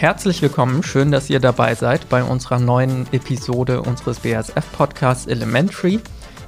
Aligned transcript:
Herzlich 0.00 0.40
willkommen, 0.40 0.82
schön, 0.82 1.12
dass 1.12 1.28
ihr 1.28 1.40
dabei 1.40 1.74
seid 1.74 2.08
bei 2.08 2.24
unserer 2.24 2.58
neuen 2.58 3.06
Episode 3.12 3.82
unseres 3.82 4.20
BASF-Podcasts 4.20 5.26
Elementary, 5.26 6.00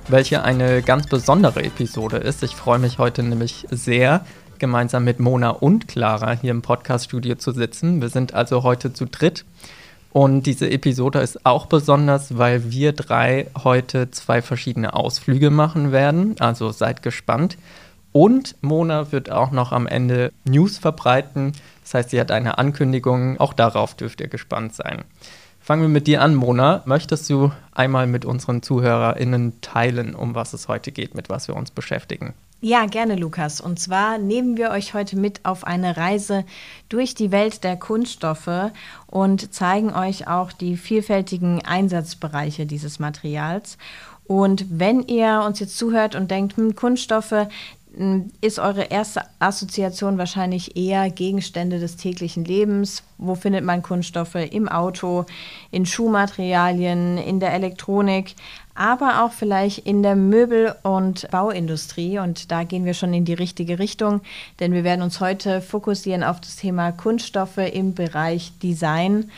welche 0.09 0.43
eine 0.43 0.81
ganz 0.81 1.07
besondere 1.07 1.63
Episode 1.63 2.17
ist. 2.17 2.43
Ich 2.43 2.57
freue 2.57 2.79
mich 2.79 2.97
heute 2.97 3.23
nämlich 3.23 3.67
sehr, 3.71 4.25
gemeinsam 4.59 5.05
mit 5.05 5.21
Mona 5.21 5.51
und 5.51 5.87
Clara 5.87 6.33
hier 6.33 6.51
im 6.51 6.63
Podcaststudio 6.63 7.35
zu 7.35 7.53
sitzen. 7.53 8.01
Wir 8.01 8.09
sind 8.09 8.33
also 8.33 8.63
heute 8.63 8.95
zu 8.95 9.05
dritt. 9.05 9.45
Und 10.13 10.47
diese 10.47 10.71
Episode 10.71 11.19
ist 11.19 11.45
auch 11.45 11.67
besonders, 11.67 12.39
weil 12.39 12.71
wir 12.71 12.95
drei 12.95 13.49
heute 13.65 14.11
zwei 14.13 14.41
verschiedene 14.41 14.95
Ausflüge 14.95 15.51
machen 15.51 15.93
werden. 15.93 16.37
Also 16.39 16.71
seid 16.71 17.03
gespannt. 17.03 17.59
Und 18.13 18.57
Mona 18.61 19.11
wird 19.11 19.31
auch 19.31 19.51
noch 19.51 19.73
am 19.73 19.87
Ende 19.87 20.33
News 20.45 20.79
verbreiten. 20.79 21.53
Das 21.83 21.95
heißt, 21.95 22.11
sie 22.11 22.21
hat 22.21 22.31
eine 22.31 22.59
Ankündigung. 22.59 23.41
Auch 23.41 23.55
darauf 23.55 23.95
dürft 23.95 24.21
ihr 24.21 24.29
gespannt 24.29 24.75
sein. 24.75 25.05
Fangen 25.61 25.83
wir 25.83 25.89
mit 25.89 26.07
dir 26.07 26.23
an, 26.23 26.35
Mona. 26.35 26.83
Möchtest 26.87 27.31
du 27.31 27.53
einmal 27.73 28.07
mit 28.07 28.25
unseren 28.25 28.63
ZuhörerInnen 28.63 29.61
teilen, 29.61 30.15
um 30.15 30.35
was 30.35 30.53
es 30.53 30.69
heute 30.69 30.93
geht, 30.93 31.15
mit 31.15 31.31
was 31.31 31.49
wir 31.49 31.57
uns 31.57 31.71
beschäftigen? 31.71 32.35
Ja, 32.61 32.87
gerne, 32.87 33.17
Lukas. 33.17 33.61
Und 33.61 33.81
zwar 33.81 34.19
nehmen 34.19 34.57
wir 34.57 34.71
euch 34.71 34.95
heute 34.95 35.17
mit 35.17 35.45
auf 35.45 35.65
eine 35.65 35.97
Reise 35.97 36.45
durch 36.89 37.15
die 37.15 37.33
Welt 37.33 37.65
der 37.65 37.77
Kunststoffe 37.77 38.71
und 39.07 39.53
zeigen 39.53 39.93
euch 39.93 40.29
auch 40.29 40.53
die 40.53 40.77
vielfältigen 40.77 41.65
Einsatzbereiche 41.65 42.67
dieses 42.67 43.01
Materials. 43.01 43.79
Und 44.27 44.67
wenn 44.69 45.03
ihr 45.09 45.43
uns 45.45 45.59
jetzt 45.59 45.77
zuhört 45.77 46.15
und 46.15 46.31
denkt, 46.31 46.57
hm, 46.57 46.77
Kunststoffe, 46.77 47.49
ist 48.41 48.59
eure 48.59 48.85
erste 48.85 49.23
Assoziation 49.39 50.17
wahrscheinlich 50.17 50.77
eher 50.77 51.11
Gegenstände 51.11 51.79
des 51.79 51.97
täglichen 51.97 52.45
Lebens. 52.45 53.03
Wo 53.19 53.35
findet 53.35 53.65
man 53.65 53.83
Kunststoffe? 53.83 54.35
Im 54.35 54.69
Auto, 54.69 55.27
in 55.71 55.85
Schuhmaterialien, 55.85 57.19
in 57.19 57.39
der 57.39 57.53
Elektronik 57.53 58.35
aber 58.75 59.23
auch 59.23 59.33
vielleicht 59.33 59.79
in 59.79 60.03
der 60.03 60.17
Möbel- 60.17 60.75
und 60.83 61.31
Bauindustrie. 61.31 62.19
Und 62.19 62.51
da 62.51 62.65
gehen 62.65 62.85
wir 62.85 62.95
schon 62.95 63.13
in 63.15 63.25
die 63.25 63.35
richtige 63.35 63.79
Richtung, 63.79 64.23
denn 64.61 64.73
wir 64.73 64.85
werden 64.85 65.03
uns 65.03 65.21
heute 65.21 65.61
fokussieren 65.61 66.25
auf 66.25 66.41
das 66.41 66.57
Thema 66.57 66.93
Kunststoffe 66.93 67.59
im 67.59 67.95
Bereich 67.95 68.53
Design 68.63 69.31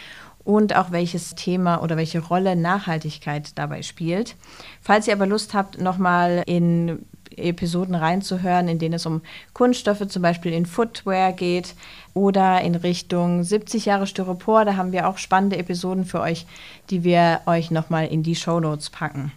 und 0.44 0.76
auch 0.76 0.92
welches 0.92 1.34
Thema 1.34 1.82
oder 1.82 1.96
welche 1.96 2.20
Rolle 2.20 2.54
Nachhaltigkeit 2.54 3.58
dabei 3.58 3.82
spielt. 3.82 4.36
Falls 4.80 5.08
ihr 5.08 5.14
aber 5.14 5.26
Lust 5.26 5.54
habt, 5.54 5.80
nochmal 5.80 6.42
in 6.46 7.04
Episoden 7.36 7.94
reinzuhören, 7.94 8.68
in 8.68 8.78
denen 8.78 8.94
es 8.94 9.06
um 9.06 9.22
Kunststoffe 9.52 10.06
zum 10.08 10.22
Beispiel 10.22 10.52
in 10.52 10.66
Footwear 10.66 11.32
geht 11.32 11.74
oder 12.14 12.60
in 12.60 12.74
Richtung 12.74 13.42
70 13.42 13.86
Jahre 13.86 14.06
Styropor. 14.06 14.64
Da 14.64 14.76
haben 14.76 14.92
wir 14.92 15.08
auch 15.08 15.18
spannende 15.18 15.56
Episoden 15.56 16.04
für 16.04 16.20
euch, 16.20 16.46
die 16.90 17.04
wir 17.04 17.40
euch 17.46 17.70
nochmal 17.70 18.06
in 18.06 18.22
die 18.22 18.36
Show 18.36 18.60
Notes 18.60 18.90
packen. 18.90 19.32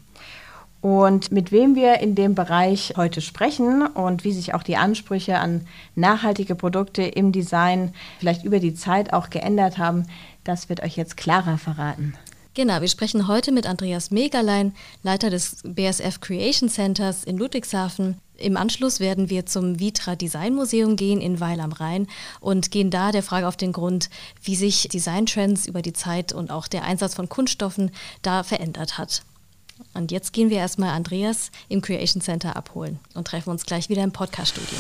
Und 0.82 1.32
mit 1.32 1.52
wem 1.52 1.76
wir 1.76 2.00
in 2.00 2.14
dem 2.14 2.36
Bereich 2.36 2.94
heute 2.98 3.20
sprechen 3.20 3.88
und 3.88 4.24
wie 4.24 4.32
sich 4.32 4.54
auch 4.54 4.64
die 4.64 4.78
Ansprüche 4.78 5.40
an 5.40 5.66
nachhaltige 5.96 6.56
Produkte 6.56 7.02
im 7.02 7.32
Design 7.32 7.94
vielleicht 8.20 8.44
über 8.44 8.60
die 8.60 8.76
Zeit 8.76 9.12
auch 9.12 9.30
geändert 9.30 9.80
haben, 9.80 10.06
das 10.44 10.70
wird 10.70 10.84
euch 10.84 10.96
jetzt 10.96 11.18
Clara 11.18 11.58
verraten. 11.58 12.14
Genau, 12.58 12.82
wir 12.82 12.88
sprechen 12.88 13.28
heute 13.28 13.52
mit 13.52 13.68
Andreas 13.68 14.10
Megerlein, 14.10 14.74
Leiter 15.04 15.30
des 15.30 15.58
BSF 15.62 16.20
Creation 16.22 16.70
Centers 16.70 17.24
in 17.24 17.38
Ludwigshafen. 17.38 18.20
Im 18.36 18.58
Anschluss 18.58 19.00
werden 19.00 19.30
wir 19.30 19.46
zum 19.46 19.80
Vitra 19.80 20.16
Design 20.16 20.56
Museum 20.56 20.96
gehen 20.96 21.22
in 21.22 21.40
Weil 21.40 21.60
am 21.60 21.72
Rhein 21.72 22.08
und 22.40 22.72
gehen 22.72 22.90
da 22.90 23.12
der 23.12 23.22
Frage 23.22 23.48
auf 23.48 23.58
den 23.58 23.74
Grund, 23.74 24.10
wie 24.42 24.56
sich 24.56 24.88
Designtrends 24.88 25.68
über 25.68 25.84
die 25.84 25.94
Zeit 25.94 26.34
und 26.34 26.50
auch 26.50 26.68
der 26.68 26.84
Einsatz 26.84 27.14
von 27.14 27.30
Kunststoffen 27.30 27.92
da 28.24 28.42
verändert 28.42 28.98
hat. 28.98 29.22
Und 29.94 30.12
jetzt 30.12 30.34
gehen 30.34 30.50
wir 30.50 30.58
erstmal 30.58 30.96
Andreas 30.96 31.52
im 31.70 31.84
Creation 31.84 32.24
Center 32.24 32.56
abholen 32.56 32.98
und 33.14 33.28
treffen 33.28 33.52
uns 33.52 33.68
gleich 33.68 33.88
wieder 33.90 34.04
im 34.04 34.12
Podcast-Studio. 34.12 34.80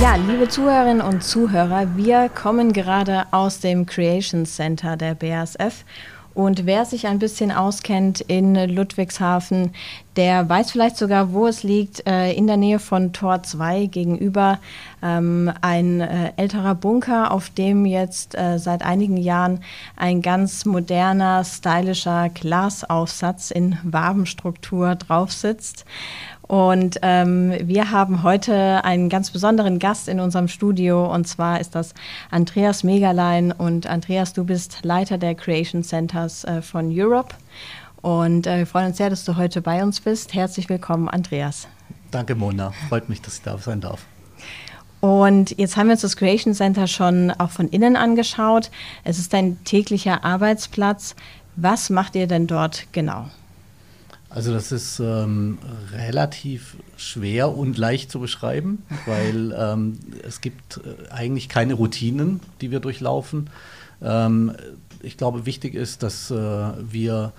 Ja, 0.00 0.14
liebe 0.14 0.48
Zuhörerinnen 0.48 1.02
und 1.02 1.22
Zuhörer, 1.22 1.94
wir 1.94 2.30
kommen 2.30 2.72
gerade 2.72 3.26
aus 3.32 3.60
dem 3.60 3.84
Creation 3.84 4.46
Center 4.46 4.96
der 4.96 5.14
BASF. 5.14 5.84
Und 6.32 6.64
wer 6.64 6.86
sich 6.86 7.06
ein 7.06 7.18
bisschen 7.18 7.52
auskennt 7.52 8.22
in 8.22 8.54
Ludwigshafen, 8.54 9.72
der 10.16 10.48
weiß 10.48 10.72
vielleicht 10.72 10.96
sogar, 10.96 11.32
wo 11.32 11.46
es 11.46 11.62
liegt, 11.62 12.06
äh, 12.06 12.32
in 12.32 12.46
der 12.46 12.56
Nähe 12.56 12.78
von 12.78 13.12
Tor 13.12 13.42
2 13.42 13.86
gegenüber 13.86 14.58
ähm, 15.02 15.52
ein 15.60 16.00
äh, 16.00 16.32
älterer 16.36 16.74
Bunker, 16.74 17.30
auf 17.30 17.50
dem 17.50 17.86
jetzt 17.86 18.36
äh, 18.36 18.58
seit 18.58 18.82
einigen 18.82 19.16
Jahren 19.16 19.60
ein 19.96 20.20
ganz 20.20 20.64
moderner, 20.64 21.44
stylischer 21.44 22.28
Glasaufsatz 22.28 23.50
in 23.50 23.78
Wabenstruktur 23.84 24.96
drauf 24.96 25.32
sitzt. 25.32 25.84
Und 26.50 26.98
ähm, 27.02 27.54
wir 27.62 27.92
haben 27.92 28.24
heute 28.24 28.84
einen 28.84 29.08
ganz 29.08 29.30
besonderen 29.30 29.78
Gast 29.78 30.08
in 30.08 30.18
unserem 30.18 30.48
Studio 30.48 31.06
und 31.14 31.28
zwar 31.28 31.60
ist 31.60 31.76
das 31.76 31.94
Andreas 32.32 32.82
Megalein. 32.82 33.52
Und 33.52 33.86
Andreas, 33.86 34.32
du 34.32 34.42
bist 34.42 34.80
Leiter 34.82 35.16
der 35.16 35.36
Creation 35.36 35.84
Centers 35.84 36.42
äh, 36.42 36.60
von 36.60 36.90
Europe. 36.90 37.36
Und 38.02 38.46
äh, 38.46 38.58
wir 38.58 38.66
freuen 38.66 38.88
uns 38.88 38.96
sehr, 38.96 39.10
dass 39.10 39.24
du 39.24 39.36
heute 39.36 39.60
bei 39.60 39.82
uns 39.82 40.00
bist. 40.00 40.34
Herzlich 40.34 40.68
willkommen, 40.68 41.08
Andreas. 41.08 41.68
Danke, 42.10 42.34
Mona. 42.34 42.72
Freut 42.88 43.08
mich, 43.08 43.20
dass 43.20 43.36
ich 43.36 43.42
da 43.42 43.58
sein 43.58 43.80
darf. 43.80 44.06
Und 45.00 45.56
jetzt 45.58 45.76
haben 45.76 45.86
wir 45.86 45.92
uns 45.92 46.02
das 46.02 46.16
Creation 46.16 46.54
Center 46.54 46.86
schon 46.86 47.30
auch 47.30 47.50
von 47.50 47.68
innen 47.68 47.96
angeschaut. 47.96 48.70
Es 49.04 49.18
ist 49.18 49.34
ein 49.34 49.62
täglicher 49.64 50.24
Arbeitsplatz. 50.24 51.14
Was 51.56 51.90
macht 51.90 52.14
ihr 52.16 52.26
denn 52.26 52.46
dort 52.46 52.86
genau? 52.92 53.30
Also 54.28 54.52
das 54.52 54.70
ist 54.70 55.00
ähm, 55.00 55.58
relativ 55.92 56.76
schwer 56.96 57.56
und 57.56 57.76
leicht 57.78 58.10
zu 58.10 58.20
beschreiben, 58.20 58.84
weil 59.06 59.54
ähm, 59.58 59.98
es 60.22 60.40
gibt 60.40 60.78
äh, 60.78 61.10
eigentlich 61.10 61.48
keine 61.48 61.74
Routinen, 61.74 62.40
die 62.60 62.70
wir 62.70 62.80
durchlaufen. 62.80 63.50
Ähm, 64.02 64.52
ich 65.02 65.16
glaube, 65.16 65.46
wichtig 65.46 65.74
ist, 65.74 66.02
dass 66.02 66.30
äh, 66.30 66.34
wir 66.34 67.32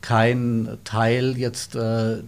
kein 0.00 0.78
Teil 0.84 1.36
jetzt 1.36 1.74
äh, 1.74 2.18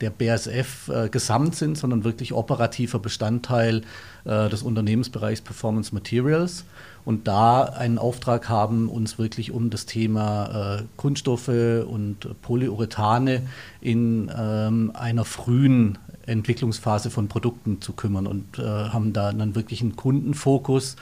der 0.00 0.10
BASF 0.10 0.88
äh, 0.88 1.08
gesamt 1.08 1.56
sind, 1.56 1.78
sondern 1.78 2.04
wirklich 2.04 2.32
operativer 2.32 2.98
Bestandteil 2.98 3.82
äh, 4.24 4.48
des 4.48 4.62
Unternehmensbereichs 4.62 5.40
Performance 5.40 5.94
Materials. 5.94 6.64
Und 7.04 7.28
da 7.28 7.64
einen 7.64 7.98
Auftrag 7.98 8.48
haben, 8.48 8.88
uns 8.88 9.18
wirklich 9.18 9.50
um 9.50 9.70
das 9.70 9.84
Thema 9.86 10.78
äh, 10.78 10.82
Kunststoffe 10.96 11.48
und 11.48 12.40
Polyurethane 12.40 13.42
in 13.80 14.30
ähm, 14.36 14.90
einer 14.94 15.24
frühen 15.24 15.98
Entwicklungsphase 16.26 17.10
von 17.10 17.28
Produkten 17.28 17.82
zu 17.82 17.92
kümmern. 17.92 18.26
Und 18.26 18.58
äh, 18.58 18.62
haben 18.62 19.12
da 19.12 19.32
dann 19.32 19.54
wirklich 19.54 19.82
einen 19.82 19.96
Kundenfokus 19.96 20.96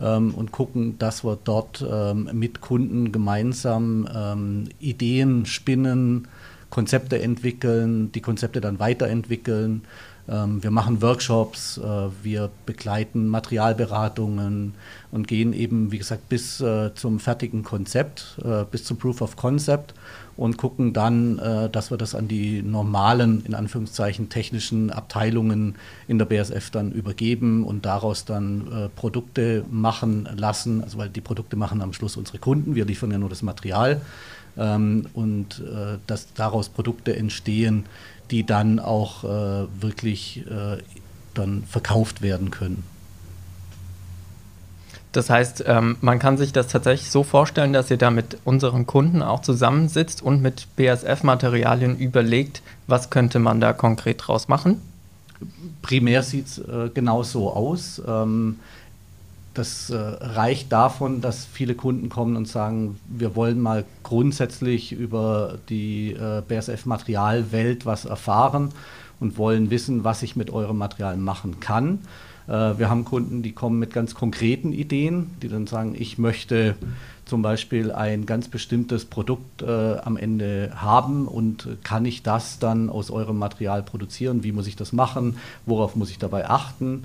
ähm, 0.00 0.34
und 0.34 0.52
gucken, 0.52 0.98
dass 0.98 1.24
wir 1.24 1.38
dort 1.42 1.84
ähm, 1.88 2.30
mit 2.32 2.60
Kunden 2.60 3.12
gemeinsam 3.12 4.08
ähm, 4.14 4.68
Ideen 4.78 5.46
spinnen, 5.46 6.28
Konzepte 6.70 7.20
entwickeln, 7.20 8.12
die 8.12 8.20
Konzepte 8.20 8.60
dann 8.60 8.78
weiterentwickeln. 8.78 9.82
Ähm, 10.28 10.62
wir 10.62 10.70
machen 10.70 11.02
Workshops, 11.02 11.78
äh, 11.78 12.08
wir 12.22 12.50
begleiten 12.66 13.26
Materialberatungen 13.26 14.74
und 15.12 15.26
gehen 15.26 15.52
eben, 15.52 15.92
wie 15.92 15.98
gesagt, 15.98 16.28
bis 16.28 16.60
äh, 16.60 16.94
zum 16.94 17.18
fertigen 17.18 17.64
Konzept, 17.64 18.38
äh, 18.44 18.64
bis 18.70 18.84
zum 18.84 18.96
Proof 18.96 19.20
of 19.22 19.36
Concept 19.36 19.94
und 20.36 20.56
gucken 20.56 20.94
dann, 20.94 21.36
dass 21.70 21.90
wir 21.90 21.98
das 21.98 22.14
an 22.14 22.26
die 22.26 22.62
normalen, 22.62 23.44
in 23.44 23.54
Anführungszeichen, 23.54 24.30
technischen 24.30 24.90
Abteilungen 24.90 25.74
in 26.08 26.16
der 26.16 26.24
BSF 26.24 26.70
dann 26.70 26.92
übergeben 26.92 27.62
und 27.62 27.84
daraus 27.84 28.24
dann 28.24 28.90
Produkte 28.96 29.66
machen 29.70 30.26
lassen. 30.36 30.82
Also 30.82 30.96
weil 30.96 31.10
die 31.10 31.20
Produkte 31.20 31.56
machen 31.56 31.82
am 31.82 31.92
Schluss 31.92 32.16
unsere 32.16 32.38
Kunden, 32.38 32.74
wir 32.74 32.86
liefern 32.86 33.10
ja 33.10 33.18
nur 33.18 33.28
das 33.28 33.42
Material. 33.42 34.00
Ähm, 34.56 35.08
und 35.12 35.62
dass 36.06 36.32
daraus 36.32 36.70
Produkte 36.70 37.14
entstehen, 37.14 37.84
die 38.30 38.44
dann 38.44 38.78
auch 38.78 39.24
äh, 39.24 39.66
wirklich 39.80 40.44
äh, 40.48 40.78
dann 41.34 41.64
verkauft 41.64 42.22
werden 42.22 42.50
können. 42.50 42.84
Das 45.12 45.28
heißt, 45.28 45.64
ähm, 45.66 45.96
man 46.00 46.20
kann 46.20 46.38
sich 46.38 46.52
das 46.52 46.68
tatsächlich 46.68 47.10
so 47.10 47.24
vorstellen, 47.24 47.72
dass 47.72 47.90
ihr 47.90 47.96
da 47.96 48.10
mit 48.10 48.38
unseren 48.44 48.86
Kunden 48.86 49.22
auch 49.22 49.42
zusammensitzt 49.42 50.22
und 50.22 50.40
mit 50.40 50.68
BASF-Materialien 50.76 51.98
überlegt, 51.98 52.62
was 52.86 53.10
könnte 53.10 53.40
man 53.40 53.60
da 53.60 53.72
konkret 53.72 54.26
draus 54.26 54.46
machen? 54.46 54.80
Primär 55.82 56.22
sieht 56.22 56.46
es 56.46 56.58
äh, 56.58 56.90
genau 56.94 57.24
so 57.24 57.50
aus. 57.52 58.00
Ähm, 58.06 58.60
das 59.54 59.90
äh, 59.90 59.96
reicht 59.96 60.70
davon, 60.70 61.20
dass 61.20 61.44
viele 61.44 61.74
Kunden 61.74 62.08
kommen 62.08 62.36
und 62.36 62.46
sagen, 62.46 63.00
wir 63.08 63.34
wollen 63.34 63.60
mal 63.60 63.84
grundsätzlich 64.04 64.92
über 64.92 65.58
die 65.68 66.12
äh, 66.12 66.42
BSF-Materialwelt 66.46 67.84
was 67.84 68.04
erfahren 68.04 68.70
und 69.18 69.38
wollen 69.38 69.70
wissen, 69.70 70.04
was 70.04 70.22
ich 70.22 70.36
mit 70.36 70.50
eurem 70.50 70.78
Material 70.78 71.16
machen 71.16 71.58
kann. 71.58 71.98
Äh, 72.50 72.78
wir 72.78 72.90
haben 72.90 73.04
Kunden, 73.04 73.42
die 73.42 73.52
kommen 73.52 73.78
mit 73.78 73.92
ganz 73.92 74.14
konkreten 74.14 74.72
Ideen, 74.72 75.30
die 75.40 75.48
dann 75.48 75.66
sagen, 75.66 75.94
ich 75.96 76.18
möchte 76.18 76.74
zum 77.24 77.42
Beispiel 77.42 77.92
ein 77.92 78.26
ganz 78.26 78.48
bestimmtes 78.48 79.04
Produkt 79.04 79.62
äh, 79.62 79.98
am 79.98 80.16
Ende 80.16 80.72
haben 80.74 81.28
und 81.28 81.68
kann 81.84 82.04
ich 82.04 82.24
das 82.24 82.58
dann 82.58 82.90
aus 82.90 83.10
eurem 83.10 83.38
Material 83.38 83.84
produzieren? 83.84 84.42
Wie 84.42 84.50
muss 84.50 84.66
ich 84.66 84.74
das 84.74 84.92
machen? 84.92 85.36
Worauf 85.64 85.94
muss 85.94 86.10
ich 86.10 86.18
dabei 86.18 86.50
achten? 86.50 87.04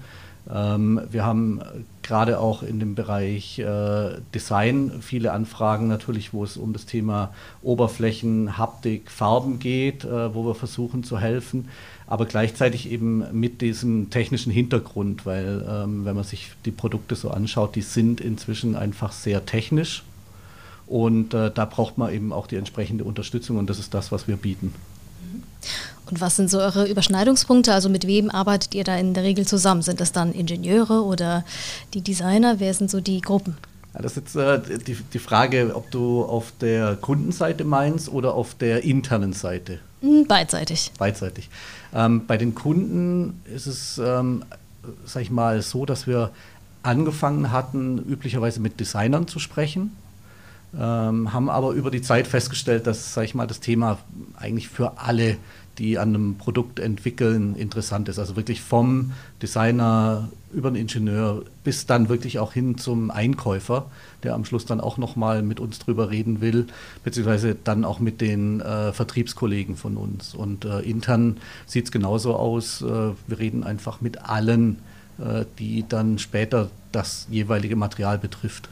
Ähm, 0.51 1.01
wir 1.11 1.23
haben 1.23 1.61
gerade 2.01 2.39
auch 2.39 2.63
in 2.63 2.79
dem 2.79 2.95
Bereich 2.95 3.59
äh, 3.59 4.15
Design 4.33 4.93
viele 5.01 5.31
Anfragen 5.31 5.87
natürlich, 5.87 6.33
wo 6.33 6.43
es 6.43 6.57
um 6.57 6.73
das 6.73 6.87
Thema 6.87 7.31
Oberflächen, 7.61 8.57
Haptik, 8.57 9.11
Farben 9.11 9.59
geht, 9.59 10.05
wo 10.05 10.45
wir 10.45 10.55
versuchen 10.55 11.03
zu 11.03 11.19
helfen 11.19 11.69
aber 12.07 12.25
gleichzeitig 12.25 12.91
eben 12.91 13.23
mit 13.31 13.61
diesem 13.61 14.09
technischen 14.09 14.51
Hintergrund, 14.51 15.25
weil 15.25 15.65
ähm, 15.67 16.05
wenn 16.05 16.15
man 16.15 16.23
sich 16.23 16.51
die 16.65 16.71
Produkte 16.71 17.15
so 17.15 17.31
anschaut, 17.31 17.75
die 17.75 17.81
sind 17.81 18.21
inzwischen 18.21 18.75
einfach 18.75 19.11
sehr 19.11 19.45
technisch 19.45 20.03
und 20.87 21.33
äh, 21.33 21.51
da 21.51 21.65
braucht 21.65 21.97
man 21.97 22.13
eben 22.13 22.31
auch 22.31 22.47
die 22.47 22.57
entsprechende 22.57 23.03
Unterstützung 23.03 23.57
und 23.57 23.69
das 23.69 23.79
ist 23.79 23.93
das, 23.93 24.11
was 24.11 24.27
wir 24.27 24.37
bieten. 24.37 24.73
Und 26.07 26.21
was 26.21 26.35
sind 26.35 26.51
so 26.51 26.59
eure 26.59 26.87
Überschneidungspunkte? 26.87 27.73
Also 27.73 27.89
mit 27.89 28.05
wem 28.05 28.29
arbeitet 28.29 28.75
ihr 28.75 28.83
da 28.83 28.95
in 28.95 29.15
der 29.15 29.23
Regel 29.23 29.47
zusammen? 29.47 29.81
Sind 29.81 29.99
das 29.99 30.11
dann 30.11 30.33
Ingenieure 30.33 31.03
oder 31.03 31.43
die 31.95 32.01
Designer? 32.01 32.59
Wer 32.59 32.75
sind 32.75 32.91
so 32.91 33.01
die 33.01 33.21
Gruppen? 33.21 33.57
Ja, 33.95 34.01
das 34.03 34.11
ist 34.11 34.35
jetzt 34.35 34.35
äh, 34.35 34.77
die, 34.77 34.97
die 35.13 35.19
Frage, 35.19 35.71
ob 35.73 35.89
du 35.89 36.23
auf 36.23 36.53
der 36.61 36.95
Kundenseite 36.97 37.63
meinst 37.63 38.09
oder 38.09 38.35
auf 38.35 38.53
der 38.53 38.83
internen 38.83 39.33
Seite. 39.33 39.79
Beidseitig. 40.27 40.91
Beidseitig. 40.97 41.49
Ähm, 41.93 42.25
bei 42.25 42.37
den 42.37 42.55
Kunden 42.55 43.41
ist 43.53 43.67
es, 43.67 43.97
ähm, 43.97 44.43
sag 45.05 45.23
ich 45.23 45.31
mal, 45.31 45.61
so, 45.61 45.85
dass 45.85 46.07
wir 46.07 46.31
angefangen 46.83 47.51
hatten, 47.51 47.97
üblicherweise 47.97 48.59
mit 48.59 48.79
Designern 48.79 49.27
zu 49.27 49.39
sprechen, 49.39 49.95
ähm, 50.77 51.33
haben 51.33 51.49
aber 51.49 51.71
über 51.71 51.89
die 51.89 52.01
Zeit 52.01 52.27
festgestellt, 52.27 52.85
dass, 52.85 53.13
sag 53.13 53.23
ich 53.23 53.33
mal, 53.33 53.47
das 53.47 53.59
Thema 53.59 53.97
eigentlich 54.37 54.69
für 54.69 54.99
alle 54.99 55.37
die 55.77 55.97
an 55.97 56.09
einem 56.09 56.35
Produkt 56.37 56.79
entwickeln, 56.79 57.55
interessant 57.55 58.09
ist. 58.09 58.19
Also 58.19 58.35
wirklich 58.35 58.61
vom 58.61 59.11
Designer 59.41 60.29
über 60.55 60.71
den 60.71 60.77
Ingenieur 60.77 61.43
bis 61.63 61.85
dann 61.85 62.09
wirklich 62.09 62.39
auch 62.39 62.53
hin 62.53 62.77
zum 62.77 63.11
Einkäufer, 63.11 63.85
der 64.23 64.33
am 64.33 64.45
Schluss 64.45 64.65
dann 64.65 64.79
auch 64.79 64.97
nochmal 64.97 65.41
mit 65.41 65.59
uns 65.59 65.79
drüber 65.79 66.09
reden 66.09 66.41
will, 66.41 66.67
beziehungsweise 67.03 67.55
dann 67.63 67.85
auch 67.85 67.99
mit 67.99 68.21
den 68.21 68.61
äh, 68.61 68.93
Vertriebskollegen 68.93 69.75
von 69.75 69.97
uns. 69.97 70.33
Und 70.33 70.65
äh, 70.65 70.79
intern 70.79 71.37
sieht 71.65 71.85
es 71.85 71.91
genauso 71.91 72.35
aus. 72.35 72.81
Äh, 72.81 72.85
wir 72.85 73.39
reden 73.39 73.63
einfach 73.63 74.01
mit 74.01 74.23
allen, 74.23 74.79
äh, 75.19 75.45
die 75.59 75.85
dann 75.87 76.17
später 76.17 76.69
das 76.91 77.27
jeweilige 77.29 77.75
Material 77.75 78.17
betrifft. 78.17 78.69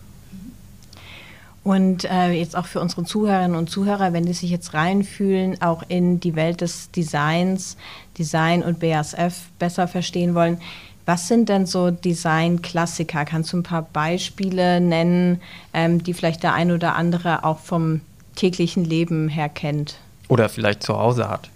Und 1.64 2.04
äh, 2.04 2.32
jetzt 2.32 2.58
auch 2.58 2.66
für 2.66 2.82
unsere 2.82 3.06
Zuhörerinnen 3.06 3.56
und 3.56 3.70
Zuhörer, 3.70 4.12
wenn 4.12 4.26
die 4.26 4.34
sich 4.34 4.50
jetzt 4.50 4.74
reinfühlen, 4.74 5.62
auch 5.62 5.84
in 5.88 6.20
die 6.20 6.36
Welt 6.36 6.60
des 6.60 6.92
Designs, 6.92 7.78
Design 8.18 8.64
und 8.64 8.80
BASF 8.80 9.50
besser 9.60 9.88
verstehen 9.88 10.36
wollen, 10.36 10.58
was 11.06 11.28
sind 11.28 11.50
denn 11.50 11.66
so 11.66 11.92
Design-Klassiker? 11.92 13.26
Kannst 13.26 13.54
du 13.54 13.58
ein 13.58 13.64
paar 13.64 13.82
Beispiele 13.82 14.80
nennen, 14.80 15.42
ähm, 15.74 16.04
die 16.04 16.14
vielleicht 16.14 16.44
der 16.44 16.54
ein 16.54 16.72
oder 16.72 16.96
andere 16.96 17.44
auch 17.44 17.60
vom 17.60 18.02
täglichen 18.36 18.86
Leben 18.86 19.30
her 19.30 19.50
kennt? 19.50 19.98
Oder 20.30 20.50
vielleicht 20.50 20.84
zu 20.84 20.98
Hause 20.98 21.30
hat. 21.30 21.50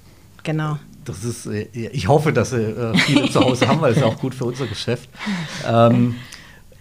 Genau. 0.43 0.77
Das 1.05 1.23
ist, 1.23 1.45
äh, 1.45 1.67
ich 1.73 2.07
hoffe, 2.07 2.33
dass 2.33 2.49
sie 2.49 2.61
äh, 2.61 2.97
viele 2.97 3.29
zu 3.29 3.39
Hause 3.39 3.67
haben, 3.67 3.79
weil 3.81 3.91
es 3.91 3.97
ist 3.97 4.03
auch 4.03 4.19
gut 4.19 4.35
für 4.35 4.45
unser 4.45 4.67
Geschäft. 4.67 5.09
Ähm, 5.65 6.15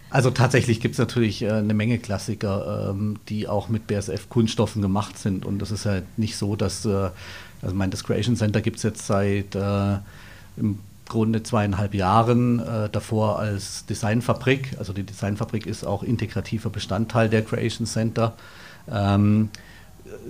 also 0.09 0.31
tatsächlich 0.31 0.79
gibt 0.79 0.93
es 0.93 0.99
natürlich 0.99 1.41
äh, 1.41 1.51
eine 1.51 1.73
Menge 1.73 1.97
Klassiker, 1.97 2.89
ähm, 2.91 3.19
die 3.29 3.47
auch 3.47 3.69
mit 3.69 3.87
BSF-Kunststoffen 3.87 4.81
gemacht 4.81 5.17
sind. 5.17 5.45
Und 5.45 5.59
das 5.59 5.71
ist 5.71 5.85
halt 5.85 6.05
nicht 6.17 6.37
so, 6.37 6.55
dass, 6.55 6.85
äh, 6.85 7.09
also 7.61 7.75
mein, 7.75 7.91
das 7.91 8.03
Creation 8.03 8.35
Center 8.35 8.61
gibt 8.61 8.77
es 8.77 8.83
jetzt 8.83 9.05
seit 9.07 9.55
äh, 9.55 9.97
im 10.57 10.79
Grunde 11.07 11.43
zweieinhalb 11.43 11.93
Jahren, 11.93 12.59
äh, 12.59 12.89
davor 12.89 13.39
als 13.39 13.85
Designfabrik. 13.85 14.75
Also 14.79 14.93
die 14.93 15.03
Designfabrik 15.03 15.65
ist 15.65 15.85
auch 15.85 16.03
integrativer 16.03 16.69
Bestandteil 16.69 17.29
der 17.29 17.43
Creation 17.43 17.87
Center. 17.87 18.33
Ähm, 18.91 19.49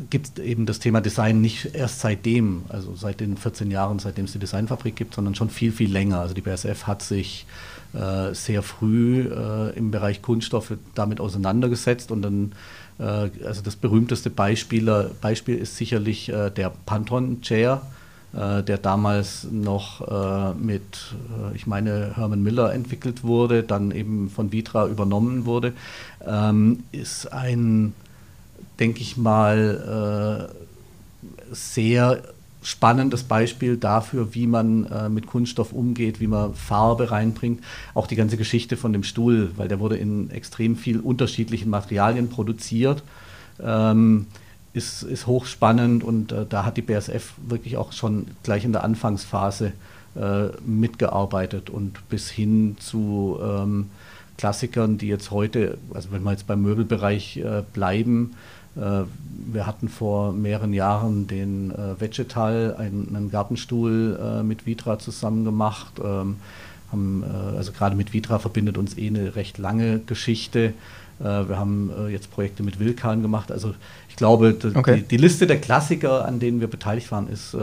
gibt 0.09 0.39
eben 0.39 0.65
das 0.65 0.79
Thema 0.79 1.01
Design 1.01 1.41
nicht 1.41 1.75
erst 1.75 1.99
seitdem, 1.99 2.63
also 2.69 2.95
seit 2.95 3.19
den 3.19 3.37
14 3.37 3.71
Jahren, 3.71 3.99
seitdem 3.99 4.25
es 4.25 4.33
die 4.33 4.39
Designfabrik 4.39 4.95
gibt, 4.95 5.13
sondern 5.13 5.35
schon 5.35 5.49
viel, 5.49 5.71
viel 5.71 5.91
länger. 5.91 6.19
Also 6.19 6.33
die 6.33 6.41
BSF 6.41 6.87
hat 6.87 7.01
sich 7.01 7.45
äh, 7.93 8.33
sehr 8.33 8.63
früh 8.63 9.21
äh, 9.21 9.77
im 9.77 9.91
Bereich 9.91 10.21
Kunststoffe 10.21 10.73
damit 10.95 11.19
auseinandergesetzt 11.19 12.11
und 12.11 12.21
dann 12.21 12.51
äh, 12.99 13.29
also 13.45 13.61
das 13.61 13.75
berühmteste 13.75 14.29
Beispiel, 14.29 15.11
Beispiel 15.21 15.57
ist 15.57 15.77
sicherlich 15.77 16.29
äh, 16.29 16.49
der 16.49 16.71
Pantone 16.85 17.41
Chair, 17.41 17.81
äh, 18.37 18.63
der 18.63 18.77
damals 18.77 19.47
noch 19.51 20.01
äh, 20.07 20.53
mit, 20.53 21.15
ich 21.53 21.67
meine, 21.67 22.15
Herman 22.15 22.43
Miller 22.43 22.73
entwickelt 22.73 23.23
wurde, 23.23 23.63
dann 23.63 23.91
eben 23.91 24.29
von 24.29 24.51
Vitra 24.51 24.87
übernommen 24.87 25.45
wurde, 25.45 25.73
ähm, 26.25 26.83
ist 26.91 27.33
ein, 27.33 27.93
denke 28.79 29.01
ich 29.01 29.17
mal, 29.17 30.49
sehr 31.51 32.21
spannendes 32.67 33.23
Beispiel 33.23 33.77
dafür, 33.77 34.33
wie 34.33 34.45
man 34.45 34.85
äh, 34.87 35.07
mit 35.07 35.27
Kunststoff 35.27 35.71
umgeht, 35.71 36.19
wie 36.19 36.27
man 36.27 36.53
Farbe 36.53 37.11
reinbringt. 37.11 37.63
Auch 37.93 38.07
die 38.07 38.17
ganze 38.17 38.35
Geschichte 38.35 38.75
von 38.75 38.91
dem 38.91 39.03
Stuhl, 39.03 39.51
weil 39.55 39.69
der 39.69 39.79
wurde 39.79 39.95
in 39.95 40.29
extrem 40.31 40.75
viel 40.75 40.99
unterschiedlichen 40.99 41.69
Materialien 41.69 42.29
produziert. 42.29 43.03
Ähm, 43.63 44.27
ist, 44.73 45.03
ist 45.03 45.27
hochspannend 45.27 46.03
und 46.03 46.31
äh, 46.31 46.45
da 46.47 46.65
hat 46.65 46.77
die 46.77 46.81
BSF 46.81 47.33
wirklich 47.47 47.77
auch 47.77 47.93
schon 47.93 48.27
gleich 48.43 48.65
in 48.65 48.73
der 48.73 48.83
Anfangsphase 48.83 49.73
äh, 50.15 50.47
mitgearbeitet 50.65 51.69
und 51.69 52.07
bis 52.09 52.29
hin 52.29 52.77
zu 52.79 53.39
ähm, 53.41 53.89
Klassikern, 54.37 54.97
die 54.97 55.07
jetzt 55.07 55.31
heute, 55.31 55.77
also 55.93 56.11
wenn 56.11 56.23
wir 56.23 56.31
jetzt 56.31 56.47
beim 56.47 56.61
Möbelbereich 56.61 57.37
äh, 57.37 57.63
bleiben, 57.73 58.35
äh, 58.77 59.03
wir 59.51 59.65
hatten 59.65 59.89
vor 59.89 60.33
mehreren 60.33 60.73
Jahren 60.73 61.27
den 61.27 61.71
äh, 61.71 61.99
Vegetal, 61.99 62.75
einen, 62.77 63.15
einen 63.15 63.31
Gartenstuhl 63.31 64.19
äh, 64.21 64.43
mit 64.43 64.65
Vitra 64.65 64.99
zusammen 64.99 65.43
gemacht. 65.45 65.93
Ähm, 66.03 66.37
haben, 66.89 67.25
also 67.57 67.73
gerade 67.73 67.97
mit 67.97 68.13
Vitra 68.13 68.39
verbindet 68.39 68.77
uns 68.77 68.97
eh 68.97 69.07
eine 69.07 69.35
recht 69.35 69.57
lange 69.57 69.99
Geschichte. 69.99 70.73
Wir 71.19 71.57
haben 71.57 71.91
jetzt 72.09 72.31
Projekte 72.31 72.63
mit 72.63 72.79
Wilkan 72.79 73.21
gemacht. 73.21 73.51
Also 73.51 73.73
ich 74.09 74.15
glaube, 74.15 74.55
okay. 74.75 74.97
die, 74.97 75.01
die, 75.03 75.17
Liste 75.17 75.47
der 75.47 75.59
Klassiker, 75.59 76.25
an 76.25 76.39
denen 76.39 76.59
wir 76.59 76.67
beteiligt 76.67 77.11
waren, 77.11 77.27
ist 77.27 77.55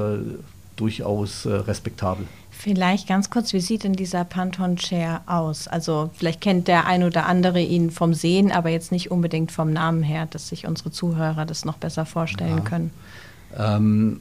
durchaus 0.77 1.47
respektabel. 1.47 2.27
Vielleicht 2.65 3.09
ganz 3.09 3.29
kurz, 3.29 3.53
wie 3.53 3.61
sieht 3.61 3.85
denn 3.85 3.93
dieser 3.93 4.25
Pantone 4.25 4.77
Chair 4.77 5.21
aus? 5.27 5.69
Also 5.69 6.11
vielleicht 6.15 6.41
kennt 6.41 6.67
der 6.67 6.87
ein 6.87 7.03
oder 7.03 7.27
andere 7.27 7.61
ihn 7.61 7.91
vom 7.91 8.15
Sehen, 8.15 8.53
aber 8.53 8.71
jetzt 8.71 8.91
nicht 8.91 9.11
unbedingt 9.11 9.53
vom 9.53 9.71
Namen 9.71 10.03
her, 10.03 10.27
dass 10.31 10.49
sich 10.49 10.67
unsere 10.67 10.91
Zuhörer 10.91 11.45
das 11.45 11.67
noch 11.67 11.77
besser 11.77 12.07
vorstellen 12.07 12.59
ja. 12.59 12.65
können. 12.65 12.91
Ähm, 13.59 14.21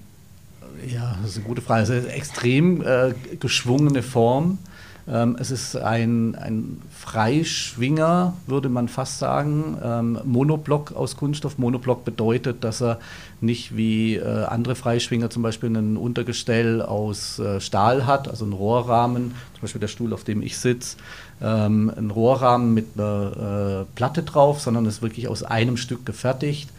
ja, 0.86 1.16
das 1.22 1.32
ist 1.32 1.38
eine 1.38 1.46
gute 1.46 1.62
Frage. 1.62 1.84
Es 1.84 1.90
ist 1.90 2.06
eine 2.06 2.13
extrem 2.13 2.82
äh, 2.82 3.13
geschwungene 3.40 4.04
Form. 4.04 4.58
Ähm, 5.05 5.36
es 5.38 5.51
ist 5.51 5.75
ein, 5.75 6.36
ein 6.36 6.81
Freischwinger, 6.91 8.33
würde 8.48 8.69
man 8.69 8.88
fast 8.88 9.19
sagen. 9.19 9.77
Ähm, 9.83 10.19
Monoblock 10.24 10.93
aus 10.93 11.17
Kunststoff. 11.17 11.57
Monoblock 11.57 12.05
bedeutet, 12.05 12.63
dass 12.63 12.81
er 12.81 13.00
nicht 13.41 13.75
wie 13.75 14.15
äh, 14.15 14.45
andere 14.45 14.75
Freischwinger 14.75 15.29
zum 15.29 15.43
Beispiel 15.43 15.69
ein 15.75 15.98
Untergestell 15.98 16.81
aus 16.81 17.38
äh, 17.39 17.60
Stahl 17.60 18.05
hat, 18.05 18.29
also 18.29 18.45
ein 18.45 18.53
Rohrrahmen, 18.53 19.33
zum 19.53 19.62
Beispiel 19.62 19.81
der 19.81 19.89
Stuhl, 19.89 20.13
auf 20.13 20.24
dem 20.24 20.41
ich 20.41 20.57
sitze, 20.57 20.95
ähm, 21.41 21.91
ein 21.95 22.10
Rohrrahmen 22.10 22.74
mit 22.74 22.88
einer 22.95 23.81
äh, 23.81 23.95
Platte 23.95 24.24
drauf, 24.24 24.62
sondern 24.62 24.86
ist 24.86 25.01
wirklich 25.01 25.27
aus 25.27 25.43
einem 25.43 25.75
Stück 25.75 26.05
gefertigt 26.05 26.69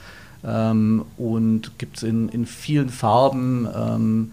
ähm, 0.47 1.04
und 1.19 1.78
gibt 1.78 1.99
es 1.99 2.02
in, 2.02 2.31
in 2.31 2.47
vielen 2.47 2.88
Farben. 2.88 4.31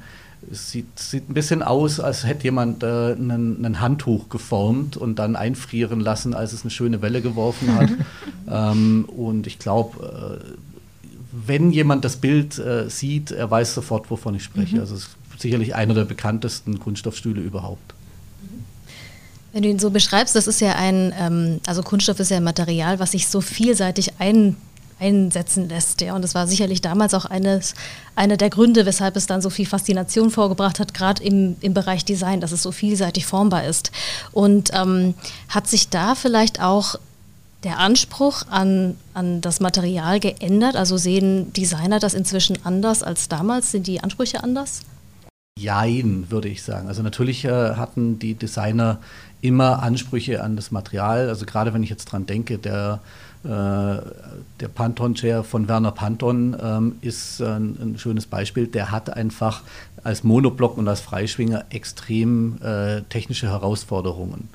Es 0.49 0.71
sieht, 0.71 0.97
sieht 0.97 1.29
ein 1.29 1.33
bisschen 1.33 1.61
aus, 1.61 1.99
als 1.99 2.25
hätte 2.25 2.45
jemand 2.45 2.83
äh, 2.83 3.13
ein 3.13 3.79
Handtuch 3.79 4.29
geformt 4.29 4.97
und 4.97 5.19
dann 5.19 5.35
einfrieren 5.35 5.99
lassen, 5.99 6.33
als 6.33 6.53
es 6.53 6.61
eine 6.61 6.71
schöne 6.71 7.01
Welle 7.01 7.21
geworfen 7.21 7.75
hat. 7.75 7.89
ähm, 8.49 9.05
und 9.05 9.45
ich 9.45 9.59
glaube, 9.59 10.41
äh, 10.41 10.53
wenn 11.31 11.71
jemand 11.71 12.03
das 12.05 12.17
Bild 12.17 12.57
äh, 12.57 12.89
sieht, 12.89 13.31
er 13.31 13.49
weiß 13.49 13.73
sofort, 13.75 14.09
wovon 14.09 14.35
ich 14.35 14.43
spreche. 14.43 14.75
Mhm. 14.75 14.81
Also 14.81 14.95
es 14.95 15.01
ist 15.01 15.41
sicherlich 15.41 15.75
einer 15.75 15.93
der 15.93 16.05
bekanntesten 16.05 16.79
Kunststoffstühle 16.79 17.41
überhaupt. 17.41 17.93
Wenn 19.53 19.63
du 19.63 19.69
ihn 19.69 19.79
so 19.79 19.89
beschreibst, 19.89 20.35
das 20.35 20.47
ist 20.47 20.61
ja 20.61 20.75
ein, 20.75 21.13
ähm, 21.17 21.59
also 21.65 21.83
Kunststoff 21.83 22.19
ist 22.19 22.31
ja 22.31 22.37
ein 22.37 22.43
Material, 22.43 22.99
was 22.99 23.11
sich 23.11 23.27
so 23.27 23.41
vielseitig 23.41 24.13
ein 24.19 24.55
einsetzen 25.01 25.67
lässt. 25.67 25.99
Ja. 26.01 26.15
Und 26.15 26.21
das 26.21 26.35
war 26.35 26.47
sicherlich 26.47 26.81
damals 26.81 27.13
auch 27.13 27.25
eines, 27.25 27.73
einer 28.15 28.37
der 28.37 28.49
Gründe, 28.49 28.85
weshalb 28.85 29.15
es 29.15 29.25
dann 29.25 29.41
so 29.41 29.49
viel 29.49 29.65
Faszination 29.65 30.29
vorgebracht 30.29 30.79
hat, 30.79 30.93
gerade 30.93 31.23
im, 31.23 31.57
im 31.61 31.73
Bereich 31.73 32.05
Design, 32.05 32.39
dass 32.39 32.51
es 32.51 32.63
so 32.63 32.71
vielseitig 32.71 33.25
formbar 33.25 33.65
ist. 33.65 33.91
Und 34.31 34.71
ähm, 34.73 35.15
hat 35.49 35.67
sich 35.67 35.89
da 35.89 36.15
vielleicht 36.15 36.61
auch 36.61 36.95
der 37.63 37.79
Anspruch 37.79 38.43
an, 38.49 38.95
an 39.13 39.41
das 39.41 39.59
Material 39.59 40.19
geändert? 40.19 40.75
Also 40.75 40.97
sehen 40.97 41.51
Designer 41.53 41.99
das 41.99 42.13
inzwischen 42.13 42.57
anders 42.63 43.03
als 43.03 43.27
damals? 43.27 43.71
Sind 43.71 43.87
die 43.87 44.01
Ansprüche 44.01 44.43
anders? 44.43 44.81
Jein, 45.59 46.27
würde 46.29 46.47
ich 46.47 46.63
sagen. 46.63 46.87
Also 46.87 47.03
natürlich 47.03 47.45
äh, 47.45 47.75
hatten 47.75 48.19
die 48.19 48.35
Designer 48.35 48.99
immer 49.41 49.83
Ansprüche 49.83 50.43
an 50.43 50.55
das 50.55 50.71
Material. 50.71 51.27
Also 51.27 51.45
gerade 51.45 51.73
wenn 51.73 51.83
ich 51.83 51.89
jetzt 51.89 52.05
dran 52.05 52.25
denke, 52.25 52.57
der, 52.57 53.01
der 53.43 54.67
Pantone-Chair 54.75 55.43
von 55.43 55.67
Werner 55.67 55.91
Panton 55.91 56.55
ähm, 56.61 56.95
ist 57.01 57.41
ein, 57.41 57.75
ein, 57.81 57.95
schönes 57.97 58.27
Beispiel. 58.27 58.67
Der 58.67 58.91
hat 58.91 59.11
einfach 59.11 59.63
als 60.03 60.23
Monoblock 60.23 60.77
und 60.77 60.87
als 60.87 61.01
Freischwinger 61.01 61.65
extrem 61.69 62.61
äh, 62.61 63.01
technische 63.09 63.49
Herausforderungen. 63.49 64.49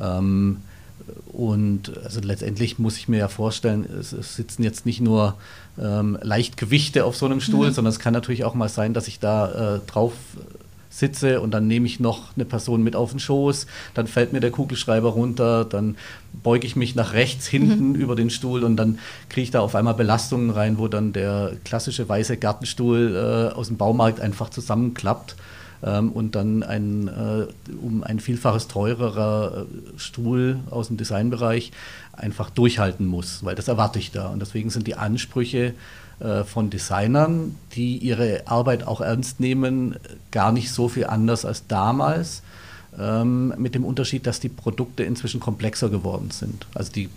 Ähm, 0.00 0.62
und 1.32 1.92
also 2.04 2.20
letztendlich 2.20 2.78
muss 2.78 2.96
ich 2.96 3.08
mir 3.08 3.18
ja 3.18 3.28
vorstellen, 3.28 3.86
es, 3.98 4.12
es 4.12 4.36
sitzen 4.36 4.62
jetzt 4.62 4.86
nicht 4.86 5.00
nur 5.00 5.34
ähm, 5.80 6.18
Leichtgewichte 6.20 7.04
auf 7.04 7.16
so 7.16 7.26
einem 7.26 7.40
Stuhl, 7.40 7.68
mhm. 7.68 7.72
sondern 7.72 7.92
es 7.92 7.98
kann 7.98 8.12
natürlich 8.12 8.44
auch 8.44 8.54
mal 8.54 8.68
sein, 8.68 8.94
dass 8.94 9.08
ich 9.08 9.18
da 9.18 9.76
äh, 9.76 9.80
drauf 9.86 10.12
sitze 10.92 11.40
und 11.40 11.52
dann 11.52 11.66
nehme 11.66 11.86
ich 11.86 11.98
noch 11.98 12.36
eine 12.36 12.44
Person 12.44 12.82
mit 12.82 12.94
auf 12.94 13.10
den 13.10 13.18
Schoß, 13.18 13.66
dann 13.94 14.06
fällt 14.06 14.32
mir 14.32 14.40
der 14.40 14.50
Kugelschreiber 14.50 15.08
runter, 15.08 15.64
dann 15.64 15.96
beuge 16.42 16.66
ich 16.66 16.76
mich 16.76 16.94
nach 16.94 17.14
rechts 17.14 17.46
hinten 17.46 17.90
mhm. 17.90 17.94
über 17.94 18.14
den 18.14 18.30
Stuhl 18.30 18.62
und 18.62 18.76
dann 18.76 18.98
kriege 19.28 19.44
ich 19.44 19.50
da 19.50 19.60
auf 19.60 19.74
einmal 19.74 19.94
Belastungen 19.94 20.50
rein, 20.50 20.78
wo 20.78 20.88
dann 20.88 21.12
der 21.12 21.52
klassische 21.64 22.08
weiße 22.08 22.36
Gartenstuhl 22.36 23.16
äh, 23.52 23.54
aus 23.54 23.68
dem 23.68 23.78
Baumarkt 23.78 24.20
einfach 24.20 24.50
zusammenklappt 24.50 25.34
ähm, 25.82 26.12
und 26.12 26.34
dann 26.34 26.62
ein 26.62 27.08
äh, 27.08 27.46
um 27.82 28.04
ein 28.04 28.20
Vielfaches 28.20 28.68
teurerer 28.68 29.66
äh, 29.66 29.98
Stuhl 29.98 30.60
aus 30.70 30.88
dem 30.88 30.96
Designbereich 30.96 31.72
einfach 32.12 32.50
durchhalten 32.50 33.06
muss, 33.06 33.44
weil 33.44 33.54
das 33.54 33.68
erwarte 33.68 33.98
ich 33.98 34.10
da. 34.10 34.28
Und 34.28 34.40
deswegen 34.40 34.70
sind 34.70 34.86
die 34.86 34.96
Ansprüche 34.96 35.74
von 36.44 36.70
Designern, 36.70 37.56
die 37.74 37.96
ihre 37.96 38.46
Arbeit 38.46 38.86
auch 38.86 39.00
ernst 39.00 39.40
nehmen, 39.40 39.96
gar 40.30 40.52
nicht 40.52 40.70
so 40.70 40.88
viel 40.88 41.06
anders 41.06 41.44
als 41.44 41.66
damals. 41.66 42.42
Ähm, 42.98 43.54
mit 43.56 43.74
dem 43.74 43.84
Unterschied, 43.84 44.26
dass 44.26 44.38
die 44.38 44.50
Produkte 44.50 45.02
inzwischen 45.02 45.40
komplexer 45.40 45.88
geworden 45.88 46.30
sind. 46.30 46.66
Also 46.74 46.92
die 46.92 47.08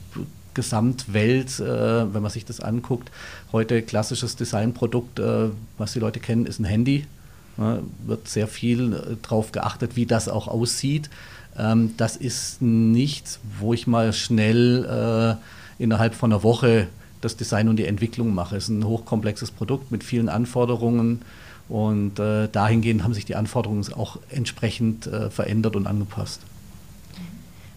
Gesamtwelt, 0.54 1.60
äh, 1.60 2.14
wenn 2.14 2.22
man 2.22 2.32
sich 2.32 2.46
das 2.46 2.62
anguckt, 2.62 3.12
heute 3.52 3.82
klassisches 3.82 4.38
Designprodukt, 4.38 5.20
äh, 5.20 5.50
was 5.78 5.92
die 5.94 6.00
Leute 6.00 6.20
kennen, 6.20 6.46
ist 6.46 6.60
ein 6.60 6.66
Handy. 6.66 7.06
Ja, 7.58 7.80
wird 8.06 8.28
sehr 8.28 8.48
viel 8.48 8.94
äh, 8.94 9.16
darauf 9.22 9.52
geachtet, 9.52 9.96
wie 9.96 10.06
das 10.06 10.30
auch 10.30 10.48
aussieht. 10.48 11.10
Ähm, 11.58 11.94
das 11.98 12.16
ist 12.16 12.62
nichts, 12.62 13.40
wo 13.60 13.74
ich 13.74 13.86
mal 13.86 14.14
schnell 14.14 15.38
äh, 15.80 15.84
innerhalb 15.84 16.16
von 16.16 16.32
einer 16.32 16.44
Woche 16.44 16.88
das 17.26 17.36
Design 17.36 17.68
und 17.68 17.78
die 17.78 17.86
Entwicklung 17.86 18.34
mache. 18.34 18.56
Es 18.56 18.66
ist 18.66 18.70
ein 18.70 18.86
hochkomplexes 18.86 19.52
Produkt 19.52 19.92
mit 19.92 20.04
vielen 20.04 20.30
Anforderungen 20.30 21.22
und 21.68 22.20
äh, 22.20 22.48
dahingehend 22.48 23.04
haben 23.04 23.14
sich 23.14 23.26
die 23.26 23.36
Anforderungen 23.36 23.86
auch 23.94 24.18
entsprechend 24.30 25.08
äh, 25.08 25.30
verändert 25.30 25.76
und 25.76 25.88
angepasst. 25.88 26.42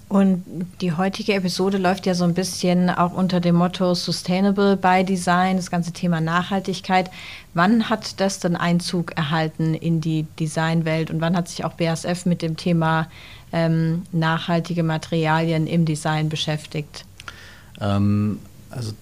Und 0.09 0.43
die 0.81 0.93
heutige 0.93 1.35
Episode 1.35 1.76
läuft 1.76 2.07
ja 2.07 2.14
so 2.14 2.25
ein 2.25 2.33
bisschen 2.33 2.88
auch 2.88 3.12
unter 3.12 3.40
dem 3.40 3.57
Motto 3.57 3.95
Sustainable 3.95 4.76
by 4.78 5.05
Design, 5.05 5.57
das 5.57 5.71
ganze 5.71 5.93
Thema 5.93 6.23
Nachhaltigkeit. 6.23 7.11
Wann 7.52 7.90
hat 7.90 8.19
das 8.19 8.40
denn 8.40 8.57
Einzug 8.57 9.12
erhalten 9.17 9.75
in 9.75 10.00
die 10.00 10.26
Designwelt 10.40 11.11
und 11.11 11.21
wann 11.21 11.37
hat 11.37 11.49
sich 11.49 11.62
auch 11.67 11.75
BASF 11.75 12.25
mit 12.25 12.40
dem 12.40 12.57
Thema 12.57 13.09
ähm, 13.52 14.05
nachhaltige 14.11 14.83
Materialien 14.83 15.67
im 15.67 15.85
Design 15.85 16.31
beschäftigt? 16.31 17.05
Ähm, 17.78 18.38
also 18.71 18.93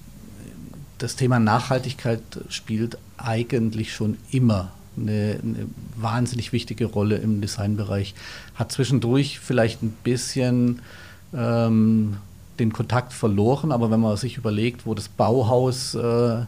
das 0.98 1.16
Thema 1.16 1.38
Nachhaltigkeit 1.38 2.20
spielt 2.48 2.98
eigentlich 3.18 3.94
schon 3.94 4.16
immer 4.30 4.72
eine, 4.96 5.38
eine, 5.42 5.66
wahnsinnig 5.96 6.52
wichtige 6.52 6.86
Rolle 6.86 7.16
im 7.16 7.40
Designbereich. 7.40 8.14
Hat 8.54 8.72
zwischendurch 8.72 9.38
vielleicht 9.38 9.82
ein 9.82 9.94
bisschen 10.04 10.80
ähm, 11.34 12.16
den 12.58 12.72
Kontakt 12.72 13.12
verloren, 13.12 13.72
aber 13.72 13.90
wenn 13.90 14.00
man 14.00 14.16
sich 14.16 14.38
überlegt, 14.38 14.86
wo 14.86 14.94
das 14.94 15.08
Bauhaus-Thema 15.08 16.46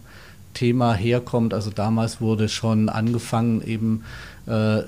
äh, 0.94 0.98
herkommt, 0.98 1.52
also 1.52 1.70
damals 1.70 2.22
wurde 2.22 2.48
schon 2.48 2.88
angefangen, 2.88 3.60
eben 3.62 4.04
äh, 4.46 4.80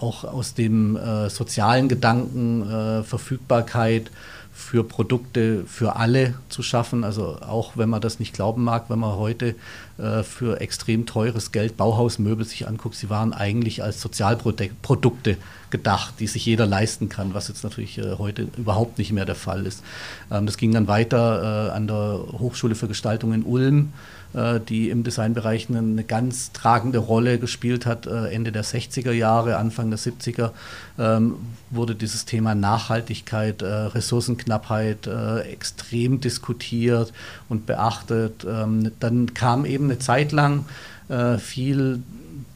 auch 0.00 0.24
aus 0.24 0.54
dem 0.54 0.96
äh, 0.96 1.30
sozialen 1.30 1.88
Gedanken, 1.88 2.68
äh, 2.68 3.04
Verfügbarkeit, 3.04 4.10
für 4.54 4.84
Produkte 4.84 5.64
für 5.66 5.96
alle 5.96 6.34
zu 6.48 6.62
schaffen. 6.62 7.02
Also 7.02 7.38
auch 7.40 7.72
wenn 7.76 7.90
man 7.90 8.00
das 8.00 8.20
nicht 8.20 8.32
glauben 8.32 8.62
mag, 8.62 8.84
wenn 8.88 9.00
man 9.00 9.16
heute 9.16 9.56
für 9.96 10.60
extrem 10.60 11.06
teures 11.06 11.52
Geld 11.52 11.76
Bauhausmöbel 11.76 12.44
sich 12.44 12.66
anguckt, 12.66 12.96
sie 12.96 13.10
waren 13.10 13.32
eigentlich 13.32 13.82
als 13.82 14.00
Sozialprodukte 14.00 15.36
gedacht, 15.74 16.14
die 16.20 16.28
sich 16.28 16.46
jeder 16.46 16.66
leisten 16.66 17.08
kann, 17.08 17.34
was 17.34 17.48
jetzt 17.48 17.64
natürlich 17.64 17.98
äh, 17.98 18.14
heute 18.16 18.46
überhaupt 18.56 18.98
nicht 18.98 19.10
mehr 19.10 19.24
der 19.24 19.34
Fall 19.34 19.66
ist. 19.66 19.82
Ähm, 20.30 20.46
das 20.46 20.56
ging 20.56 20.70
dann 20.70 20.86
weiter 20.86 21.70
äh, 21.70 21.70
an 21.72 21.88
der 21.88 22.26
Hochschule 22.38 22.76
für 22.76 22.86
Gestaltung 22.86 23.32
in 23.32 23.42
Ulm 23.42 23.92
äh, 24.34 24.60
die 24.60 24.90
im 24.90 25.04
Designbereich 25.04 25.68
eine, 25.70 26.04
ganz 26.04 26.52
tragende 26.52 26.98
Rolle 26.98 27.38
gespielt 27.38 27.86
hat. 27.86 28.06
Äh, 28.06 28.32
Ende 28.32 28.52
der 28.52 28.64
60er 28.64 29.12
Jahre, 29.12 29.56
Anfang 29.56 29.90
der 29.90 29.98
70er 29.98 30.50
ähm, 30.98 31.36
wurde 31.70 31.94
dieses 31.94 32.24
Thema 32.24 32.54
Nachhaltigkeit, 32.54 33.62
äh, 33.62 33.66
Ressourcenknappheit 33.66 35.06
äh, 35.06 35.40
extrem 35.42 36.20
diskutiert 36.20 37.12
und 37.48 37.66
beachtet. 37.66 38.44
Ähm, 38.44 38.90
dann 38.98 39.34
kam 39.34 39.64
eben 39.64 39.83
eine 39.84 39.98
Zeit 39.98 40.32
lang 40.32 40.64
äh, 41.08 41.38
viel 41.38 42.02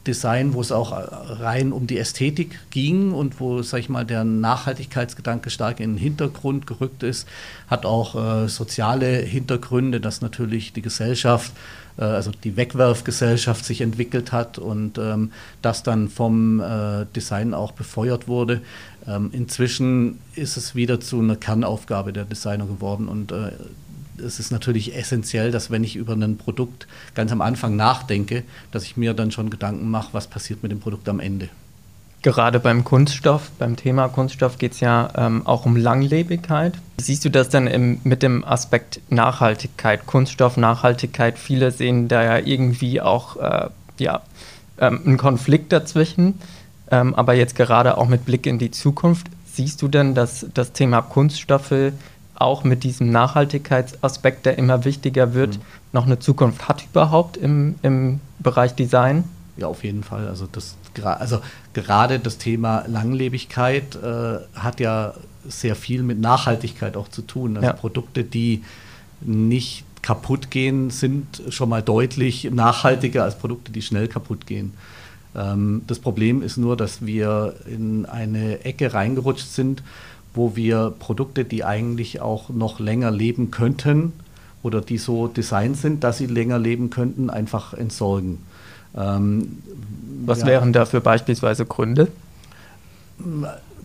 Design, 0.07 0.53
wo 0.53 0.61
es 0.61 0.71
auch 0.71 0.91
rein 1.39 1.71
um 1.71 1.85
die 1.85 1.97
Ästhetik 1.97 2.59
ging 2.71 3.13
und 3.13 3.39
wo, 3.39 3.61
sag 3.61 3.79
ich 3.79 3.89
mal, 3.89 4.05
der 4.05 4.23
Nachhaltigkeitsgedanke 4.23 5.49
stark 5.49 5.79
in 5.79 5.93
den 5.93 5.99
Hintergrund 5.99 6.65
gerückt 6.65 7.03
ist, 7.03 7.27
hat 7.67 7.85
auch 7.85 8.15
äh, 8.15 8.47
soziale 8.47 9.17
Hintergründe, 9.17 9.99
dass 9.99 10.21
natürlich 10.21 10.73
die 10.73 10.81
Gesellschaft, 10.81 11.51
äh, 11.97 12.03
also 12.03 12.31
die 12.43 12.55
Wegwerfgesellschaft 12.55 13.65
sich 13.65 13.81
entwickelt 13.81 14.31
hat 14.31 14.57
und 14.57 14.97
ähm, 14.97 15.31
das 15.61 15.83
dann 15.83 16.09
vom 16.09 16.59
äh, 16.59 17.05
Design 17.15 17.53
auch 17.53 17.73
befeuert 17.73 18.27
wurde. 18.27 18.61
Ähm, 19.05 19.29
inzwischen 19.31 20.19
ist 20.33 20.57
es 20.57 20.75
wieder 20.75 20.99
zu 20.99 21.19
einer 21.19 21.35
Kernaufgabe 21.35 22.13
der 22.13 22.25
Designer 22.25 22.65
geworden 22.65 23.07
und 23.07 23.31
äh, 23.31 23.51
es 24.19 24.39
ist 24.39 24.51
natürlich 24.51 24.95
essentiell, 24.95 25.51
dass 25.51 25.71
wenn 25.71 25.83
ich 25.83 25.95
über 25.95 26.13
ein 26.13 26.37
Produkt 26.37 26.87
ganz 27.15 27.31
am 27.31 27.41
Anfang 27.41 27.75
nachdenke, 27.75 28.43
dass 28.71 28.83
ich 28.83 28.97
mir 28.97 29.13
dann 29.13 29.31
schon 29.31 29.49
Gedanken 29.49 29.89
mache, 29.89 30.09
was 30.13 30.27
passiert 30.27 30.63
mit 30.63 30.71
dem 30.71 30.79
Produkt 30.79 31.07
am 31.09 31.19
Ende. 31.19 31.49
Gerade 32.21 32.59
beim 32.59 32.83
Kunststoff, 32.83 33.49
beim 33.59 33.77
Thema 33.77 34.09
Kunststoff 34.09 34.57
geht 34.57 34.73
es 34.73 34.81
ja 34.81 35.09
ähm, 35.15 35.47
auch 35.47 35.65
um 35.65 35.77
Langlebigkeit. 35.77 36.73
Siehst 36.97 37.23
du 37.23 37.29
das 37.29 37.47
dann 37.47 37.65
im, 37.67 38.01
mit 38.03 38.23
dem 38.23 38.43
Aspekt 38.43 38.99
Nachhaltigkeit, 39.09 40.05
Kunststoff, 40.05 40.57
Nachhaltigkeit? 40.57 41.39
Viele 41.39 41.71
sehen 41.71 42.09
da 42.09 42.21
ja 42.21 42.37
irgendwie 42.37 42.99
auch 42.99 43.37
äh, 43.37 43.69
ja, 43.99 44.21
ähm, 44.79 44.99
einen 45.05 45.17
Konflikt 45.17 45.71
dazwischen. 45.71 46.41
Ähm, 46.91 47.15
aber 47.15 47.35
jetzt 47.35 47.55
gerade 47.55 47.97
auch 47.97 48.09
mit 48.09 48.25
Blick 48.25 48.45
in 48.45 48.59
die 48.59 48.71
Zukunft, 48.71 49.27
siehst 49.45 49.81
du 49.81 49.87
denn, 49.87 50.13
dass 50.13 50.45
das 50.53 50.73
Thema 50.73 51.01
Kunststoffe 51.01 51.93
auch 52.39 52.63
mit 52.63 52.83
diesem 52.83 53.11
Nachhaltigkeitsaspekt, 53.11 54.45
der 54.45 54.57
immer 54.57 54.85
wichtiger 54.85 55.33
wird, 55.33 55.57
mhm. 55.57 55.61
noch 55.91 56.05
eine 56.05 56.19
Zukunft 56.19 56.67
hat 56.67 56.85
überhaupt 56.91 57.37
im, 57.37 57.75
im 57.81 58.19
Bereich 58.39 58.73
Design? 58.73 59.25
Ja, 59.57 59.67
auf 59.67 59.83
jeden 59.83 60.03
Fall. 60.03 60.27
Also, 60.27 60.47
das, 60.49 60.75
also 61.03 61.41
gerade 61.73 62.19
das 62.19 62.37
Thema 62.37 62.85
Langlebigkeit 62.87 63.95
äh, 63.95 64.39
hat 64.55 64.79
ja 64.79 65.13
sehr 65.47 65.75
viel 65.75 66.03
mit 66.03 66.19
Nachhaltigkeit 66.19 66.95
auch 66.95 67.09
zu 67.09 67.21
tun. 67.21 67.57
Also 67.57 67.67
ja. 67.67 67.73
Produkte, 67.73 68.23
die 68.23 68.63
nicht 69.21 69.83
kaputt 70.01 70.49
gehen, 70.49 70.89
sind 70.89 71.41
schon 71.49 71.69
mal 71.69 71.81
deutlich 71.81 72.49
nachhaltiger 72.51 73.23
als 73.23 73.37
Produkte, 73.37 73.71
die 73.71 73.81
schnell 73.81 74.07
kaputt 74.07 74.45
gehen. 74.45 74.73
Ähm, 75.35 75.81
das 75.87 75.99
Problem 75.99 76.41
ist 76.41 76.57
nur, 76.57 76.77
dass 76.77 77.05
wir 77.05 77.55
in 77.67 78.05
eine 78.05 78.63
Ecke 78.63 78.93
reingerutscht 78.93 79.47
sind, 79.47 79.83
wo 80.33 80.55
wir 80.55 80.93
Produkte, 80.99 81.45
die 81.45 81.63
eigentlich 81.63 82.21
auch 82.21 82.49
noch 82.49 82.79
länger 82.79 83.11
leben 83.11 83.51
könnten 83.51 84.13
oder 84.63 84.81
die 84.81 84.97
so 84.97 85.27
designt 85.27 85.77
sind, 85.77 86.03
dass 86.03 86.17
sie 86.17 86.27
länger 86.27 86.59
leben 86.59 86.89
könnten, 86.89 87.29
einfach 87.29 87.73
entsorgen. 87.73 88.39
Ähm, 88.95 89.59
Was 90.25 90.41
ja, 90.41 90.47
wären 90.47 90.73
dafür 90.73 90.99
beispielsweise 90.99 91.65
Gründe? 91.65 92.07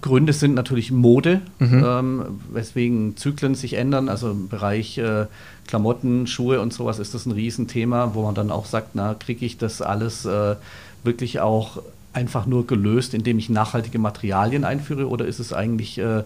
Gründe 0.01 0.33
sind 0.33 0.55
natürlich 0.55 0.93
Mode, 0.93 1.41
mhm. 1.59 1.85
ähm, 1.87 2.25
weswegen 2.53 3.17
Zyklen 3.17 3.55
sich 3.55 3.75
ändern. 3.75 4.09
Also 4.09 4.33
im 4.33 4.49
Bereich 4.49 4.99
äh, 4.99 5.27
Klamotten, 5.67 6.27
Schuhe 6.27 6.61
und 6.61 6.73
sowas 6.73 6.99
ist 6.99 7.15
das 7.15 7.25
ein 7.27 7.33
Riesenthema, 7.33 8.11
wo 8.15 8.23
man 8.23 8.35
dann 8.35 8.51
auch 8.51 8.67
sagt, 8.67 8.91
na, 8.95 9.15
kriege 9.15 9.47
ich 9.47 9.57
das 9.57 9.81
alles 9.81 10.27
äh, 10.27 10.57
wirklich 11.05 11.41
auch 11.41 11.79
einfach 12.15 12.47
nur 12.47 12.67
gelöst, 12.67 13.15
indem 13.15 13.39
ich 13.39 13.49
nachhaltige 13.49 13.99
Materialien 13.99 14.65
einführe 14.65 15.09
oder 15.09 15.27
ist 15.27 15.39
es 15.41 15.53
eigentlich 15.53 15.99
äh, 15.99 16.23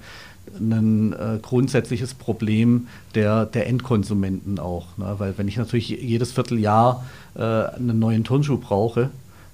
ein 0.58 1.12
äh, 1.12 1.38
grundsätzliches 1.40 2.14
Problem 2.14 2.88
der, 3.14 3.46
der 3.46 3.66
Endkonsumenten 3.66 4.58
auch? 4.58 4.86
Ne? 4.96 5.14
Weil 5.18 5.36
wenn 5.36 5.48
ich 5.48 5.56
natürlich 5.56 5.88
jedes 5.88 6.32
Vierteljahr 6.32 7.04
äh, 7.34 7.42
einen 7.42 7.98
neuen 7.98 8.24
Turnschuh 8.24 8.58
brauche, 8.58 9.10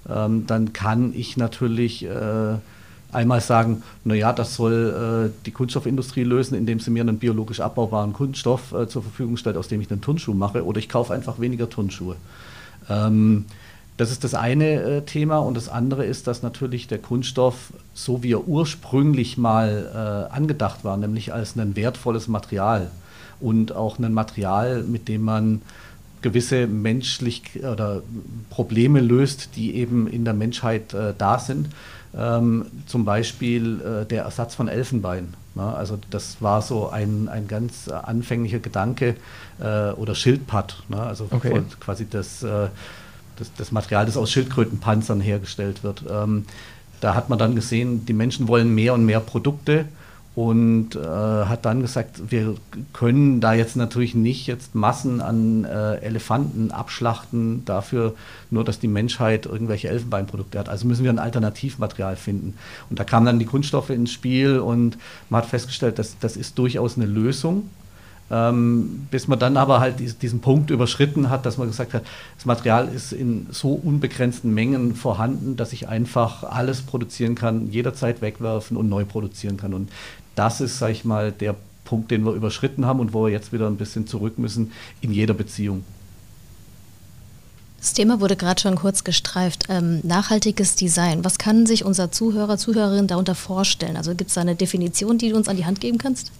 ähm, 0.09 0.45
dann 0.47 0.73
kann 0.73 1.13
ich 1.15 1.37
natürlich 1.37 2.05
äh, 2.05 2.55
einmal 3.11 3.41
sagen, 3.41 3.81
naja, 4.03 4.33
das 4.33 4.55
soll 4.55 5.31
äh, 5.31 5.45
die 5.45 5.51
Kunststoffindustrie 5.51 6.23
lösen, 6.23 6.55
indem 6.55 6.79
sie 6.79 6.91
mir 6.91 7.01
einen 7.01 7.17
biologisch 7.17 7.59
abbaubaren 7.59 8.13
Kunststoff 8.13 8.73
äh, 8.73 8.87
zur 8.87 9.01
Verfügung 9.01 9.37
stellt, 9.37 9.57
aus 9.57 9.67
dem 9.67 9.81
ich 9.81 9.89
einen 9.89 10.01
Turnschuh 10.01 10.33
mache, 10.33 10.65
oder 10.65 10.79
ich 10.79 10.89
kaufe 10.89 11.13
einfach 11.13 11.39
weniger 11.39 11.69
Turnschuhe. 11.69 12.17
Ähm, 12.89 13.45
das 13.97 14.11
ist 14.11 14.23
das 14.23 14.33
eine 14.33 14.81
äh, 14.81 15.01
Thema 15.01 15.37
und 15.37 15.55
das 15.55 15.69
andere 15.69 16.05
ist, 16.05 16.27
dass 16.27 16.43
natürlich 16.43 16.87
der 16.87 16.97
Kunststoff, 16.97 17.73
so 17.93 18.23
wie 18.23 18.33
er 18.33 18.47
ursprünglich 18.47 19.37
mal 19.37 20.29
äh, 20.31 20.35
angedacht 20.35 20.83
war, 20.83 20.97
nämlich 20.97 21.33
als 21.33 21.55
ein 21.55 21.75
wertvolles 21.75 22.27
Material 22.27 22.91
und 23.39 23.73
auch 23.73 23.97
ein 23.99 24.13
Material, 24.13 24.83
mit 24.83 25.07
dem 25.07 25.21
man 25.21 25.61
gewisse 26.21 26.67
menschlich 26.67 27.63
oder 27.63 28.01
Probleme 28.49 28.99
löst, 28.99 29.55
die 29.55 29.75
eben 29.75 30.07
in 30.07 30.25
der 30.25 30.33
Menschheit 30.33 30.93
äh, 30.93 31.13
da 31.17 31.39
sind. 31.39 31.67
Ähm, 32.17 32.65
zum 32.85 33.05
Beispiel 33.05 33.81
äh, 33.81 34.05
der 34.05 34.23
Ersatz 34.23 34.55
von 34.55 34.67
Elfenbein. 34.67 35.33
Ne? 35.53 35.63
also 35.63 35.99
das 36.09 36.37
war 36.41 36.61
so 36.61 36.89
ein, 36.89 37.27
ein 37.29 37.47
ganz 37.47 37.89
anfänglicher 37.89 38.59
Gedanke 38.59 39.15
äh, 39.59 39.91
oder 39.91 40.15
Schildpad, 40.15 40.83
ne? 40.89 41.01
also 41.01 41.27
okay. 41.29 41.61
quasi 41.79 42.07
das, 42.09 42.41
äh, 42.41 42.69
das, 43.37 43.51
das, 43.57 43.71
Material, 43.71 44.05
das 44.05 44.17
aus 44.17 44.31
Schildkrötenpanzern 44.31 45.21
hergestellt 45.21 45.83
wird. 45.83 46.03
Ähm, 46.09 46.45
da 47.01 47.15
hat 47.15 47.29
man 47.29 47.37
dann 47.37 47.55
gesehen, 47.55 48.05
die 48.05 48.13
Menschen 48.13 48.47
wollen 48.47 48.73
mehr 48.73 48.93
und 48.93 49.05
mehr 49.05 49.19
Produkte 49.19 49.85
und 50.35 50.97
äh, 50.97 50.99
hat 50.99 51.63
dann 51.63 51.79
gesagt, 51.79 52.29
wir 52.29 52.55
können 52.91 53.39
da 53.39 53.53
jetzt 53.53 53.77
natürlich 53.77 54.15
nicht 54.15 54.47
jetzt 54.47 54.75
Massen 54.75 55.21
an 55.21 55.63
äh, 55.63 55.95
Elefanten 56.01 56.71
abschlachten 56.71 57.63
dafür, 57.63 58.13
nur 58.51 58.65
dass 58.65 58.79
die 58.79 58.89
Menschheit 58.89 59.45
irgendwelche 59.45 59.87
Elfenbeinprodukte 59.87 60.59
hat. 60.59 60.67
Also 60.67 60.87
müssen 60.87 61.05
wir 61.05 61.11
ein 61.11 61.19
Alternativmaterial 61.19 62.17
finden. 62.17 62.55
Und 62.89 62.99
da 62.99 63.05
kamen 63.05 63.25
dann 63.25 63.39
die 63.39 63.45
Kunststoffe 63.45 63.91
ins 63.91 64.11
Spiel 64.11 64.59
und 64.59 64.97
man 65.29 65.41
hat 65.41 65.49
festgestellt, 65.49 65.99
dass 65.99 66.19
das 66.19 66.35
ist 66.35 66.57
durchaus 66.59 66.97
eine 66.97 67.05
Lösung. 67.05 67.69
Ähm, 68.35 69.07
bis 69.11 69.29
man 69.29 69.39
dann 69.39 69.55
aber 69.55 69.79
halt 69.79 70.21
diesen 70.21 70.41
Punkt 70.41 70.69
überschritten 70.69 71.29
hat, 71.29 71.45
dass 71.45 71.57
man 71.57 71.67
gesagt 71.67 71.93
hat, 71.93 72.03
das 72.35 72.45
Material 72.45 72.89
ist 72.89 73.13
in 73.13 73.47
so 73.49 73.69
unbegrenzten 73.69 74.53
Mengen 74.53 74.93
vorhanden, 74.93 75.55
dass 75.55 75.71
ich 75.71 75.87
einfach 75.87 76.43
alles 76.43 76.81
produzieren 76.81 77.35
kann, 77.35 77.71
jederzeit 77.71 78.21
wegwerfen 78.21 78.75
und 78.75 78.89
neu 78.89 79.05
produzieren 79.05 79.55
kann. 79.55 79.73
Und 79.73 79.89
das 80.35 80.59
ist, 80.59 80.79
sag 80.79 80.91
ich 80.91 81.05
mal, 81.05 81.31
der 81.31 81.55
Punkt, 81.85 82.11
den 82.11 82.25
wir 82.25 82.33
überschritten 82.33 82.85
haben 82.85 82.99
und 82.99 83.13
wo 83.13 83.23
wir 83.23 83.31
jetzt 83.31 83.53
wieder 83.53 83.67
ein 83.67 83.77
bisschen 83.77 84.05
zurück 84.05 84.37
müssen 84.37 84.73
in 84.99 85.13
jeder 85.13 85.33
Beziehung. 85.33 85.85
Das 87.79 87.93
Thema 87.93 88.19
wurde 88.19 88.35
gerade 88.35 88.59
schon 88.59 88.75
kurz 88.75 89.05
gestreift. 89.05 89.67
Ähm, 89.69 90.01
nachhaltiges 90.03 90.75
Design. 90.75 91.23
Was 91.23 91.37
kann 91.37 91.65
sich 91.65 91.85
unser 91.85 92.11
Zuhörer, 92.11 92.57
Zuhörerin 92.57 93.07
darunter 93.07 93.35
vorstellen? 93.35 93.95
Also 93.95 94.13
gibt 94.13 94.29
es 94.29 94.33
da 94.33 94.41
eine 94.41 94.55
Definition, 94.55 95.19
die 95.19 95.29
du 95.29 95.37
uns 95.37 95.47
an 95.47 95.55
die 95.55 95.65
Hand 95.65 95.79
geben 95.79 95.99
kannst? 95.99 96.33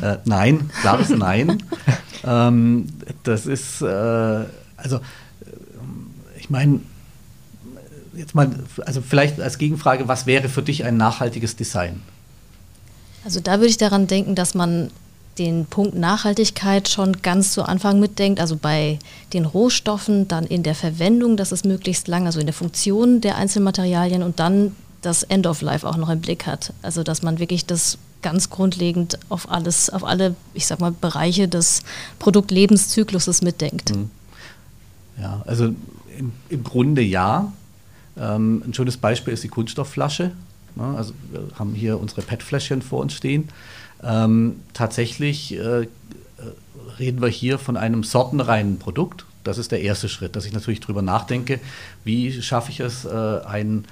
Äh, 0.00 0.18
nein, 0.24 0.70
klares 0.80 1.10
Nein. 1.10 1.62
ähm, 2.24 2.86
das 3.22 3.46
ist, 3.46 3.82
äh, 3.82 3.86
also, 3.86 4.96
äh, 4.96 5.00
ich 6.38 6.50
meine, 6.50 6.80
jetzt 8.14 8.34
mal, 8.34 8.50
also 8.86 9.00
vielleicht 9.00 9.40
als 9.40 9.58
Gegenfrage, 9.58 10.08
was 10.08 10.26
wäre 10.26 10.48
für 10.48 10.62
dich 10.62 10.84
ein 10.84 10.96
nachhaltiges 10.96 11.56
Design? 11.56 12.00
Also 13.24 13.40
da 13.40 13.52
würde 13.52 13.66
ich 13.66 13.76
daran 13.76 14.06
denken, 14.06 14.34
dass 14.34 14.54
man 14.54 14.90
den 15.38 15.66
Punkt 15.66 15.94
Nachhaltigkeit 15.94 16.88
schon 16.88 17.22
ganz 17.22 17.52
zu 17.52 17.62
Anfang 17.62 18.00
mitdenkt, 18.00 18.40
also 18.40 18.56
bei 18.56 18.98
den 19.32 19.44
Rohstoffen, 19.44 20.28
dann 20.28 20.44
in 20.44 20.62
der 20.62 20.74
Verwendung, 20.74 21.36
dass 21.36 21.52
es 21.52 21.64
möglichst 21.64 22.08
lang, 22.08 22.26
also 22.26 22.40
in 22.40 22.46
der 22.46 22.54
Funktion 22.54 23.20
der 23.20 23.36
Einzelmaterialien 23.36 24.22
und 24.22 24.38
dann 24.38 24.76
das 25.02 25.22
End 25.22 25.46
of 25.46 25.62
Life 25.62 25.88
auch 25.88 25.96
noch 25.96 26.10
im 26.10 26.20
Blick 26.20 26.46
hat. 26.46 26.72
Also 26.82 27.02
dass 27.02 27.22
man 27.22 27.38
wirklich 27.38 27.64
das 27.64 27.96
ganz 28.22 28.50
grundlegend 28.50 29.18
auf 29.28 29.50
alles, 29.50 29.90
auf 29.90 30.04
alle, 30.04 30.34
ich 30.54 30.66
sag 30.66 30.80
mal, 30.80 30.92
Bereiche 30.92 31.48
des 31.48 31.82
Produktlebenszykluses 32.18 33.42
mitdenkt. 33.42 33.94
Mhm. 33.94 34.10
Ja, 35.20 35.42
also 35.46 35.74
im, 36.18 36.32
im 36.48 36.64
Grunde 36.64 37.02
ja. 37.02 37.52
Ähm, 38.18 38.62
ein 38.66 38.74
schönes 38.74 38.96
Beispiel 38.96 39.32
ist 39.32 39.44
die 39.44 39.48
Kunststoffflasche. 39.48 40.32
Ne? 40.76 40.94
Also 40.96 41.14
wir 41.30 41.58
haben 41.58 41.74
hier 41.74 42.00
unsere 42.00 42.22
PET-Fläschchen 42.22 42.82
vor 42.82 43.00
uns 43.00 43.14
stehen. 43.14 43.48
Ähm, 44.02 44.56
tatsächlich 44.72 45.56
äh, 45.56 45.86
reden 46.98 47.20
wir 47.20 47.28
hier 47.28 47.58
von 47.58 47.76
einem 47.76 48.02
sortenreinen 48.04 48.78
Produkt. 48.78 49.24
Das 49.44 49.58
ist 49.58 49.72
der 49.72 49.80
erste 49.80 50.08
Schritt, 50.08 50.36
dass 50.36 50.44
ich 50.44 50.52
natürlich 50.52 50.80
darüber 50.80 51.02
nachdenke, 51.02 51.60
wie 52.04 52.42
schaffe 52.42 52.70
ich 52.70 52.80
es, 52.80 53.04
äh, 53.04 53.08
ein, 53.08 53.84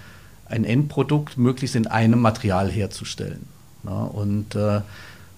ein 0.46 0.64
Endprodukt 0.64 1.38
möglichst 1.38 1.76
in 1.76 1.86
einem 1.86 2.20
Material 2.20 2.70
herzustellen. 2.70 3.46
Ja, 3.84 4.04
und 4.04 4.54
äh, 4.54 4.80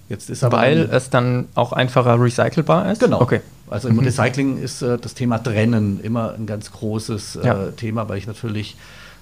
jetzt 0.09 0.31
ist 0.31 0.45
aber. 0.45 0.59
Weil 0.59 0.89
es 0.91 1.11
dann 1.11 1.49
auch 1.55 1.73
einfacher 1.73 2.21
recycelbar 2.21 2.91
ist? 2.91 3.01
Genau. 3.01 3.21
Okay. 3.21 3.41
Also 3.69 3.89
im 3.89 3.97
mhm. 3.97 4.01
Recycling 4.01 4.59
ist 4.59 4.83
äh, 4.83 4.99
das 4.99 5.15
Thema 5.15 5.39
Trennen 5.39 6.01
immer 6.03 6.35
ein 6.35 6.47
ganz 6.47 6.73
großes 6.73 7.37
äh, 7.37 7.47
ja. 7.47 7.71
Thema, 7.71 8.09
weil 8.09 8.19
ich 8.19 8.27
natürlich 8.27 8.77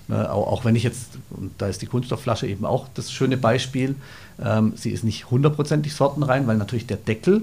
Ne, 0.08 0.32
auch, 0.32 0.46
auch, 0.46 0.64
wenn 0.64 0.74
ich 0.74 0.84
jetzt, 0.84 1.18
und 1.28 1.52
da 1.58 1.66
ist 1.66 1.82
die 1.82 1.86
Kunststoffflasche 1.86 2.46
eben 2.46 2.64
auch 2.64 2.86
das 2.94 3.12
schöne 3.12 3.36
Beispiel, 3.36 3.94
ähm, 4.42 4.72
sie 4.74 4.90
ist 4.90 5.04
nicht 5.04 5.30
hundertprozentig 5.30 5.94
sortenrein, 5.94 6.46
weil 6.46 6.56
natürlich 6.56 6.86
der 6.86 6.96
Deckel, 6.96 7.42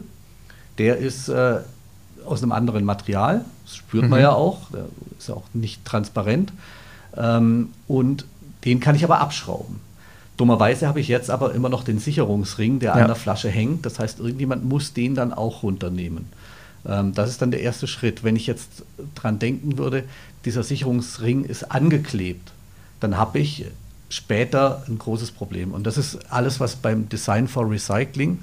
der 0.80 0.98
ist 0.98 1.30
äh, 1.30 1.60
aus 2.26 2.42
einem 2.42 2.52
anderen 2.52 2.84
Material, 2.84 3.46
das 3.66 3.76
spürt 3.76 4.06
mhm. 4.06 4.10
man 4.10 4.20
ja 4.20 4.32
auch, 4.32 4.72
der 4.72 4.86
ist 5.20 5.30
ja 5.30 5.36
auch 5.36 5.44
nicht 5.54 5.86
transparent. 5.86 6.52
Ähm, 7.16 7.70
und 7.88 8.26
den 8.66 8.80
kann 8.80 8.96
ich 8.96 9.04
aber 9.04 9.20
abschrauben. 9.20 9.80
Dummerweise 10.38 10.88
habe 10.88 11.00
ich 11.00 11.08
jetzt 11.08 11.30
aber 11.30 11.54
immer 11.54 11.70
noch 11.70 11.84
den 11.84 12.00
Sicherungsring, 12.00 12.80
der 12.80 12.96
ja. 12.96 13.02
an 13.02 13.08
der 13.08 13.16
Flasche 13.16 13.50
hängt. 13.50 13.86
Das 13.86 14.00
heißt, 14.00 14.20
irgendjemand 14.20 14.66
muss 14.66 14.94
den 14.94 15.16
dann 15.16 15.34
auch 15.34 15.64
runternehmen. 15.64 16.28
Ähm, 16.86 17.14
das 17.14 17.30
ist 17.30 17.42
dann 17.42 17.52
der 17.52 17.62
erste 17.62 17.88
Schritt. 17.88 18.24
Wenn 18.24 18.36
ich 18.36 18.48
jetzt 18.48 18.84
dran 19.16 19.40
denken 19.40 19.78
würde, 19.78 20.04
dieser 20.44 20.64
Sicherungsring 20.64 21.46
ist 21.46 21.72
angeklebt, 21.72 22.52
dann 23.00 23.18
habe 23.18 23.40
ich 23.40 23.66
später 24.10 24.84
ein 24.88 24.98
großes 24.98 25.32
Problem. 25.32 25.74
Und 25.74 25.88
das 25.88 25.98
ist 25.98 26.32
alles, 26.32 26.60
was 26.60 26.76
beim 26.76 27.10
Design 27.10 27.48
for 27.48 27.70
Recycling 27.70 28.40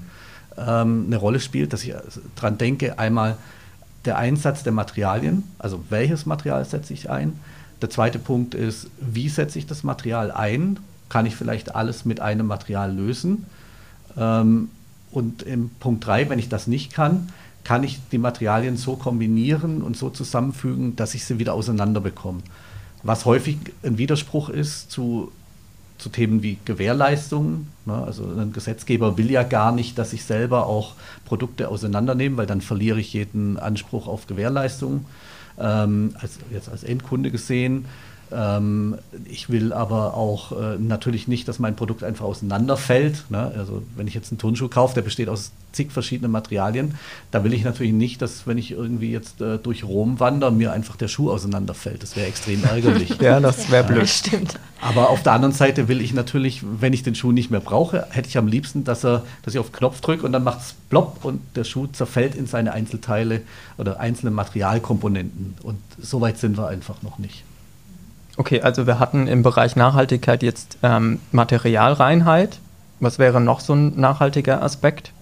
ähm, 0.56 1.04
eine 1.06 1.16
Rolle 1.16 1.40
spielt, 1.40 1.72
dass 1.72 1.84
ich 1.84 1.94
daran 2.36 2.58
denke, 2.58 2.98
einmal 2.98 3.36
der 4.04 4.18
Einsatz 4.18 4.62
der 4.62 4.72
Materialien, 4.72 5.44
also 5.58 5.84
welches 5.88 6.26
Material 6.26 6.64
setze 6.64 6.92
ich 6.92 7.08
ein. 7.08 7.38
Der 7.80 7.90
zweite 7.90 8.18
Punkt 8.18 8.54
ist, 8.54 8.88
wie 9.00 9.28
setze 9.28 9.58
ich 9.58 9.66
das 9.66 9.82
Material 9.84 10.30
ein? 10.30 10.78
Kann 11.12 11.26
ich 11.26 11.36
vielleicht 11.36 11.74
alles 11.74 12.04
mit 12.04 12.20
einem 12.20 12.46
Material 12.46 12.94
lösen? 12.94 13.44
Ähm, 14.16 14.70
und 15.10 15.42
im 15.42 15.70
Punkt 15.80 16.06
3, 16.06 16.30
wenn 16.30 16.38
ich 16.38 16.48
das 16.48 16.66
nicht 16.66 16.94
kann, 16.94 17.28
kann 17.64 17.84
ich 17.84 18.00
die 18.10 18.18
Materialien 18.18 18.76
so 18.76 18.96
kombinieren 18.96 19.82
und 19.82 19.96
so 19.96 20.10
zusammenfügen, 20.10 20.96
dass 20.96 21.14
ich 21.14 21.24
sie 21.24 21.38
wieder 21.38 21.54
auseinander 21.54 22.00
bekomme 22.00 22.40
was 23.02 23.24
häufig 23.24 23.58
ein 23.82 23.98
Widerspruch 23.98 24.48
ist 24.48 24.90
zu, 24.90 25.32
zu 25.98 26.08
Themen 26.08 26.42
wie 26.42 26.58
Gewährleistungen. 26.64 27.68
Ne? 27.84 27.94
Also 27.94 28.24
ein 28.24 28.52
Gesetzgeber 28.52 29.18
will 29.18 29.30
ja 29.30 29.42
gar 29.42 29.72
nicht, 29.72 29.98
dass 29.98 30.12
ich 30.12 30.24
selber 30.24 30.66
auch 30.66 30.94
Produkte 31.24 31.68
auseinandernehme, 31.68 32.36
weil 32.36 32.46
dann 32.46 32.60
verliere 32.60 33.00
ich 33.00 33.12
jeden 33.12 33.58
Anspruch 33.58 34.06
auf 34.06 34.26
Gewährleistung. 34.26 35.04
Ähm, 35.58 36.14
als, 36.20 36.38
jetzt 36.50 36.68
als 36.68 36.82
Endkunde 36.82 37.30
gesehen 37.30 37.84
ich 39.26 39.50
will 39.50 39.72
aber 39.72 40.14
auch 40.14 40.52
äh, 40.52 40.78
natürlich 40.78 41.28
nicht, 41.28 41.48
dass 41.48 41.58
mein 41.58 41.76
Produkt 41.76 42.02
einfach 42.02 42.24
auseinanderfällt. 42.24 43.30
Ne? 43.30 43.52
Also 43.56 43.82
wenn 43.96 44.06
ich 44.06 44.14
jetzt 44.14 44.32
einen 44.32 44.38
Turnschuh 44.38 44.68
kaufe, 44.68 44.94
der 44.94 45.02
besteht 45.02 45.28
aus 45.28 45.52
zig 45.72 45.90
verschiedenen 45.90 46.30
Materialien, 46.30 46.94
da 47.30 47.44
will 47.44 47.52
ich 47.52 47.64
natürlich 47.64 47.92
nicht, 47.92 48.22
dass 48.22 48.46
wenn 48.46 48.58
ich 48.58 48.70
irgendwie 48.70 49.10
jetzt 49.10 49.40
äh, 49.40 49.58
durch 49.58 49.84
Rom 49.84 50.20
wandere, 50.20 50.52
mir 50.52 50.72
einfach 50.72 50.96
der 50.96 51.08
Schuh 51.08 51.30
auseinanderfällt. 51.30 52.02
Das 52.02 52.16
wäre 52.16 52.26
extrem 52.26 52.62
ärgerlich. 52.64 53.16
ja, 53.20 53.40
das 53.40 53.70
wäre 53.70 53.84
blöd. 53.84 54.00
Ja, 54.00 54.06
stimmt. 54.06 54.58
Aber 54.80 55.10
auf 55.10 55.22
der 55.22 55.32
anderen 55.32 55.54
Seite 55.54 55.88
will 55.88 56.00
ich 56.00 56.12
natürlich, 56.14 56.62
wenn 56.80 56.92
ich 56.92 57.02
den 57.02 57.14
Schuh 57.14 57.32
nicht 57.32 57.50
mehr 57.50 57.60
brauche, 57.60 58.06
hätte 58.10 58.28
ich 58.28 58.38
am 58.38 58.46
liebsten, 58.46 58.84
dass, 58.84 59.04
er, 59.04 59.24
dass 59.42 59.54
ich 59.54 59.60
auf 59.60 59.70
den 59.70 59.76
Knopf 59.76 60.00
drücke 60.00 60.24
und 60.26 60.32
dann 60.32 60.44
macht 60.44 60.60
es 60.60 60.74
plopp 60.90 61.24
und 61.24 61.40
der 61.54 61.64
Schuh 61.64 61.86
zerfällt 61.86 62.34
in 62.34 62.46
seine 62.46 62.72
Einzelteile 62.72 63.42
oder 63.78 64.00
einzelne 64.00 64.30
Materialkomponenten. 64.30 65.54
Und 65.62 65.78
so 66.00 66.20
weit 66.20 66.38
sind 66.38 66.56
wir 66.56 66.68
einfach 66.68 67.02
noch 67.02 67.18
nicht. 67.18 67.44
Okay, 68.36 68.62
also 68.62 68.86
wir 68.86 68.98
hatten 68.98 69.26
im 69.26 69.42
Bereich 69.42 69.76
Nachhaltigkeit 69.76 70.42
jetzt 70.42 70.78
ähm, 70.82 71.20
Materialreinheit. 71.32 72.58
Was 73.00 73.18
wäre 73.18 73.40
noch 73.40 73.60
so 73.60 73.74
ein 73.74 73.98
nachhaltiger 73.98 74.62
Aspekt? 74.62 75.12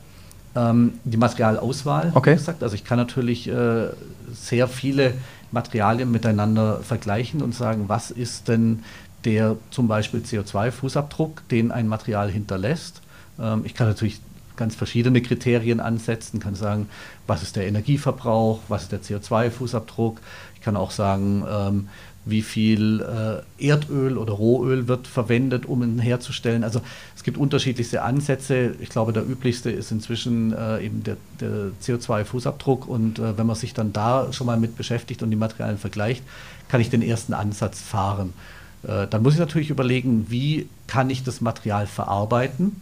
Ähm, 0.55 0.95
die 1.05 1.17
Materialauswahl, 1.17 2.13
okay. 2.15 2.35
gesagt. 2.35 2.63
Also 2.63 2.75
ich 2.75 2.85
kann 2.85 2.99
natürlich 2.99 3.49
äh, 3.49 3.89
sehr 4.33 4.69
viele 4.69 5.15
Materialien 5.53 6.11
miteinander 6.11 6.81
vergleichen 6.83 7.43
und 7.43 7.55
sagen, 7.55 7.85
was 7.89 8.11
ist 8.11 8.49
denn 8.49 8.83
der 9.25 9.57
zum 9.71 9.89
Beispiel 9.89 10.21
CO2-Fußabdruck, 10.21 11.43
den 11.51 11.73
ein 11.73 11.87
Material 11.87 12.31
hinterlässt. 12.31 13.03
Ähm, 13.39 13.63
ich 13.65 13.75
kann 13.75 13.87
natürlich 13.87 14.21
ganz 14.57 14.75
verschiedene 14.75 15.23
Kriterien 15.23 15.81
ansetzen, 15.81 16.41
kann 16.41 16.55
sagen, 16.55 16.89
was 17.27 17.43
ist 17.43 17.57
der 17.57 17.67
Energieverbrauch, 17.67 18.61
was 18.69 18.83
ist 18.85 18.93
der 18.93 19.03
CO2-Fußabdruck. 19.03 20.19
Ich 20.55 20.61
kann 20.61 20.77
auch 20.77 20.91
sagen, 20.91 21.45
ähm, 21.51 21.89
wie 22.25 22.43
viel 22.43 23.01
äh, 23.01 23.67
Erdöl 23.67 24.19
oder 24.19 24.35
Rohöl 24.35 24.89
wird 24.89 25.07
verwendet, 25.07 25.65
um 25.67 25.83
ihn 25.83 25.99
herzustellen. 25.99 26.65
Also 26.65 26.83
es 27.17 27.23
gibt 27.23 27.39
unterschiedlichste 27.39 28.03
Ansätze. 28.03 28.75
Ich 28.81 28.91
glaube, 28.91 29.13
der 29.13 29.27
üblichste 29.27 29.71
ist 29.71 29.91
inzwischen 29.91 30.53
äh, 30.53 30.85
eben 30.85 31.03
der, 31.03 31.17
der 31.41 31.71
CO2-Fußabdruck. 31.83 32.87
Und 32.87 33.19
äh, 33.19 33.39
wenn 33.39 33.47
man 33.47 33.57
sich 33.57 33.73
dann 33.73 33.93
da 33.93 34.33
schon 34.33 34.47
mal 34.47 34.59
mit 34.59 34.77
beschäftigt 34.77 35.23
und 35.23 35.31
die 35.31 35.37
Materialien 35.37 35.79
vergleicht, 35.79 36.23
kann 36.69 36.81
ich 36.81 36.91
den 36.91 37.03
ersten 37.03 37.33
Ansatz 37.33 37.81
fahren. 37.81 38.35
Äh, 38.83 39.07
dann 39.09 39.23
muss 39.23 39.35
ich 39.35 39.41
natürlich 39.41 39.71
überlegen, 39.71 40.27
wie 40.29 40.69
kann 40.87 41.09
ich 41.09 41.25
das 41.25 41.41
Material 41.41 41.87
verarbeiten, 41.87 42.81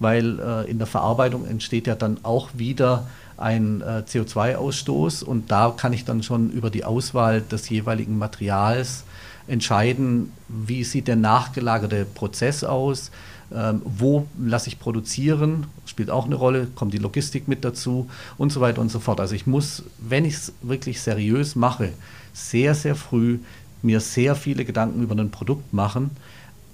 weil 0.00 0.40
äh, 0.40 0.70
in 0.70 0.78
der 0.78 0.88
Verarbeitung 0.88 1.46
entsteht 1.46 1.86
ja 1.86 1.94
dann 1.94 2.18
auch 2.24 2.50
wieder 2.54 3.06
ein 3.36 3.80
äh, 3.80 4.02
CO2-Ausstoß 4.06 5.24
und 5.24 5.50
da 5.50 5.72
kann 5.76 5.92
ich 5.92 6.04
dann 6.04 6.22
schon 6.22 6.50
über 6.50 6.70
die 6.70 6.84
Auswahl 6.84 7.40
des 7.40 7.68
jeweiligen 7.68 8.18
Materials 8.18 9.04
entscheiden, 9.46 10.32
wie 10.48 10.84
sieht 10.84 11.08
der 11.08 11.16
nachgelagerte 11.16 12.04
Prozess 12.04 12.64
aus, 12.64 13.10
ähm, 13.54 13.82
wo 13.84 14.26
lasse 14.38 14.68
ich 14.68 14.78
produzieren, 14.78 15.66
spielt 15.84 16.10
auch 16.10 16.26
eine 16.26 16.36
Rolle, 16.36 16.68
kommt 16.74 16.94
die 16.94 16.98
Logistik 16.98 17.48
mit 17.48 17.64
dazu 17.64 18.08
und 18.38 18.52
so 18.52 18.60
weiter 18.60 18.80
und 18.80 18.90
so 18.90 19.00
fort. 19.00 19.20
Also 19.20 19.34
ich 19.34 19.46
muss, 19.46 19.82
wenn 19.98 20.24
ich 20.24 20.34
es 20.34 20.52
wirklich 20.62 21.00
seriös 21.00 21.56
mache, 21.56 21.90
sehr, 22.32 22.74
sehr 22.74 22.94
früh 22.94 23.38
mir 23.82 24.00
sehr 24.00 24.36
viele 24.36 24.64
Gedanken 24.64 25.02
über 25.02 25.16
ein 25.16 25.30
Produkt 25.30 25.72
machen. 25.72 26.10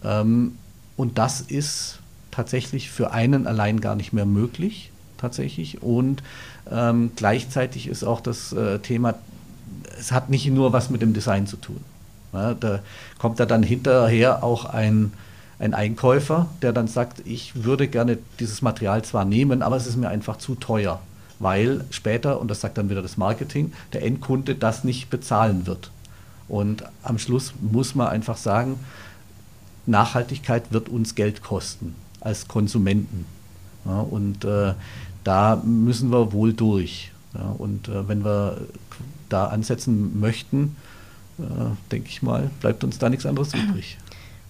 Ähm, 0.05 0.57
und 0.97 1.19
das 1.19 1.41
ist 1.41 2.01
tatsächlich 2.31 2.91
für 2.91 3.11
einen 3.13 3.47
allein 3.47 3.81
gar 3.81 3.97
nicht 3.97 4.13
mehr 4.13 4.27
möglich 4.27 4.91
tatsächlich. 5.19 5.83
Und 5.83 6.23
ähm, 6.71 7.11
gleichzeitig 7.17 7.89
ist 7.89 8.05
auch 8.05 8.21
das 8.21 8.53
äh, 8.53 8.79
Thema, 8.79 9.15
es 9.99 10.13
hat 10.13 10.31
nicht 10.31 10.47
nur 10.47 10.73
was 10.73 10.91
mit 10.91 11.03
dem 11.03 11.13
Design 11.13 11.47
zu 11.47 11.57
tun. 11.57 11.81
Ja, 12.33 12.55
da 12.55 12.81
kommt 13.19 13.41
da 13.41 13.47
dann 13.47 13.63
hinterher 13.63 14.45
auch 14.45 14.67
ein, 14.67 15.13
ein 15.59 15.75
Einkäufer, 15.75 16.47
der 16.63 16.73
dann 16.73 16.89
sagt, 16.89 17.23
ich 17.27 17.65
würde 17.65 17.89
gerne 17.89 18.19
dieses 18.39 18.63
Material 18.63 19.03
zwar 19.03 19.25
nehmen, 19.25 19.63
aber 19.63 19.77
es 19.77 19.87
ist 19.87 19.97
mir 19.97 20.09
einfach 20.09 20.37
zu 20.37 20.55
teuer, 20.55 21.01
weil 21.39 21.85
später, 21.91 22.41
und 22.41 22.49
das 22.49 22.61
sagt 22.61 22.79
dann 22.79 22.91
wieder 22.91 23.03
das 23.03 23.17
Marketing, 23.17 23.73
der 23.93 24.03
Endkunde 24.03 24.55
das 24.55 24.85
nicht 24.85 25.11
bezahlen 25.11 25.67
wird. 25.67 25.91
Und 26.49 26.85
am 27.03 27.19
Schluss 27.19 27.53
muss 27.61 27.95
man 27.95 28.09
einfach 28.09 28.37
sagen, 28.37 28.79
Nachhaltigkeit 29.87 30.71
wird 30.71 30.89
uns 30.89 31.15
Geld 31.15 31.43
kosten 31.43 31.95
als 32.21 32.49
Konsumenten. 32.49 33.25
Ja, 33.85 34.01
und 34.01 34.45
äh, 34.45 34.75
da 35.29 35.61
müssen 35.63 36.11
wir 36.11 36.33
wohl 36.33 36.55
durch. 36.55 37.13
Ja, 37.35 37.55
und 37.59 37.89
äh, 37.89 38.09
wenn 38.09 38.25
wir 38.25 38.63
da 39.29 39.49
ansetzen 39.49 40.19
möchten, 40.19 40.77
äh, 41.39 41.43
denke 41.93 42.09
ich 42.09 42.23
mal, 42.23 42.51
bleibt 42.63 42.83
uns 42.83 42.97
da 42.97 43.11
nichts 43.11 43.27
anderes 43.27 43.53
übrig. 43.53 43.99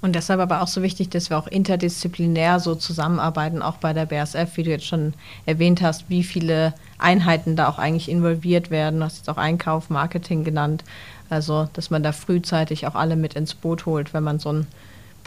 Und 0.01 0.15
deshalb 0.15 0.39
aber 0.39 0.63
auch 0.63 0.69
so 0.69 0.81
wichtig, 0.81 1.09
dass 1.09 1.31
wir 1.31 1.37
auch 1.37 1.49
interdisziplinär 1.49 2.61
so 2.61 2.77
zusammenarbeiten, 2.77 3.61
auch 3.61 3.79
bei 3.79 3.93
der 3.93 4.07
BASF, 4.07 4.57
wie 4.57 4.63
du 4.63 4.71
jetzt 4.71 4.87
schon 4.87 5.15
erwähnt 5.45 5.83
hast, 5.83 6.09
wie 6.09 6.23
viele 6.23 6.73
Einheiten 6.99 7.57
da 7.57 7.69
auch 7.69 7.81
eigentlich 7.81 8.09
involviert 8.09 8.71
werden. 8.71 9.01
Du 9.01 9.07
hast 9.07 9.17
jetzt 9.17 9.29
auch 9.29 9.37
Einkauf, 9.37 9.91
Marketing 9.91 10.45
genannt. 10.45 10.85
Also, 11.29 11.69
dass 11.73 11.91
man 11.91 12.05
da 12.05 12.13
frühzeitig 12.13 12.87
auch 12.87 12.95
alle 12.95 13.17
mit 13.17 13.35
ins 13.35 13.57
Boot 13.57 13.87
holt, 13.87 14.15
wenn 14.15 14.23
man 14.23 14.39
so 14.39 14.51
einen 14.51 14.69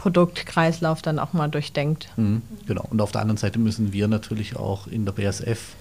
Produktkreislauf 0.02 1.00
dann 1.00 1.20
auch 1.20 1.32
mal 1.32 1.48
durchdenkt. 1.48 2.08
Mhm, 2.16 2.42
genau. 2.66 2.84
Und 2.90 3.00
auf 3.00 3.12
der 3.12 3.20
anderen 3.20 3.36
Seite 3.36 3.60
müssen 3.60 3.92
wir 3.92 4.08
natürlich 4.08 4.56
auch 4.56 4.88
in 4.88 5.04
der 5.04 5.12
BASF 5.12 5.76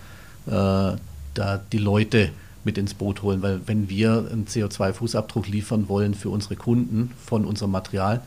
äh, 0.45 0.51
da 0.51 1.61
die 1.71 1.79
Leute 1.79 2.29
mit 2.63 2.77
ins 2.77 2.93
Boot 2.93 3.23
holen, 3.23 3.41
weil 3.41 3.61
wenn 3.65 3.89
wir 3.89 4.27
einen 4.31 4.45
CO2-Fußabdruck 4.45 5.49
liefern 5.49 5.89
wollen 5.89 6.13
für 6.13 6.29
unsere 6.29 6.55
Kunden 6.55 7.11
von 7.25 7.45
unserem 7.45 7.71
Material, 7.71 8.21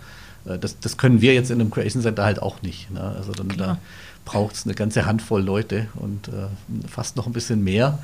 äh, 0.46 0.58
das, 0.58 0.80
das 0.80 0.96
können 0.96 1.20
wir 1.20 1.32
jetzt 1.32 1.52
in 1.52 1.60
einem 1.60 1.70
Creation 1.70 2.02
Center 2.02 2.24
halt 2.24 2.42
auch 2.42 2.60
nicht. 2.62 2.90
Ne? 2.90 3.00
Also 3.00 3.30
dann 3.30 3.50
da 3.56 3.78
braucht 4.24 4.56
es 4.56 4.64
eine 4.64 4.74
ganze 4.74 5.06
Handvoll 5.06 5.42
Leute 5.42 5.86
und 5.94 6.26
äh, 6.26 6.88
fast 6.88 7.14
noch 7.16 7.28
ein 7.28 7.32
bisschen 7.32 7.62
mehr, 7.62 8.00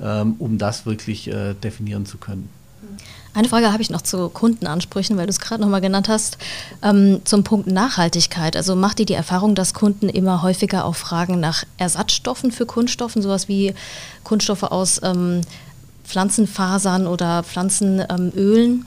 ähm, 0.00 0.36
um 0.38 0.56
das 0.56 0.86
wirklich 0.86 1.28
äh, 1.28 1.52
definieren 1.52 2.06
zu 2.06 2.16
können. 2.16 2.48
Eine 3.34 3.48
Frage 3.48 3.72
habe 3.72 3.82
ich 3.82 3.90
noch 3.90 4.02
zu 4.02 4.28
Kundenansprüchen, 4.30 5.16
weil 5.16 5.26
du 5.26 5.30
es 5.30 5.40
gerade 5.40 5.60
nochmal 5.60 5.82
genannt 5.82 6.08
hast, 6.08 6.38
ähm, 6.82 7.20
zum 7.24 7.44
Punkt 7.44 7.66
Nachhaltigkeit. 7.66 8.56
Also 8.56 8.74
macht 8.76 8.98
ihr 9.00 9.06
die 9.06 9.14
Erfahrung, 9.14 9.54
dass 9.54 9.74
Kunden 9.74 10.08
immer 10.08 10.42
häufiger 10.42 10.84
auch 10.84 10.96
fragen 10.96 11.38
nach 11.38 11.64
Ersatzstoffen 11.76 12.50
für 12.50 12.64
Kunststoffen, 12.64 13.20
sowas 13.20 13.48
wie 13.48 13.74
Kunststoffe 14.24 14.62
aus 14.62 15.00
ähm, 15.02 15.42
Pflanzenfasern 16.04 17.06
oder 17.06 17.42
Pflanzenölen? 17.42 18.86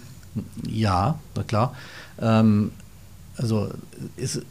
ja, 0.68 1.20
na 1.36 1.44
klar. 1.44 1.76
Ähm, 2.22 2.72
also 3.38 3.70
ist 4.18 4.42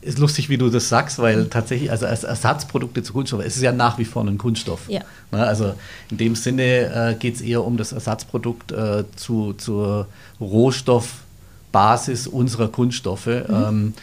ist 0.00 0.18
lustig, 0.18 0.48
wie 0.48 0.58
du 0.58 0.70
das 0.70 0.88
sagst, 0.88 1.18
weil 1.18 1.46
tatsächlich, 1.46 1.90
also 1.90 2.06
als 2.06 2.24
Ersatzprodukte 2.24 3.02
zu 3.02 3.12
Kunststoff, 3.12 3.44
es 3.44 3.56
ist 3.56 3.62
ja 3.62 3.72
nach 3.72 3.98
wie 3.98 4.04
vor 4.04 4.24
ein 4.24 4.38
Kunststoff. 4.38 4.88
Ja. 4.88 5.00
Na, 5.30 5.44
also 5.44 5.74
in 6.10 6.18
dem 6.18 6.34
Sinne 6.34 6.62
äh, 6.62 7.14
geht 7.14 7.36
es 7.36 7.40
eher 7.40 7.64
um 7.64 7.76
das 7.76 7.92
Ersatzprodukt 7.92 8.72
äh, 8.72 9.04
zu, 9.16 9.54
zur 9.54 10.06
Rohstoffbasis 10.40 12.26
unserer 12.26 12.68
Kunststoffe. 12.68 13.26
Mhm. 13.26 13.44
Ähm, 13.48 13.94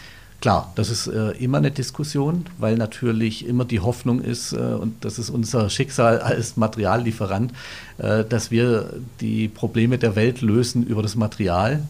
klar, 0.42 0.72
das 0.76 0.90
ist 0.90 1.08
äh, 1.08 1.32
immer 1.32 1.60
eine 1.60 1.72
Diskussion, 1.72 2.46
weil 2.58 2.76
natürlich 2.76 3.48
immer 3.48 3.64
die 3.64 3.80
Hoffnung 3.80 4.22
ist, 4.22 4.52
äh, 4.52 4.58
und 4.58 5.06
das 5.06 5.18
ist 5.18 5.30
unser 5.30 5.70
Schicksal 5.70 6.20
als 6.20 6.58
Materiallieferant, 6.58 7.54
äh, 8.00 8.26
dass 8.26 8.52
wir 8.52 8.94
die 9.22 9.48
Probleme 9.48 9.98
der 9.98 10.16
Welt 10.16 10.42
lösen 10.42 10.86
über 10.86 11.02
das 11.02 11.16
Material. 11.16 11.82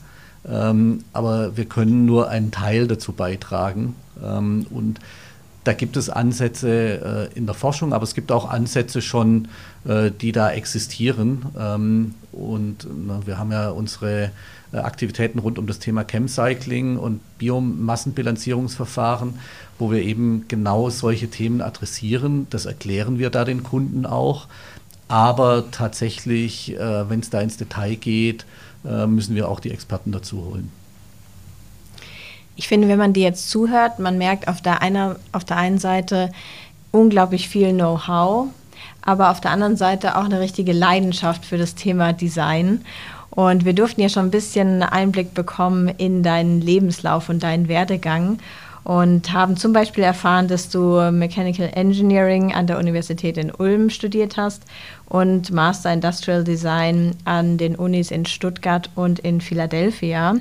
Ähm, 0.47 1.03
aber 1.13 1.57
wir 1.57 1.65
können 1.65 2.05
nur 2.05 2.29
einen 2.29 2.51
Teil 2.51 2.87
dazu 2.87 3.13
beitragen. 3.13 3.95
Ähm, 4.23 4.67
und 4.69 4.99
da 5.65 5.73
gibt 5.73 5.97
es 5.97 6.11
Ansätze 6.11 7.31
äh, 7.33 7.37
in 7.37 7.47
der 7.47 7.55
Forschung, 7.55 7.91
aber 7.91 8.03
es 8.03 8.13
gibt 8.13 8.31
auch 8.31 8.49
Ansätze 8.49 9.01
schon, 9.01 9.47
äh, 9.85 10.11
die 10.11 10.31
da 10.31 10.51
existieren. 10.51 11.43
Ähm, 11.59 12.13
und 12.31 12.87
wir 13.25 13.39
haben 13.39 13.51
ja 13.51 13.69
unsere 13.69 14.31
äh, 14.71 14.77
Aktivitäten 14.77 15.39
rund 15.39 15.57
um 15.57 15.65
das 15.65 15.79
Thema 15.79 16.03
Chemcycling 16.03 16.97
und 16.97 17.19
Biomassenbilanzierungsverfahren, 17.39 19.39
wo 19.79 19.89
wir 19.89 20.03
eben 20.03 20.45
genau 20.47 20.91
solche 20.91 21.29
Themen 21.29 21.61
adressieren. 21.61 22.45
Das 22.51 22.67
erklären 22.67 23.17
wir 23.17 23.31
da 23.31 23.43
den 23.43 23.63
Kunden 23.63 24.05
auch. 24.05 24.47
Aber 25.07 25.65
tatsächlich, 25.69 26.75
wenn 26.79 27.19
es 27.19 27.29
da 27.29 27.39
ins 27.39 27.57
Detail 27.57 27.95
geht, 27.95 28.43
müssen 29.07 29.35
wir 29.35 29.49
auch 29.49 29.59
die 29.59 29.71
Experten 29.71 30.11
dazu 30.11 30.43
holen. 30.45 30.71
Ich 32.55 32.67
finde, 32.67 32.87
wenn 32.87 32.97
man 32.97 33.13
dir 33.13 33.23
jetzt 33.23 33.49
zuhört, 33.49 33.99
man 33.99 34.17
merkt 34.17 34.47
auf 34.47 34.61
der, 34.61 34.81
einer, 34.81 35.17
auf 35.33 35.43
der 35.43 35.57
einen 35.57 35.77
Seite 35.77 36.31
unglaublich 36.91 37.49
viel 37.49 37.73
Know-how, 37.73 38.47
aber 39.01 39.31
auf 39.31 39.41
der 39.41 39.51
anderen 39.51 39.75
Seite 39.75 40.17
auch 40.17 40.25
eine 40.25 40.39
richtige 40.39 40.71
Leidenschaft 40.71 41.45
für 41.45 41.57
das 41.57 41.75
Thema 41.75 42.13
Design. 42.13 42.85
Und 43.29 43.65
wir 43.65 43.73
durften 43.73 44.01
ja 44.01 44.07
schon 44.07 44.27
ein 44.27 44.31
bisschen 44.31 44.81
Einblick 44.81 45.33
bekommen 45.33 45.89
in 45.89 46.23
deinen 46.23 46.61
Lebenslauf 46.61 47.27
und 47.27 47.43
deinen 47.43 47.67
Werdegang 47.67 48.39
und 48.85 49.33
haben 49.33 49.57
zum 49.57 49.73
Beispiel 49.73 50.03
erfahren, 50.03 50.47
dass 50.47 50.69
du 50.69 51.11
Mechanical 51.11 51.71
Engineering 51.73 52.53
an 52.53 52.67
der 52.67 52.77
Universität 52.77 53.35
in 53.37 53.51
Ulm 53.51 53.89
studiert 53.89 54.37
hast 54.37 54.63
und 55.07 55.51
Master 55.51 55.91
Industrial 55.91 56.43
Design 56.43 57.15
an 57.25 57.57
den 57.57 57.75
Unis 57.75 58.11
in 58.11 58.25
Stuttgart 58.25 58.89
und 58.95 59.19
in 59.19 59.41
Philadelphia 59.41 60.35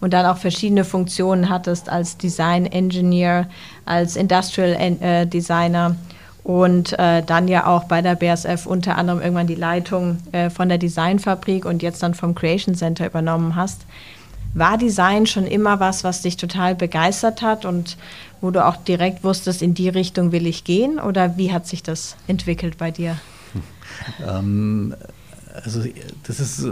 und 0.00 0.12
dann 0.12 0.24
auch 0.24 0.36
verschiedene 0.36 0.84
Funktionen 0.84 1.48
hattest 1.50 1.88
als 1.88 2.16
Design 2.16 2.64
Engineer, 2.64 3.48
als 3.84 4.14
Industrial 4.14 4.70
äh, 5.00 5.26
Designer 5.26 5.96
und 6.44 6.98
äh, 6.98 7.22
dann 7.22 7.48
ja 7.48 7.66
auch 7.66 7.84
bei 7.84 8.02
der 8.02 8.14
BSF 8.14 8.66
unter 8.66 8.96
anderem 8.96 9.20
irgendwann 9.20 9.48
die 9.48 9.56
Leitung 9.56 10.18
äh, 10.32 10.48
von 10.48 10.68
der 10.68 10.78
Designfabrik 10.78 11.64
und 11.64 11.82
jetzt 11.82 12.02
dann 12.02 12.14
vom 12.14 12.36
Creation 12.36 12.76
Center 12.76 13.06
übernommen 13.06 13.56
hast. 13.56 13.82
War 14.54 14.78
Design 14.78 15.26
schon 15.26 15.46
immer 15.46 15.80
was, 15.80 16.02
was 16.04 16.22
dich 16.22 16.36
total 16.36 16.74
begeistert 16.74 17.42
hat 17.42 17.64
und 17.64 17.96
wo 18.40 18.50
du 18.50 18.64
auch 18.64 18.76
direkt 18.76 19.22
wusstest, 19.22 19.62
in 19.62 19.74
die 19.74 19.88
Richtung 19.88 20.32
will 20.32 20.46
ich 20.46 20.64
gehen? 20.64 20.98
Oder 20.98 21.36
wie 21.36 21.52
hat 21.52 21.66
sich 21.66 21.82
das 21.82 22.16
entwickelt 22.26 22.78
bei 22.78 22.90
dir? 22.90 23.18
Ähm, 24.26 24.94
also 25.64 25.82
das 26.26 26.40
ist, 26.40 26.64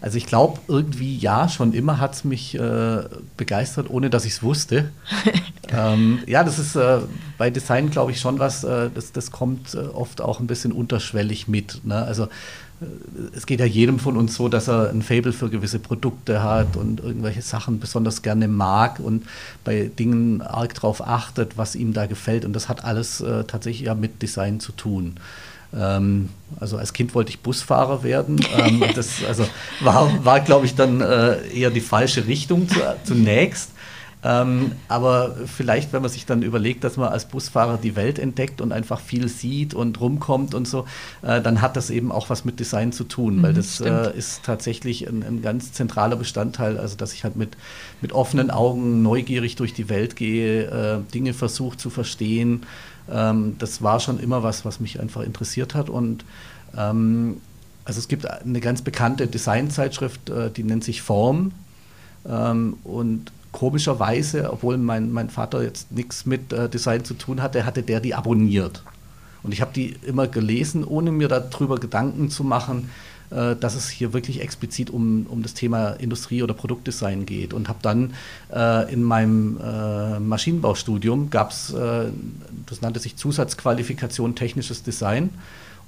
also 0.00 0.16
ich 0.16 0.26
glaube 0.26 0.60
irgendwie 0.68 1.16
ja, 1.16 1.48
schon 1.48 1.72
immer 1.72 1.98
hat 1.98 2.14
es 2.14 2.24
mich 2.24 2.54
äh, 2.54 3.02
begeistert, 3.36 3.90
ohne 3.90 4.10
dass 4.10 4.24
ich 4.24 4.34
es 4.34 4.42
wusste. 4.42 4.90
ähm, 5.68 6.20
ja, 6.26 6.44
das 6.44 6.58
ist 6.58 6.76
äh, 6.76 7.00
bei 7.38 7.50
Design, 7.50 7.90
glaube 7.90 8.12
ich, 8.12 8.20
schon 8.20 8.38
was, 8.38 8.64
äh, 8.64 8.90
das, 8.94 9.12
das 9.12 9.30
kommt 9.30 9.74
äh, 9.74 9.78
oft 9.78 10.20
auch 10.20 10.40
ein 10.40 10.46
bisschen 10.46 10.72
unterschwellig 10.72 11.48
mit. 11.48 11.84
Ne? 11.84 11.96
Also 11.96 12.24
äh, 12.24 12.28
es 13.36 13.46
geht 13.46 13.60
ja 13.60 13.66
jedem 13.66 13.98
von 13.98 14.16
uns 14.16 14.34
so, 14.34 14.48
dass 14.48 14.68
er 14.68 14.90
ein 14.90 15.02
Fable 15.02 15.32
für 15.32 15.50
gewisse 15.50 15.78
Produkte 15.78 16.42
hat 16.42 16.76
und 16.76 17.00
irgendwelche 17.00 17.42
Sachen 17.42 17.78
besonders 17.78 18.22
gerne 18.22 18.48
mag 18.48 19.00
und 19.00 19.24
bei 19.64 19.90
Dingen 19.98 20.40
arg 20.40 20.74
drauf 20.74 21.06
achtet, 21.06 21.58
was 21.58 21.74
ihm 21.74 21.92
da 21.92 22.06
gefällt. 22.06 22.44
Und 22.44 22.54
das 22.54 22.68
hat 22.68 22.84
alles 22.84 23.20
äh, 23.20 23.44
tatsächlich 23.44 23.86
ja 23.86 23.94
mit 23.94 24.22
Design 24.22 24.60
zu 24.60 24.72
tun. 24.72 25.16
Ähm, 25.76 26.30
also 26.58 26.78
als 26.78 26.92
Kind 26.92 27.14
wollte 27.14 27.30
ich 27.30 27.40
Busfahrer 27.40 28.02
werden. 28.02 28.40
Ähm, 28.56 28.82
das 28.94 29.22
also 29.28 29.46
war, 29.80 30.24
war 30.24 30.40
glaube 30.40 30.66
ich, 30.66 30.74
dann 30.74 31.00
äh, 31.00 31.46
eher 31.48 31.70
die 31.70 31.80
falsche 31.80 32.26
Richtung 32.26 32.68
zu, 32.68 32.80
zunächst. 33.04 33.69
Ähm, 34.22 34.72
aber 34.88 35.34
vielleicht, 35.46 35.92
wenn 35.92 36.02
man 36.02 36.10
sich 36.10 36.26
dann 36.26 36.42
überlegt, 36.42 36.84
dass 36.84 36.98
man 36.98 37.08
als 37.08 37.24
Busfahrer 37.24 37.78
die 37.78 37.96
Welt 37.96 38.18
entdeckt 38.18 38.60
und 38.60 38.70
einfach 38.70 39.00
viel 39.00 39.28
sieht 39.28 39.72
und 39.72 39.98
rumkommt 39.98 40.54
und 40.54 40.68
so, 40.68 40.84
äh, 41.22 41.40
dann 41.40 41.62
hat 41.62 41.76
das 41.76 41.88
eben 41.88 42.12
auch 42.12 42.28
was 42.28 42.44
mit 42.44 42.60
Design 42.60 42.92
zu 42.92 43.04
tun, 43.04 43.36
mhm, 43.36 43.42
weil 43.42 43.54
das 43.54 43.80
äh, 43.80 44.16
ist 44.16 44.42
tatsächlich 44.42 45.08
ein, 45.08 45.22
ein, 45.22 45.40
ganz 45.40 45.72
zentraler 45.72 46.16
Bestandteil, 46.16 46.76
also 46.76 46.96
dass 46.96 47.14
ich 47.14 47.24
halt 47.24 47.36
mit, 47.36 47.56
mit 48.02 48.12
offenen 48.12 48.50
Augen 48.50 49.02
neugierig 49.02 49.56
durch 49.56 49.72
die 49.72 49.88
Welt 49.88 50.16
gehe, 50.16 50.64
äh, 50.64 51.12
Dinge 51.12 51.32
versuche 51.32 51.78
zu 51.78 51.88
verstehen. 51.88 52.66
Ähm, 53.10 53.56
das 53.58 53.82
war 53.82 54.00
schon 54.00 54.20
immer 54.20 54.42
was, 54.42 54.66
was 54.66 54.80
mich 54.80 55.00
einfach 55.00 55.22
interessiert 55.22 55.74
hat 55.74 55.88
und 55.88 56.26
ähm, 56.76 57.38
also 57.86 57.98
es 57.98 58.06
gibt 58.06 58.30
eine 58.30 58.60
ganz 58.60 58.82
bekannte 58.82 59.26
Designzeitschrift, 59.26 60.28
äh, 60.28 60.50
die 60.50 60.62
nennt 60.62 60.84
sich 60.84 61.00
Form. 61.00 61.52
Ähm, 62.28 62.76
und 62.84 63.32
komischerweise, 63.52 64.52
obwohl 64.52 64.78
mein, 64.78 65.10
mein 65.12 65.30
Vater 65.30 65.62
jetzt 65.62 65.92
nichts 65.92 66.26
mit 66.26 66.52
äh, 66.52 66.68
Design 66.68 67.04
zu 67.04 67.14
tun 67.14 67.42
hatte, 67.42 67.64
hatte 67.64 67.82
der 67.82 68.00
die 68.00 68.14
abonniert. 68.14 68.82
Und 69.42 69.52
ich 69.52 69.60
habe 69.60 69.72
die 69.74 69.96
immer 70.06 70.26
gelesen, 70.28 70.84
ohne 70.84 71.10
mir 71.10 71.28
darüber 71.28 71.78
Gedanken 71.78 72.30
zu 72.30 72.44
machen, 72.44 72.90
äh, 73.30 73.56
dass 73.56 73.74
es 73.74 73.88
hier 73.88 74.12
wirklich 74.12 74.40
explizit 74.40 74.90
um, 74.90 75.26
um 75.28 75.42
das 75.42 75.54
Thema 75.54 75.90
Industrie- 75.90 76.42
oder 76.42 76.54
Produktdesign 76.54 77.26
geht. 77.26 77.54
Und 77.54 77.68
habe 77.68 77.78
dann 77.82 78.14
äh, 78.52 78.92
in 78.92 79.02
meinem 79.02 79.58
äh, 79.62 80.20
Maschinenbaustudium, 80.20 81.30
gab 81.30 81.50
es, 81.50 81.72
äh, 81.72 82.06
das 82.66 82.82
nannte 82.82 83.00
sich 83.00 83.16
Zusatzqualifikation 83.16 84.34
technisches 84.34 84.82
Design, 84.82 85.30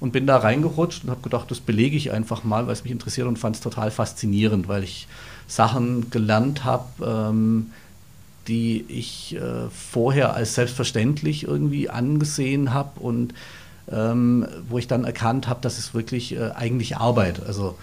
und 0.03 0.11
bin 0.11 0.27
da 0.27 0.35
reingerutscht 0.35 1.05
und 1.05 1.11
habe 1.11 1.21
gedacht, 1.21 1.49
das 1.49 1.61
belege 1.61 1.95
ich 1.95 2.11
einfach 2.11 2.43
mal, 2.43 2.67
weil 2.67 2.73
es 2.73 2.83
mich 2.83 2.91
interessiert 2.91 3.25
und 3.25 3.39
fand 3.39 3.55
es 3.55 3.61
total 3.61 3.89
faszinierend, 3.89 4.67
weil 4.67 4.83
ich 4.83 5.07
Sachen 5.55 6.09
gelernt 6.09 6.63
habe, 6.63 7.05
ähm, 7.05 7.71
die 8.47 8.83
ich 8.87 9.35
äh, 9.35 9.69
vorher 9.69 10.33
als 10.33 10.55
selbstverständlich 10.55 11.47
irgendwie 11.47 11.89
angesehen 11.89 12.73
habe 12.73 12.99
und 12.99 13.33
ähm, 13.91 14.47
wo 14.69 14.77
ich 14.77 14.87
dann 14.87 15.03
erkannt 15.03 15.47
habe, 15.47 15.61
dass 15.61 15.77
es 15.77 15.93
wirklich 15.93 16.35
äh, 16.35 16.51
eigentlich 16.55 16.97
Arbeit. 16.97 17.45
Also 17.45 17.77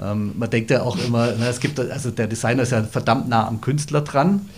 ähm, 0.00 0.32
man 0.36 0.50
denkt 0.50 0.70
ja 0.70 0.82
auch 0.82 0.96
immer, 0.96 1.32
na, 1.38 1.48
es 1.48 1.60
gibt, 1.60 1.78
also 1.78 2.10
der 2.10 2.26
Designer 2.26 2.64
ist 2.64 2.72
ja 2.72 2.82
verdammt 2.82 3.28
nah 3.28 3.46
am 3.46 3.60
Künstler 3.60 4.02
dran. 4.02 4.48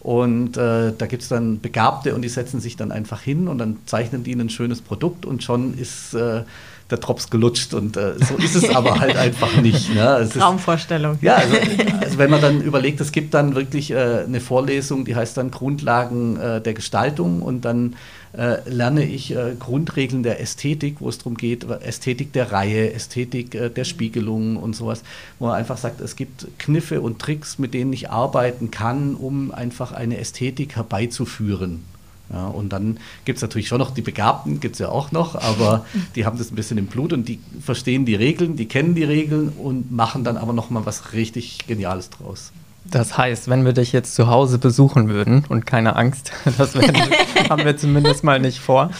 Und 0.00 0.56
äh, 0.56 0.92
da 0.96 1.06
gibt 1.06 1.22
es 1.22 1.28
dann 1.28 1.60
Begabte 1.60 2.14
und 2.14 2.22
die 2.22 2.30
setzen 2.30 2.58
sich 2.58 2.76
dann 2.76 2.90
einfach 2.90 3.20
hin 3.20 3.48
und 3.48 3.58
dann 3.58 3.76
zeichnen 3.84 4.24
die 4.24 4.32
ein 4.32 4.48
schönes 4.48 4.80
Produkt 4.80 5.26
und 5.26 5.42
schon 5.42 5.76
ist 5.76 6.14
äh, 6.14 6.42
der 6.90 6.98
Drops 6.98 7.30
gelutscht 7.30 7.74
und 7.74 7.96
äh, 7.96 8.14
so 8.18 8.36
ist 8.36 8.54
es 8.56 8.68
aber 8.74 8.98
halt 8.98 9.16
einfach 9.16 9.60
nicht. 9.60 9.94
Ne? 9.94 10.28
Traumvorstellung. 10.32 11.14
Ist, 11.14 11.22
ja, 11.22 11.36
also, 11.36 11.56
also, 12.00 12.18
wenn 12.18 12.30
man 12.30 12.40
dann 12.40 12.60
überlegt, 12.60 13.00
es 13.00 13.12
gibt 13.12 13.34
dann 13.34 13.54
wirklich 13.54 13.90
äh, 13.90 14.24
eine 14.26 14.40
Vorlesung, 14.40 15.04
die 15.04 15.16
heißt 15.16 15.36
dann 15.36 15.50
Grundlagen 15.50 16.36
äh, 16.36 16.60
der 16.60 16.74
Gestaltung 16.74 17.42
und 17.42 17.64
dann 17.64 17.96
äh, 18.32 18.58
lerne 18.68 19.04
ich 19.04 19.34
äh, 19.34 19.54
Grundregeln 19.58 20.22
der 20.22 20.40
Ästhetik, 20.40 20.96
wo 21.00 21.08
es 21.08 21.18
darum 21.18 21.36
geht, 21.36 21.64
Ästhetik 21.64 22.32
der 22.32 22.52
Reihe, 22.52 22.92
Ästhetik 22.92 23.54
äh, 23.54 23.70
der 23.70 23.84
Spiegelung 23.84 24.56
und 24.56 24.76
sowas, 24.76 25.02
wo 25.38 25.46
man 25.46 25.56
einfach 25.56 25.78
sagt, 25.78 26.00
es 26.00 26.16
gibt 26.16 26.46
Kniffe 26.58 27.00
und 27.00 27.18
Tricks, 27.18 27.58
mit 27.58 27.74
denen 27.74 27.92
ich 27.92 28.10
arbeiten 28.10 28.70
kann, 28.70 29.14
um 29.14 29.52
einfach 29.52 29.92
eine 29.92 30.18
Ästhetik 30.18 30.76
herbeizuführen. 30.76 31.84
Ja, 32.32 32.46
und 32.46 32.68
dann 32.68 32.98
gibt 33.24 33.38
es 33.38 33.42
natürlich 33.42 33.66
schon 33.66 33.78
noch 33.78 33.90
die 33.90 34.02
Begabten, 34.02 34.60
gibt 34.60 34.74
es 34.74 34.78
ja 34.78 34.88
auch 34.88 35.10
noch, 35.10 35.34
aber 35.34 35.84
die 36.14 36.26
haben 36.26 36.38
das 36.38 36.52
ein 36.52 36.54
bisschen 36.54 36.78
im 36.78 36.86
Blut 36.86 37.12
und 37.12 37.28
die 37.28 37.40
verstehen 37.60 38.04
die 38.04 38.14
Regeln, 38.14 38.56
die 38.56 38.66
kennen 38.66 38.94
die 38.94 39.04
Regeln 39.04 39.48
und 39.48 39.90
machen 39.90 40.22
dann 40.22 40.36
aber 40.36 40.52
nochmal 40.52 40.86
was 40.86 41.12
richtig 41.12 41.66
Geniales 41.66 42.10
draus. 42.10 42.52
Das 42.84 43.18
heißt, 43.18 43.48
wenn 43.48 43.64
wir 43.64 43.72
dich 43.72 43.92
jetzt 43.92 44.14
zu 44.14 44.28
Hause 44.28 44.58
besuchen 44.58 45.08
würden 45.08 45.44
und 45.48 45.66
keine 45.66 45.96
Angst, 45.96 46.32
das 46.58 46.74
werden, 46.74 46.96
haben 47.50 47.64
wir 47.64 47.76
zumindest 47.76 48.24
mal 48.24 48.38
nicht 48.38 48.60
vor. 48.60 48.90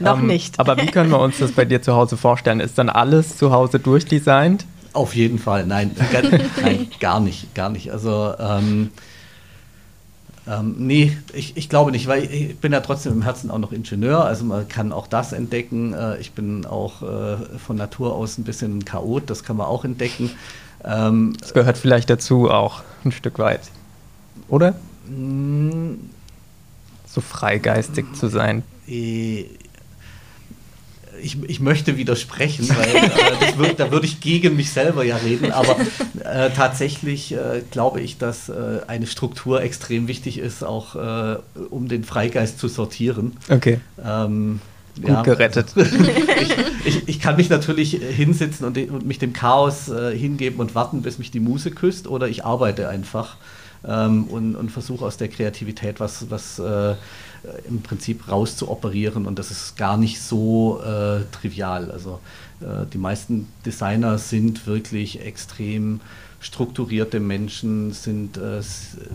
Noch 0.00 0.18
ähm, 0.18 0.26
nicht. 0.26 0.58
Aber 0.58 0.76
wie 0.78 0.86
können 0.86 1.10
wir 1.10 1.20
uns 1.20 1.38
das 1.38 1.52
bei 1.52 1.64
dir 1.64 1.82
zu 1.82 1.94
Hause 1.94 2.16
vorstellen? 2.16 2.60
Ist 2.60 2.78
dann 2.78 2.88
alles 2.88 3.36
zu 3.36 3.52
Hause 3.52 3.78
durchdesignt? 3.78 4.64
Auf 4.94 5.14
jeden 5.14 5.38
Fall, 5.38 5.66
nein, 5.66 5.90
gar, 6.10 6.22
nein, 6.62 6.88
gar 6.98 7.20
nicht, 7.20 7.54
gar 7.54 7.68
nicht. 7.68 7.92
Also 7.92 8.32
ähm, 8.38 8.90
ähm, 10.48 10.76
nee, 10.78 11.16
ich, 11.34 11.56
ich 11.56 11.68
glaube 11.68 11.90
nicht, 11.90 12.06
weil 12.06 12.24
ich 12.24 12.56
bin 12.56 12.72
ja 12.72 12.80
trotzdem 12.80 13.12
im 13.12 13.22
Herzen 13.22 13.50
auch 13.50 13.58
noch 13.58 13.72
Ingenieur, 13.72 14.24
also 14.24 14.44
man 14.44 14.66
kann 14.66 14.92
auch 14.92 15.06
das 15.06 15.32
entdecken. 15.32 15.92
Äh, 15.92 16.18
ich 16.18 16.32
bin 16.32 16.64
auch 16.64 17.02
äh, 17.02 17.36
von 17.58 17.76
Natur 17.76 18.14
aus 18.14 18.38
ein 18.38 18.44
bisschen 18.44 18.78
ein 18.78 18.84
Chaot, 18.84 19.28
das 19.28 19.44
kann 19.44 19.56
man 19.56 19.66
auch 19.66 19.84
entdecken. 19.84 20.30
Ähm, 20.84 21.36
das 21.40 21.52
gehört 21.52 21.76
vielleicht 21.76 22.08
dazu 22.08 22.50
auch 22.50 22.82
ein 23.04 23.12
Stück 23.12 23.38
weit, 23.38 23.60
oder? 24.48 24.74
Mm. 25.06 25.94
so 27.06 27.20
freigeistig 27.20 28.06
zu 28.14 28.28
sein. 28.28 28.62
Äh, 28.86 29.46
ich, 31.22 31.42
ich 31.48 31.60
möchte 31.60 31.96
widersprechen, 31.96 32.68
weil 32.68 32.96
äh, 32.96 33.58
würd, 33.58 33.80
da 33.80 33.90
würde 33.90 34.06
ich 34.06 34.20
gegen 34.20 34.56
mich 34.56 34.70
selber 34.70 35.04
ja 35.04 35.16
reden, 35.16 35.52
aber 35.52 35.76
äh, 36.24 36.50
tatsächlich 36.50 37.32
äh, 37.32 37.62
glaube 37.70 38.00
ich, 38.00 38.18
dass 38.18 38.48
äh, 38.48 38.80
eine 38.86 39.06
Struktur 39.06 39.62
extrem 39.62 40.08
wichtig 40.08 40.38
ist, 40.38 40.64
auch 40.64 40.94
äh, 40.94 41.38
um 41.70 41.88
den 41.88 42.04
Freigeist 42.04 42.58
zu 42.58 42.68
sortieren. 42.68 43.36
Okay. 43.48 43.80
Ähm, 44.04 44.60
Gut 45.00 45.10
ja, 45.10 45.22
gerettet. 45.22 45.68
ich, 45.76 46.86
ich, 46.86 47.08
ich, 47.08 47.20
kann 47.20 47.36
mich 47.36 47.50
natürlich 47.50 47.92
hinsetzen 47.92 48.66
und, 48.66 48.76
und 48.76 49.06
mich 49.06 49.18
dem 49.18 49.32
Chaos 49.32 49.88
äh, 49.88 50.16
hingeben 50.16 50.58
und 50.58 50.74
warten, 50.74 51.02
bis 51.02 51.18
mich 51.18 51.30
die 51.30 51.40
Muse 51.40 51.70
küsst, 51.70 52.08
oder 52.08 52.28
ich 52.28 52.44
arbeite 52.44 52.88
einfach 52.88 53.36
ähm, 53.86 54.24
und, 54.24 54.56
und 54.56 54.70
versuche 54.70 55.04
aus 55.04 55.16
der 55.16 55.28
Kreativität 55.28 56.00
was, 56.00 56.30
was 56.30 56.58
äh, 56.58 56.94
im 57.68 57.82
Prinzip 57.82 58.28
rauszuoperieren 58.28 59.26
und 59.26 59.38
das 59.38 59.50
ist 59.50 59.76
gar 59.76 59.96
nicht 59.96 60.20
so 60.20 60.80
äh, 60.82 61.24
trivial. 61.32 61.90
Also 61.90 62.20
äh, 62.60 62.86
die 62.92 62.98
meisten 62.98 63.48
Designer 63.64 64.18
sind 64.18 64.66
wirklich 64.66 65.20
extrem 65.20 66.00
strukturierte 66.40 67.18
Menschen, 67.18 67.92
sind 67.92 68.36
äh, 68.36 68.60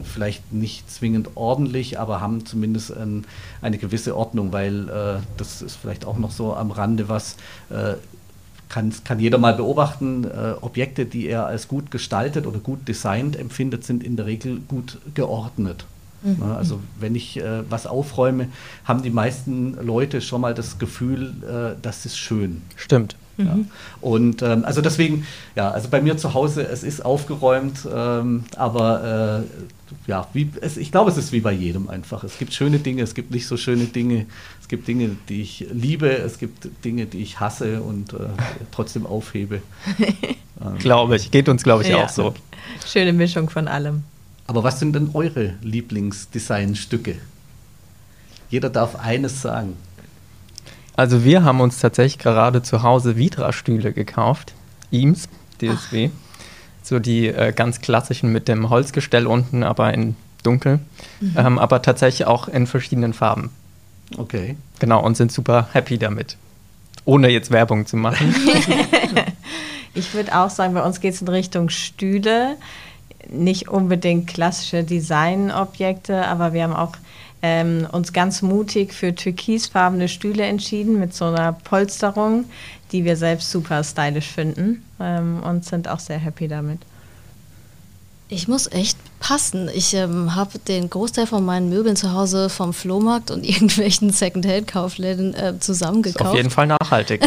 vielleicht 0.03 0.51
nicht 0.51 0.91
zwingend 0.91 1.31
ordentlich, 1.35 1.99
aber 1.99 2.19
haben 2.19 2.45
zumindest 2.45 2.95
ein, 2.95 3.25
eine 3.61 3.77
gewisse 3.77 4.17
Ordnung, 4.17 4.51
weil 4.51 4.89
äh, 4.89 5.19
das 5.37 5.61
ist 5.61 5.75
vielleicht 5.75 6.05
auch 6.05 6.17
noch 6.17 6.31
so 6.31 6.53
am 6.53 6.71
Rande 6.71 7.07
was, 7.07 7.37
äh, 7.69 7.93
kann, 8.67 8.91
kann 9.03 9.19
jeder 9.19 9.37
mal 9.37 9.53
beobachten, 9.53 10.25
äh, 10.25 10.55
Objekte, 10.59 11.05
die 11.05 11.27
er 11.27 11.45
als 11.45 11.67
gut 11.67 11.91
gestaltet 11.91 12.47
oder 12.47 12.59
gut 12.59 12.87
designt 12.87 13.37
empfindet, 13.37 13.83
sind 13.83 14.03
in 14.03 14.15
der 14.15 14.25
Regel 14.25 14.59
gut 14.67 14.97
geordnet. 15.13 15.85
Mhm. 16.23 16.43
Also 16.43 16.79
wenn 16.99 17.15
ich 17.15 17.37
äh, 17.37 17.69
was 17.69 17.85
aufräume, 17.85 18.47
haben 18.85 19.03
die 19.03 19.09
meisten 19.09 19.77
Leute 19.85 20.21
schon 20.21 20.41
mal 20.41 20.53
das 20.53 20.79
Gefühl, 20.79 21.33
äh, 21.43 21.75
das 21.81 22.05
ist 22.05 22.17
schön. 22.17 22.61
Stimmt. 22.75 23.15
Ja. 23.37 23.55
Mhm. 23.55 23.67
Und 24.01 24.41
ähm, 24.41 24.63
also 24.63 24.81
deswegen, 24.81 25.25
ja, 25.55 25.71
also 25.71 25.89
bei 25.89 26.01
mir 26.01 26.17
zu 26.17 26.33
Hause, 26.33 26.67
es 26.67 26.83
ist 26.83 27.03
aufgeräumt, 27.03 27.87
ähm, 27.91 28.43
aber 28.55 29.43
äh, 29.43 30.09
ja, 30.09 30.27
wie, 30.33 30.51
es, 30.61 30.77
ich 30.77 30.91
glaube, 30.91 31.09
es 31.09 31.17
ist 31.17 31.31
wie 31.31 31.39
bei 31.39 31.51
jedem 31.51 31.89
einfach. 31.89 32.23
Es 32.23 32.37
gibt 32.37 32.53
schöne 32.53 32.79
Dinge, 32.79 33.01
es 33.01 33.15
gibt 33.15 33.31
nicht 33.31 33.47
so 33.47 33.57
schöne 33.57 33.85
Dinge, 33.85 34.27
es 34.61 34.67
gibt 34.67 34.87
Dinge, 34.87 35.17
die 35.29 35.41
ich 35.41 35.65
liebe, 35.71 36.09
es 36.09 36.37
gibt 36.37 36.69
Dinge, 36.85 37.05
die 37.05 37.21
ich 37.21 37.39
hasse 37.39 37.81
und 37.81 38.13
äh, 38.13 38.17
trotzdem 38.71 39.05
aufhebe. 39.05 39.61
ähm, 39.97 40.77
glaube 40.77 41.15
ich, 41.15 41.31
geht 41.31 41.49
uns, 41.49 41.63
glaube 41.63 41.83
ich, 41.83 41.89
ja. 41.89 42.05
auch 42.05 42.09
so. 42.09 42.35
Schöne 42.85 43.13
Mischung 43.13 43.49
von 43.49 43.67
allem. 43.67 44.03
Aber 44.47 44.63
was 44.63 44.79
sind 44.79 44.93
denn 44.93 45.11
eure 45.13 45.53
Lieblingsdesignstücke? 45.61 47.15
Jeder 48.49 48.69
darf 48.69 48.95
eines 48.95 49.41
sagen. 49.41 49.77
Also 50.95 51.23
wir 51.23 51.43
haben 51.43 51.61
uns 51.61 51.79
tatsächlich 51.79 52.19
gerade 52.19 52.61
zu 52.61 52.83
Hause 52.83 53.17
Vitra-Stühle 53.17 53.93
gekauft. 53.93 54.53
Eames, 54.91 55.27
DSW. 55.59 56.09
Ach. 56.11 56.83
So 56.83 56.99
die 56.99 57.27
äh, 57.27 57.53
ganz 57.53 57.81
klassischen 57.81 58.31
mit 58.31 58.47
dem 58.47 58.69
Holzgestell 58.69 59.25
unten, 59.25 59.63
aber 59.63 59.93
in 59.93 60.15
dunkel. 60.43 60.79
Mhm. 61.21 61.33
Ähm, 61.37 61.59
aber 61.59 61.81
tatsächlich 61.81 62.27
auch 62.27 62.47
in 62.47 62.67
verschiedenen 62.67 63.13
Farben. 63.13 63.49
Okay. 64.17 64.57
Genau, 64.79 65.01
und 65.03 65.15
sind 65.15 65.31
super 65.31 65.69
happy 65.71 65.97
damit. 65.97 66.37
Ohne 67.05 67.29
jetzt 67.29 67.51
Werbung 67.51 67.85
zu 67.85 67.97
machen. 67.97 68.35
Ich 69.95 70.13
würde 70.13 70.35
auch 70.35 70.49
sagen, 70.49 70.73
bei 70.73 70.81
uns 70.81 70.99
geht 70.99 71.13
es 71.13 71.21
in 71.21 71.27
Richtung 71.27 71.69
Stühle. 71.69 72.57
Nicht 73.29 73.69
unbedingt 73.69 74.27
klassische 74.27 74.83
Designobjekte, 74.83 76.25
aber 76.25 76.53
wir 76.53 76.63
haben 76.63 76.73
auch 76.73 76.93
ähm, 77.41 77.87
uns 77.91 78.13
ganz 78.13 78.41
mutig 78.41 78.93
für 78.93 79.13
türkisfarbene 79.13 80.07
Stühle 80.07 80.43
entschieden 80.43 80.99
mit 80.99 81.13
so 81.13 81.25
einer 81.25 81.51
Polsterung, 81.53 82.45
die 82.91 83.03
wir 83.03 83.17
selbst 83.17 83.51
super 83.51 83.83
stylisch 83.83 84.27
finden 84.27 84.83
ähm, 84.99 85.43
und 85.43 85.65
sind 85.65 85.87
auch 85.87 85.99
sehr 85.99 86.19
happy 86.19 86.47
damit. 86.47 86.79
Ich 88.29 88.47
muss 88.47 88.71
echt 88.71 88.92
passen. 89.33 89.67
Ich 89.73 89.95
ähm, 89.95 90.35
habe 90.35 90.59
den 90.59 90.91
Großteil 90.91 91.25
von 91.25 91.43
meinen 91.43 91.67
Möbeln 91.67 91.95
zu 91.95 92.13
Hause 92.13 92.49
vom 92.49 92.71
Flohmarkt 92.71 93.31
und 93.31 93.43
irgendwelchen 93.49 94.11
Secondhand-Kaufläden 94.11 95.33
äh, 95.33 95.55
zusammengekauft. 95.59 96.21
Ist 96.21 96.29
auf 96.29 96.35
jeden 96.35 96.51
Fall 96.51 96.67
nachhaltig. 96.67 97.25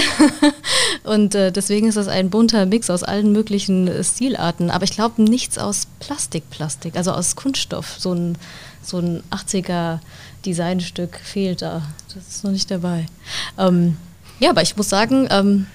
und 1.03 1.35
äh, 1.35 1.51
deswegen 1.51 1.89
ist 1.89 1.97
das 1.97 2.07
ein 2.07 2.31
bunter 2.31 2.65
Mix 2.65 2.91
aus 2.91 3.03
allen 3.03 3.33
möglichen 3.33 3.89
äh, 3.89 4.05
Stilarten. 4.05 4.71
Aber 4.71 4.85
ich 4.85 4.93
glaube 4.93 5.21
nichts 5.21 5.59
aus 5.59 5.89
Plastik, 5.99 6.49
Plastik, 6.49 6.97
also 6.97 7.11
aus 7.11 7.35
Kunststoff. 7.35 7.97
So 7.99 8.13
ein, 8.13 8.39
so 8.83 8.99
ein 8.99 9.25
80er 9.33 9.99
Designstück 10.45 11.19
fehlt 11.21 11.61
da. 11.61 11.83
Das 12.15 12.25
ist 12.29 12.45
noch 12.45 12.53
nicht 12.53 12.71
dabei. 12.71 13.07
Ähm, 13.59 13.97
ja, 14.39 14.51
aber 14.51 14.63
ich 14.63 14.77
muss 14.77 14.89
sagen, 14.89 15.27
ähm, 15.29 15.67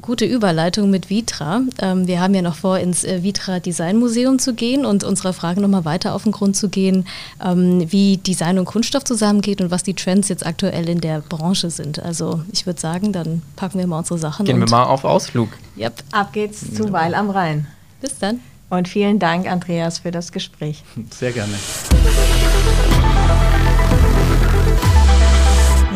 gute 0.00 0.24
Überleitung 0.24 0.90
mit 0.90 1.10
Vitra. 1.10 1.62
Ähm, 1.80 2.06
wir 2.06 2.20
haben 2.20 2.34
ja 2.34 2.42
noch 2.42 2.56
vor, 2.56 2.78
ins 2.78 3.04
äh, 3.04 3.22
Vitra 3.22 3.60
Design 3.60 3.98
Museum 3.98 4.38
zu 4.38 4.54
gehen 4.54 4.84
und 4.84 5.04
unserer 5.04 5.32
Frage 5.32 5.60
nochmal 5.60 5.84
weiter 5.84 6.14
auf 6.14 6.24
den 6.24 6.32
Grund 6.32 6.56
zu 6.56 6.68
gehen, 6.68 7.06
ähm, 7.44 7.90
wie 7.90 8.18
Design 8.18 8.58
und 8.58 8.64
Kunststoff 8.64 9.04
zusammengeht 9.04 9.60
und 9.60 9.70
was 9.70 9.82
die 9.82 9.94
Trends 9.94 10.28
jetzt 10.28 10.44
aktuell 10.44 10.88
in 10.88 11.00
der 11.00 11.20
Branche 11.20 11.70
sind. 11.70 11.98
Also 11.98 12.42
ich 12.52 12.66
würde 12.66 12.80
sagen, 12.80 13.12
dann 13.12 13.42
packen 13.56 13.78
wir 13.78 13.86
mal 13.86 13.98
unsere 13.98 14.18
Sachen. 14.18 14.46
Gehen 14.46 14.60
wir 14.60 14.68
mal 14.68 14.84
auf 14.84 15.04
Ausflug. 15.04 15.48
Yep. 15.78 16.02
Ab 16.12 16.32
geht's 16.32 16.74
zu 16.74 16.92
Weil 16.92 17.14
am 17.14 17.30
Rhein. 17.30 17.66
Bis 18.00 18.18
dann. 18.18 18.40
Und 18.70 18.88
vielen 18.88 19.18
Dank, 19.18 19.50
Andreas, 19.50 20.00
für 20.00 20.10
das 20.10 20.32
Gespräch. 20.32 20.82
Sehr 21.10 21.32
gerne. 21.32 21.54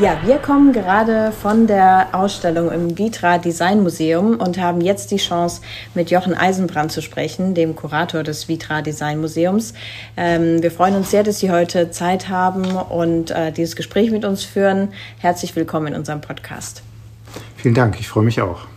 Ja, 0.00 0.16
wir 0.24 0.37
kommen 0.37 0.72
gerade 0.72 1.32
von 1.32 1.66
der 1.66 2.11
Ausstellung 2.12 2.70
im 2.70 2.96
Vitra 2.96 3.38
Design 3.38 3.82
Museum 3.82 4.37
und 4.37 4.56
haben 4.56 4.80
jetzt 4.80 5.11
die 5.11 5.16
Chance, 5.16 5.61
mit 5.94 6.12
Jochen 6.12 6.34
Eisenbrand 6.34 6.92
zu 6.92 7.02
sprechen, 7.02 7.52
dem 7.54 7.74
Kurator 7.74 8.22
des 8.22 8.46
Vitra 8.46 8.80
Design 8.80 9.20
Museums. 9.20 9.74
Ähm, 10.16 10.62
wir 10.62 10.70
freuen 10.70 10.94
uns 10.94 11.11
sehr, 11.11 11.24
dass 11.24 11.40
Sie 11.40 11.50
heute 11.50 11.90
Zeit 11.90 12.28
haben 12.28 12.64
und 12.76 13.32
äh, 13.32 13.50
dieses 13.50 13.74
Gespräch 13.74 14.12
mit 14.12 14.24
uns 14.24 14.44
führen. 14.44 14.90
Herzlich 15.18 15.56
willkommen 15.56 15.88
in 15.88 15.94
unserem 15.96 16.20
Podcast. 16.20 16.82
Vielen 17.56 17.74
Dank, 17.74 17.98
ich 17.98 18.06
freue 18.06 18.22
mich 18.22 18.40
auch. 18.40 18.68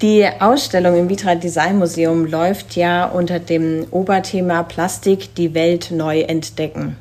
Die 0.00 0.26
Ausstellung 0.40 0.96
im 0.96 1.10
Vitra 1.10 1.34
Design 1.34 1.78
Museum 1.78 2.24
läuft 2.24 2.76
ja 2.76 3.04
unter 3.04 3.40
dem 3.40 3.86
Oberthema 3.90 4.62
Plastik 4.62 5.34
die 5.34 5.52
Welt 5.52 5.90
neu 5.90 6.20
entdecken. 6.20 6.96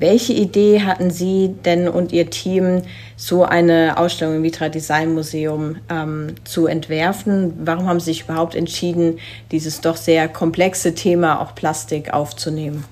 Welche 0.00 0.32
Idee 0.32 0.82
hatten 0.82 1.10
Sie 1.10 1.54
denn 1.64 1.88
und 1.88 2.12
Ihr 2.12 2.30
Team, 2.30 2.82
so 3.16 3.42
eine 3.42 3.96
Ausstellung 3.96 4.36
im 4.36 4.42
Vitra 4.44 4.68
Design 4.68 5.12
Museum 5.12 5.76
ähm, 5.88 6.34
zu 6.44 6.66
entwerfen? 6.66 7.54
Warum 7.64 7.88
haben 7.88 7.98
Sie 7.98 8.12
sich 8.12 8.22
überhaupt 8.22 8.54
entschieden, 8.54 9.18
dieses 9.50 9.80
doch 9.80 9.96
sehr 9.96 10.28
komplexe 10.28 10.94
Thema, 10.94 11.40
auch 11.40 11.56
Plastik, 11.56 12.12
aufzunehmen? 12.12 12.84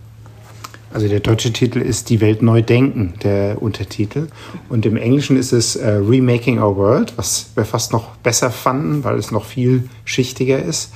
Also 0.92 1.06
der 1.06 1.20
deutsche 1.20 1.52
Titel 1.52 1.80
ist 1.80 2.10
Die 2.10 2.20
Welt 2.20 2.42
neu 2.42 2.60
denken, 2.62 3.14
der 3.22 3.62
Untertitel. 3.62 4.26
Und 4.68 4.84
im 4.84 4.96
Englischen 4.96 5.36
ist 5.36 5.52
es 5.52 5.76
äh, 5.76 5.88
Remaking 5.88 6.58
Our 6.60 6.76
World, 6.76 7.12
was 7.16 7.50
wir 7.54 7.64
fast 7.64 7.92
noch 7.92 8.16
besser 8.16 8.50
fanden, 8.50 9.04
weil 9.04 9.16
es 9.16 9.30
noch 9.30 9.44
viel 9.44 9.88
schichtiger 10.04 10.60
ist. 10.60 10.92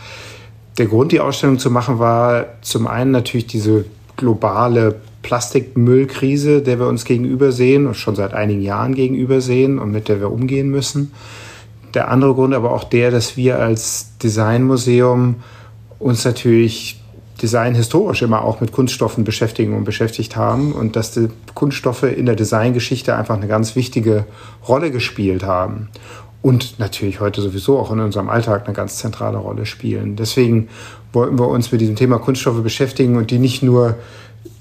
Der 0.76 0.86
Grund, 0.86 1.12
die 1.12 1.20
Ausstellung 1.20 1.60
zu 1.60 1.70
machen, 1.70 2.00
war 2.00 2.46
zum 2.62 2.88
einen 2.88 3.12
natürlich 3.12 3.46
diese 3.46 3.84
globale 4.16 4.96
Plastikmüllkrise, 5.22 6.62
der 6.62 6.78
wir 6.78 6.86
uns 6.86 7.04
gegenüber 7.04 7.52
sehen 7.52 7.86
und 7.86 7.94
schon 7.94 8.16
seit 8.16 8.34
einigen 8.34 8.62
Jahren 8.62 8.94
gegenüber 8.94 9.40
sehen 9.40 9.78
und 9.78 9.92
mit 9.92 10.08
der 10.08 10.20
wir 10.20 10.30
umgehen 10.30 10.70
müssen. 10.70 11.12
Der 11.94 12.08
andere 12.08 12.34
Grund 12.34 12.54
aber 12.54 12.72
auch 12.72 12.84
der, 12.84 13.10
dass 13.10 13.36
wir 13.36 13.58
als 13.58 14.16
Designmuseum 14.18 15.36
uns 15.98 16.24
natürlich 16.24 17.00
Design 17.42 17.74
historisch 17.74 18.22
immer 18.22 18.44
auch 18.44 18.60
mit 18.60 18.72
Kunststoffen 18.72 19.24
beschäftigen 19.24 19.74
und 19.74 19.84
beschäftigt 19.84 20.36
haben 20.36 20.72
und 20.72 20.94
dass 20.96 21.12
die 21.12 21.28
Kunststoffe 21.54 22.02
in 22.02 22.26
der 22.26 22.36
Designgeschichte 22.36 23.14
einfach 23.16 23.36
eine 23.36 23.48
ganz 23.48 23.76
wichtige 23.76 24.26
Rolle 24.68 24.90
gespielt 24.90 25.42
haben 25.42 25.88
und 26.42 26.78
natürlich 26.78 27.20
heute 27.20 27.40
sowieso 27.40 27.78
auch 27.78 27.90
in 27.92 28.00
unserem 28.00 28.28
Alltag 28.28 28.66
eine 28.66 28.74
ganz 28.74 28.96
zentrale 28.96 29.38
Rolle 29.38 29.66
spielen. 29.66 30.16
Deswegen 30.16 30.68
wollten 31.12 31.38
wir 31.38 31.48
uns 31.48 31.72
mit 31.72 31.80
diesem 31.80 31.96
Thema 31.96 32.18
Kunststoffe 32.18 32.62
beschäftigen 32.62 33.16
und 33.16 33.30
die 33.30 33.38
nicht 33.38 33.62
nur 33.62 33.96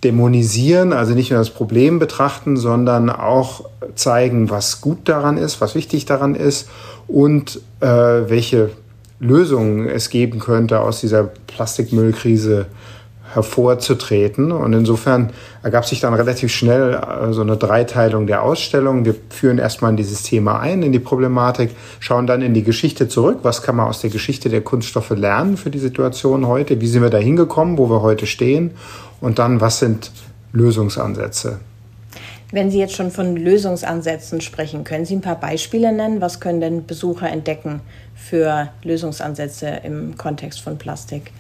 dämonisieren, 0.04 0.94
also 0.94 1.14
nicht 1.14 1.30
nur 1.32 1.40
das 1.40 1.50
Problem 1.50 2.00
betrachten, 2.00 2.58
sondern 2.58 3.10
auch 3.10 3.66
zeigen, 3.96 4.50
was 4.50 4.82
gut 4.82 5.10
daran 5.10 5.38
ist, 5.38 5.62
was 5.62 5.76
wichtig 5.76 6.06
daran 6.06 6.36
ist 6.36 6.70
und 7.08 7.62
äh, 7.82 7.88
welche 7.88 8.72
Lösungen 9.20 9.88
es 9.90 10.10
geben 10.10 10.40
könnte, 10.40 10.80
aus 10.80 11.02
dieser 11.02 11.24
Plastikmüllkrise 11.24 12.68
hervorzutreten. 13.34 14.52
Und 14.52 14.74
insofern 14.74 15.32
ergab 15.64 15.86
sich 15.86 16.00
dann 16.00 16.14
relativ 16.14 16.52
schnell 16.52 16.94
äh, 16.94 17.34
so 17.34 17.42
eine 17.42 17.58
Dreiteilung 17.58 18.28
der 18.28 18.44
Ausstellung. 18.44 19.06
Wir 19.06 19.16
führen 19.30 19.58
erstmal 19.58 19.92
in 19.92 19.98
dieses 19.98 20.24
Thema 20.24 20.60
ein, 20.60 20.84
in 20.84 20.92
die 20.92 21.00
Problematik, 21.00 21.72
schauen 22.00 22.28
dann 22.28 22.42
in 22.42 22.54
die 22.54 22.64
Geschichte 22.64 23.08
zurück. 23.08 23.40
Was 23.44 23.62
kann 23.62 23.76
man 23.76 23.88
aus 23.88 24.02
der 24.02 24.10
Geschichte 24.10 24.50
der 24.50 24.62
Kunststoffe 24.62 25.12
lernen 25.12 25.58
für 25.58 25.70
die 25.70 25.80
Situation 25.80 26.48
heute? 26.48 26.82
Wie 26.82 26.88
sind 26.88 27.02
wir 27.02 27.10
da 27.10 27.18
hingekommen, 27.18 27.78
wo 27.78 27.90
wir 27.90 28.02
heute 28.02 28.26
stehen? 28.26 28.72
Und 29.22 29.40
dann, 29.40 29.62
was 29.62 29.80
sind 29.80 30.12
Lösungsansätze? 30.52 31.60
Wenn 32.52 32.72
Sie 32.72 32.80
jetzt 32.80 32.96
schon 32.96 33.12
von 33.12 33.36
Lösungsansätzen 33.36 34.42
sprechen, 34.42 34.84
können 34.84 35.06
Sie 35.06 35.16
ein 35.16 35.22
paar 35.22 35.40
Beispiele 35.40 35.92
nennen? 35.92 36.20
Was 36.20 36.40
können 36.40 36.60
denn 36.60 36.88
Besucher 36.88 37.30
entdecken 37.30 37.82
für 38.16 38.70
Lösungsansätze 38.82 39.82
im 39.84 40.18
Kontext 40.18 40.62
von 40.62 40.80
Plastik? 40.80 41.32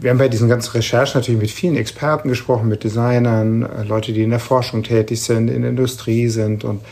Wir 0.00 0.10
haben 0.10 0.18
bei 0.18 0.28
diesen 0.28 0.48
ganzen 0.48 0.72
Recherchen 0.72 1.20
natürlich 1.20 1.40
mit 1.40 1.50
vielen 1.50 1.76
Experten 1.76 2.28
gesprochen, 2.28 2.68
mit 2.68 2.84
Designern, 2.84 3.62
äh, 3.62 3.82
Leute, 3.82 4.12
die 4.12 4.22
in 4.22 4.30
der 4.30 4.40
Forschung 4.40 4.82
tätig 4.82 5.22
sind, 5.22 5.48
in 5.48 5.62
der 5.62 5.70
Industrie 5.70 6.28
sind. 6.28 6.64
Und 6.64 6.82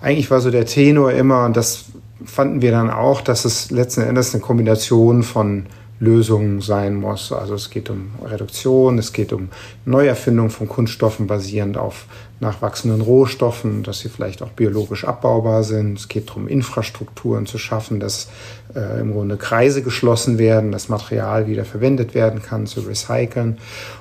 eigentlich 0.00 0.30
war 0.30 0.40
so 0.40 0.50
der 0.50 0.66
Tenor 0.66 1.12
immer, 1.12 1.44
und 1.44 1.56
das 1.56 1.86
fanden 2.24 2.60
wir 2.62 2.72
dann 2.72 2.90
auch, 2.90 3.20
dass 3.20 3.44
es 3.44 3.70
letzten 3.70 4.02
Endes 4.02 4.34
eine 4.34 4.42
Kombination 4.42 5.22
von 5.22 5.66
Lösungen 6.00 6.60
sein 6.60 6.94
muss. 6.94 7.32
Also 7.32 7.54
es 7.54 7.70
geht 7.70 7.90
um 7.90 8.12
Reduktion, 8.24 8.98
es 8.98 9.12
geht 9.12 9.32
um 9.32 9.48
Neuerfindung 9.84 10.50
von 10.50 10.68
Kunststoffen 10.68 11.26
basierend 11.26 11.76
auf 11.76 12.06
nachwachsenden 12.40 13.00
Rohstoffen, 13.00 13.82
dass 13.82 14.00
sie 14.00 14.08
vielleicht 14.08 14.42
auch 14.42 14.50
biologisch 14.50 15.04
abbaubar 15.04 15.64
sind. 15.64 15.98
Es 15.98 16.08
geht 16.08 16.28
darum, 16.28 16.46
Infrastrukturen 16.46 17.46
zu 17.46 17.58
schaffen, 17.58 17.98
dass 17.98 18.28
äh, 18.74 19.00
im 19.00 19.12
Grunde 19.12 19.36
Kreise 19.36 19.82
geschlossen 19.82 20.38
werden, 20.38 20.72
das 20.72 20.88
Material 20.88 21.46
wieder 21.46 21.64
verwendet 21.64 22.14
werden 22.14 22.42
kann, 22.42 22.66
zu 22.66 22.80
recyceln. 22.80 23.58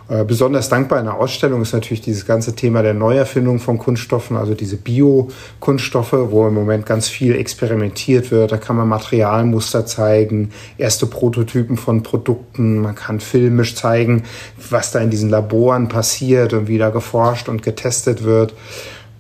Äh, 0.10 0.24
besonders 0.24 0.70
dankbar 0.70 1.00
in 1.00 1.06
der 1.06 1.16
Ausstellung 1.16 1.62
ist 1.62 1.74
natürlich 1.74 2.02
dieses 2.02 2.26
ganze 2.26 2.56
Thema 2.56 2.82
der 2.82 2.94
Neuerfindung 2.94 3.60
von 3.60 3.78
Kunststoffen, 3.78 4.38
also 4.38 4.54
diese 4.54 4.78
Bio-Kunststoffe, 4.78 6.14
wo 6.14 6.48
im 6.48 6.54
Moment 6.54 6.86
ganz 6.86 7.08
viel 7.08 7.36
experimentiert 7.36 8.32
wird. 8.32 8.52
Da 8.52 8.58
kann 8.58 8.78
man 8.78 8.88
Materialmuster 8.88 9.86
zeigen, 9.86 10.52
erste 10.78 11.08
Prototypen 11.08 11.78
von 11.78 12.04
Produkten, 12.04 12.80
man 12.80 12.96
kann 12.96 13.20
filmisch 13.20 13.76
zeigen, 13.76 14.24
was 14.70 14.92
da 14.92 15.00
in 15.00 15.10
diesen 15.10 15.30
Laboren 15.30 15.90
passiert 15.90 16.54
und 16.54 16.68
wie 16.68 16.78
da 16.78 16.90
geforscht 16.90 17.50
und 17.50 17.64
getestet 17.64 18.24
wird. 18.24 18.54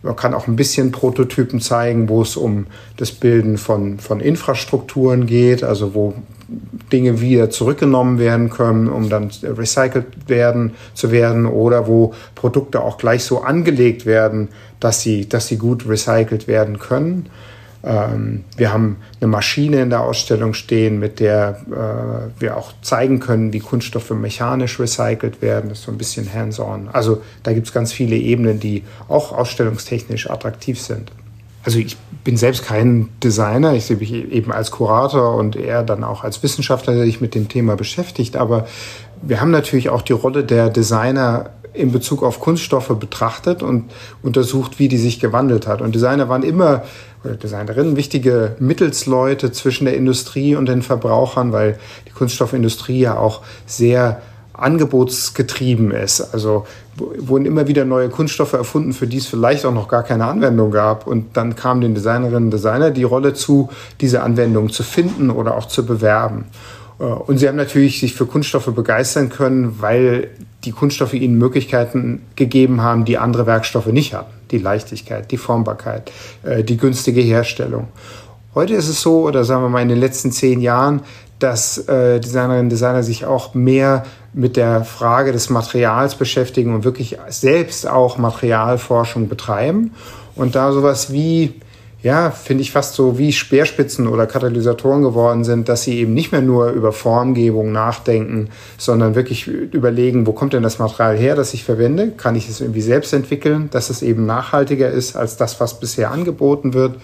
Man 0.03 0.15
kann 0.15 0.33
auch 0.33 0.47
ein 0.47 0.55
bisschen 0.55 0.91
Prototypen 0.91 1.59
zeigen, 1.59 2.07
wo 2.09 2.21
es 2.21 2.37
um 2.37 2.67
das 2.97 3.11
Bilden 3.11 3.57
von, 3.57 3.99
von 3.99 4.19
Infrastrukturen 4.19 5.25
geht, 5.25 5.63
also 5.63 5.93
wo 5.93 6.13
Dinge 6.91 7.19
wieder 7.19 7.49
zurückgenommen 7.49 8.19
werden 8.19 8.49
können, 8.49 8.87
um 8.87 9.09
dann 9.09 9.29
recycelt 9.43 10.29
werden 10.29 10.75
zu 10.93 11.11
werden 11.11 11.45
oder 11.45 11.87
wo 11.87 12.13
Produkte 12.35 12.81
auch 12.81 12.97
gleich 12.97 13.23
so 13.23 13.41
angelegt 13.41 14.05
werden, 14.05 14.49
dass 14.79 15.01
sie, 15.01 15.27
dass 15.27 15.47
sie 15.47 15.57
gut 15.57 15.87
recycelt 15.87 16.47
werden 16.47 16.79
können. 16.79 17.29
Ähm, 17.87 18.43
wir 18.57 18.73
haben 18.73 18.97
eine 19.21 19.29
Maschine 19.29 19.81
in 19.81 19.89
der 19.89 20.01
Ausstellung 20.01 20.53
stehen, 20.53 20.99
mit 20.99 21.21
der 21.21 21.61
äh, 21.71 22.41
wir 22.41 22.57
auch 22.57 22.73
zeigen 22.81 23.19
können, 23.19 23.53
wie 23.53 23.59
Kunststoffe 23.59 24.09
mechanisch 24.11 24.79
recycelt 24.79 25.41
werden. 25.41 25.69
Das 25.69 25.79
ist 25.79 25.85
so 25.85 25.91
ein 25.91 25.97
bisschen 25.97 26.31
hands-on. 26.31 26.89
Also 26.91 27.21
da 27.43 27.53
gibt 27.53 27.67
es 27.67 27.73
ganz 27.73 27.93
viele 27.93 28.17
Ebenen, 28.17 28.59
die 28.59 28.83
auch 29.07 29.31
ausstellungstechnisch 29.31 30.29
attraktiv 30.29 30.81
sind. 30.81 31.11
Also 31.63 31.79
ich 31.79 31.97
bin 32.23 32.37
selbst 32.37 32.65
kein 32.65 33.09
Designer, 33.23 33.73
ich 33.73 33.85
sehe 33.85 33.97
mich 33.97 34.13
eben 34.13 34.51
als 34.51 34.71
Kurator 34.71 35.35
und 35.35 35.55
eher 35.55 35.83
dann 35.83 36.03
auch 36.03 36.23
als 36.23 36.43
Wissenschaftler, 36.43 36.93
der 36.93 37.05
sich 37.05 37.21
mit 37.21 37.35
dem 37.35 37.47
Thema 37.47 37.75
beschäftigt. 37.75 38.35
Aber 38.35 38.67
wir 39.21 39.39
haben 39.41 39.51
natürlich 39.51 39.89
auch 39.89 40.01
die 40.01 40.13
Rolle 40.13 40.43
der 40.43 40.69
Designer 40.69 41.51
in 41.77 41.91
Bezug 41.91 42.23
auf 42.23 42.39
Kunststoffe 42.39 42.89
betrachtet 42.99 43.63
und 43.63 43.85
untersucht, 44.23 44.79
wie 44.79 44.87
die 44.87 44.97
sich 44.97 45.19
gewandelt 45.19 45.67
hat. 45.67 45.81
Und 45.81 45.95
Designer 45.95 46.29
waren 46.29 46.43
immer, 46.43 46.83
oder 47.23 47.35
Designerinnen, 47.35 47.95
wichtige 47.95 48.55
Mittelsleute 48.59 49.51
zwischen 49.51 49.85
der 49.85 49.95
Industrie 49.95 50.55
und 50.55 50.67
den 50.67 50.81
Verbrauchern, 50.81 51.51
weil 51.51 51.77
die 52.07 52.11
Kunststoffindustrie 52.11 52.99
ja 52.99 53.17
auch 53.17 53.41
sehr 53.65 54.21
angebotsgetrieben 54.53 55.91
ist. 55.91 56.33
Also 56.33 56.65
wurden 56.95 57.45
immer 57.45 57.67
wieder 57.67 57.85
neue 57.85 58.09
Kunststoffe 58.09 58.53
erfunden, 58.53 58.91
für 58.91 59.05
die 59.05 59.17
es 59.17 59.27
vielleicht 59.27 59.65
auch 59.65 59.73
noch 59.73 59.87
gar 59.87 60.01
keine 60.01 60.25
Anwendung 60.25 60.71
gab. 60.71 61.05
Und 61.05 61.37
dann 61.37 61.55
kam 61.55 61.79
den 61.79 61.93
Designerinnen 61.93 62.45
und 62.45 62.51
Designer 62.51 62.89
die 62.89 63.03
Rolle 63.03 63.33
zu, 63.33 63.69
diese 64.01 64.23
Anwendung 64.23 64.71
zu 64.71 64.83
finden 64.83 65.29
oder 65.29 65.55
auch 65.55 65.67
zu 65.67 65.85
bewerben. 65.85 66.45
Äh, 66.99 67.03
und 67.03 67.37
sie 67.37 67.47
haben 67.47 67.55
natürlich 67.55 67.99
sich 67.99 68.13
für 68.13 68.25
Kunststoffe 68.25 68.73
begeistern 68.73 69.29
können, 69.29 69.81
weil 69.81 70.29
die 70.63 70.71
Kunststoffe 70.71 71.13
ihnen 71.13 71.37
Möglichkeiten 71.37 72.21
gegeben 72.35 72.81
haben, 72.81 73.05
die 73.05 73.17
andere 73.17 73.45
Werkstoffe 73.45 73.87
nicht 73.87 74.13
hatten. 74.13 74.33
Die 74.51 74.57
Leichtigkeit, 74.57 75.31
die 75.31 75.37
Formbarkeit, 75.37 76.11
äh, 76.43 76.63
die 76.63 76.77
günstige 76.77 77.21
Herstellung. 77.21 77.87
Heute 78.55 78.73
ist 78.73 78.89
es 78.89 79.01
so, 79.01 79.21
oder 79.21 79.43
sagen 79.43 79.63
wir 79.63 79.69
mal 79.69 79.81
in 79.81 79.89
den 79.89 79.99
letzten 79.99 80.31
zehn 80.31 80.61
Jahren, 80.61 81.01
dass 81.39 81.77
äh, 81.87 82.19
Designerinnen 82.19 82.65
und 82.65 82.69
Designer 82.69 83.03
sich 83.03 83.25
auch 83.25 83.53
mehr 83.53 84.03
mit 84.33 84.57
der 84.57 84.83
Frage 84.83 85.31
des 85.31 85.49
Materials 85.51 86.15
beschäftigen 86.15 86.73
und 86.73 86.83
wirklich 86.83 87.17
selbst 87.29 87.87
auch 87.87 88.17
Materialforschung 88.17 89.29
betreiben. 89.29 89.91
Und 90.35 90.55
da 90.55 90.71
sowas 90.71 91.11
wie 91.11 91.53
ja, 92.03 92.29
finde 92.29 92.61
ich 92.61 92.71
fast 92.71 92.93
so 92.93 93.17
wie 93.17 93.33
Speerspitzen 93.33 94.07
oder 94.07 94.27
Katalysatoren 94.27 95.01
geworden 95.01 95.43
sind, 95.43 95.67
dass 95.67 95.83
sie 95.83 95.97
eben 95.99 96.13
nicht 96.13 96.31
mehr 96.31 96.41
nur 96.41 96.69
über 96.69 96.91
Formgebung 96.91 97.71
nachdenken, 97.71 98.49
sondern 98.77 99.15
wirklich 99.15 99.47
überlegen, 99.47 100.27
wo 100.27 100.31
kommt 100.31 100.53
denn 100.53 100.63
das 100.63 100.77
Material 100.77 101.17
her, 101.17 101.35
das 101.35 101.53
ich 101.53 101.63
verwende? 101.63 102.11
Kann 102.11 102.35
ich 102.35 102.47
es 102.47 102.61
irgendwie 102.61 102.81
selbst 102.81 103.13
entwickeln, 103.13 103.69
dass 103.71 103.89
es 103.89 104.03
eben 104.03 104.25
nachhaltiger 104.27 104.91
ist 104.91 105.15
als 105.15 105.37
das, 105.37 105.59
was 105.59 105.79
bisher 105.79 106.11
angeboten 106.11 106.73
wird? 106.73 106.95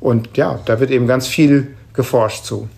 Und 0.00 0.36
ja, 0.36 0.58
da 0.64 0.80
wird 0.80 0.90
eben 0.90 1.06
ganz 1.06 1.26
viel 1.26 1.68
geforscht 1.92 2.44
zu. 2.44 2.68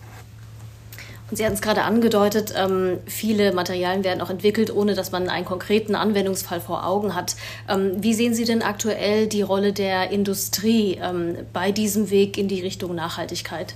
Sie 1.33 1.45
hatten 1.45 1.55
es 1.55 1.63
gerade 1.63 1.83
angedeutet, 1.83 2.53
ähm, 2.57 2.99
viele 3.07 3.53
Materialien 3.53 4.03
werden 4.03 4.21
auch 4.21 4.31
entwickelt, 4.31 4.75
ohne 4.75 4.95
dass 4.95 5.13
man 5.13 5.29
einen 5.29 5.45
konkreten 5.45 5.95
Anwendungsfall 5.95 6.61
vor 6.61 6.87
Augen 6.87 7.15
hat. 7.15 7.37
Ähm, 7.69 7.93
wie 8.01 8.15
sehen 8.15 8.35
Sie 8.35 8.45
denn 8.45 8.63
aktuell 8.63 9.29
die 9.29 9.43
Rolle 9.43 9.73
der 9.73 10.11
Industrie 10.11 10.99
ähm, 11.01 11.37
bei 11.53 11.71
diesem 11.71 12.11
Weg 12.11 12.37
in 12.37 12.49
die 12.49 12.61
Richtung 12.61 12.95
Nachhaltigkeit? 12.95 13.75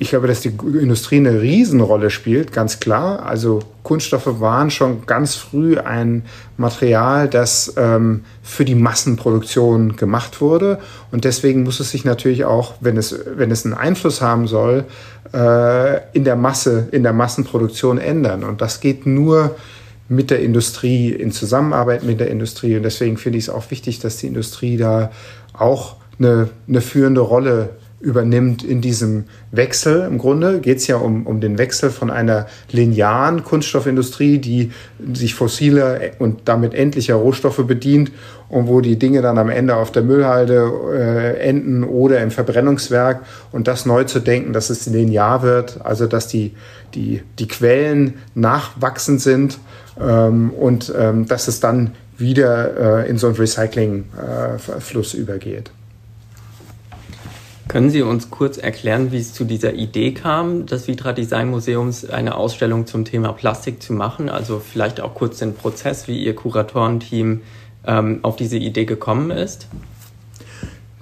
Ich 0.00 0.10
glaube, 0.10 0.28
dass 0.28 0.40
die 0.42 0.50
Industrie 0.80 1.16
eine 1.16 1.42
Riesenrolle 1.42 2.10
spielt, 2.10 2.52
ganz 2.52 2.78
klar. 2.78 3.26
Also 3.26 3.58
Kunststoffe 3.82 4.38
waren 4.38 4.70
schon 4.70 5.06
ganz 5.06 5.34
früh 5.34 5.76
ein 5.76 6.22
Material, 6.56 7.28
das 7.28 7.74
ähm, 7.76 8.24
für 8.40 8.64
die 8.64 8.76
Massenproduktion 8.76 9.96
gemacht 9.96 10.40
wurde. 10.40 10.78
Und 11.10 11.24
deswegen 11.24 11.64
muss 11.64 11.80
es 11.80 11.90
sich 11.90 12.04
natürlich 12.04 12.44
auch, 12.44 12.74
wenn 12.80 12.96
es, 12.96 13.18
wenn 13.34 13.50
es 13.50 13.64
einen 13.64 13.74
Einfluss 13.74 14.20
haben 14.20 14.46
soll, 14.46 14.84
äh, 15.32 16.00
in 16.12 16.24
der 16.24 16.36
Masse, 16.36 16.88
in 16.90 17.02
der 17.02 17.12
Massenproduktion 17.12 17.98
ändern. 17.98 18.44
Und 18.44 18.60
das 18.60 18.80
geht 18.80 19.06
nur 19.06 19.56
mit 20.08 20.30
der 20.30 20.40
Industrie, 20.40 21.10
in 21.10 21.32
Zusammenarbeit 21.32 22.02
mit 22.02 22.20
der 22.20 22.28
Industrie. 22.28 22.76
Und 22.76 22.82
deswegen 22.82 23.16
finde 23.18 23.38
ich 23.38 23.44
es 23.44 23.50
auch 23.50 23.70
wichtig, 23.70 24.00
dass 24.00 24.16
die 24.16 24.26
Industrie 24.26 24.76
da 24.76 25.10
auch 25.52 25.96
eine, 26.18 26.48
eine 26.66 26.80
führende 26.80 27.20
Rolle 27.20 27.70
übernimmt 28.00 28.62
in 28.62 28.80
diesem 28.80 29.24
Wechsel. 29.50 30.06
Im 30.06 30.18
Grunde 30.18 30.60
geht 30.60 30.78
es 30.78 30.86
ja 30.86 30.96
um, 30.96 31.26
um 31.26 31.40
den 31.40 31.58
Wechsel 31.58 31.90
von 31.90 32.10
einer 32.10 32.46
linearen 32.70 33.42
Kunststoffindustrie, 33.42 34.38
die 34.38 34.70
sich 35.12 35.34
fossile 35.34 36.12
und 36.18 36.42
damit 36.44 36.74
endlicher 36.74 37.16
Rohstoffe 37.16 37.66
bedient 37.66 38.12
und 38.48 38.68
wo 38.68 38.80
die 38.80 38.98
Dinge 38.98 39.20
dann 39.20 39.36
am 39.36 39.50
Ende 39.50 39.76
auf 39.76 39.90
der 39.90 40.02
Müllhalde 40.02 40.70
äh, 40.92 41.40
enden 41.40 41.82
oder 41.82 42.20
im 42.20 42.30
Verbrennungswerk 42.30 43.24
und 43.50 43.66
das 43.66 43.84
neu 43.84 44.04
zu 44.04 44.20
denken, 44.20 44.52
dass 44.52 44.70
es 44.70 44.86
linear 44.86 45.42
wird, 45.42 45.80
also 45.84 46.06
dass 46.06 46.28
die, 46.28 46.54
die, 46.94 47.22
die 47.38 47.48
Quellen 47.48 48.14
nachwachsend 48.34 49.20
sind 49.20 49.58
ähm, 50.00 50.50
und 50.50 50.92
ähm, 50.96 51.26
dass 51.26 51.48
es 51.48 51.58
dann 51.60 51.94
wieder 52.16 53.04
äh, 53.04 53.10
in 53.10 53.18
so 53.18 53.26
einen 53.26 53.36
Recyclingfluss 53.36 55.14
äh, 55.14 55.18
übergeht. 55.18 55.70
Können 57.68 57.90
Sie 57.90 58.00
uns 58.00 58.30
kurz 58.30 58.56
erklären, 58.56 59.12
wie 59.12 59.18
es 59.18 59.34
zu 59.34 59.44
dieser 59.44 59.74
Idee 59.74 60.12
kam, 60.12 60.64
des 60.64 60.88
Vitra 60.88 61.12
Design 61.12 61.50
Museums 61.50 62.08
eine 62.08 62.34
Ausstellung 62.34 62.86
zum 62.86 63.04
Thema 63.04 63.34
Plastik 63.34 63.82
zu 63.82 63.92
machen? 63.92 64.30
Also 64.30 64.58
vielleicht 64.58 65.02
auch 65.02 65.14
kurz 65.14 65.38
den 65.38 65.54
Prozess, 65.54 66.08
wie 66.08 66.24
Ihr 66.24 66.34
Kuratorenteam 66.34 67.42
ähm, 67.86 68.20
auf 68.22 68.36
diese 68.36 68.56
Idee 68.56 68.86
gekommen 68.86 69.30
ist? 69.30 69.68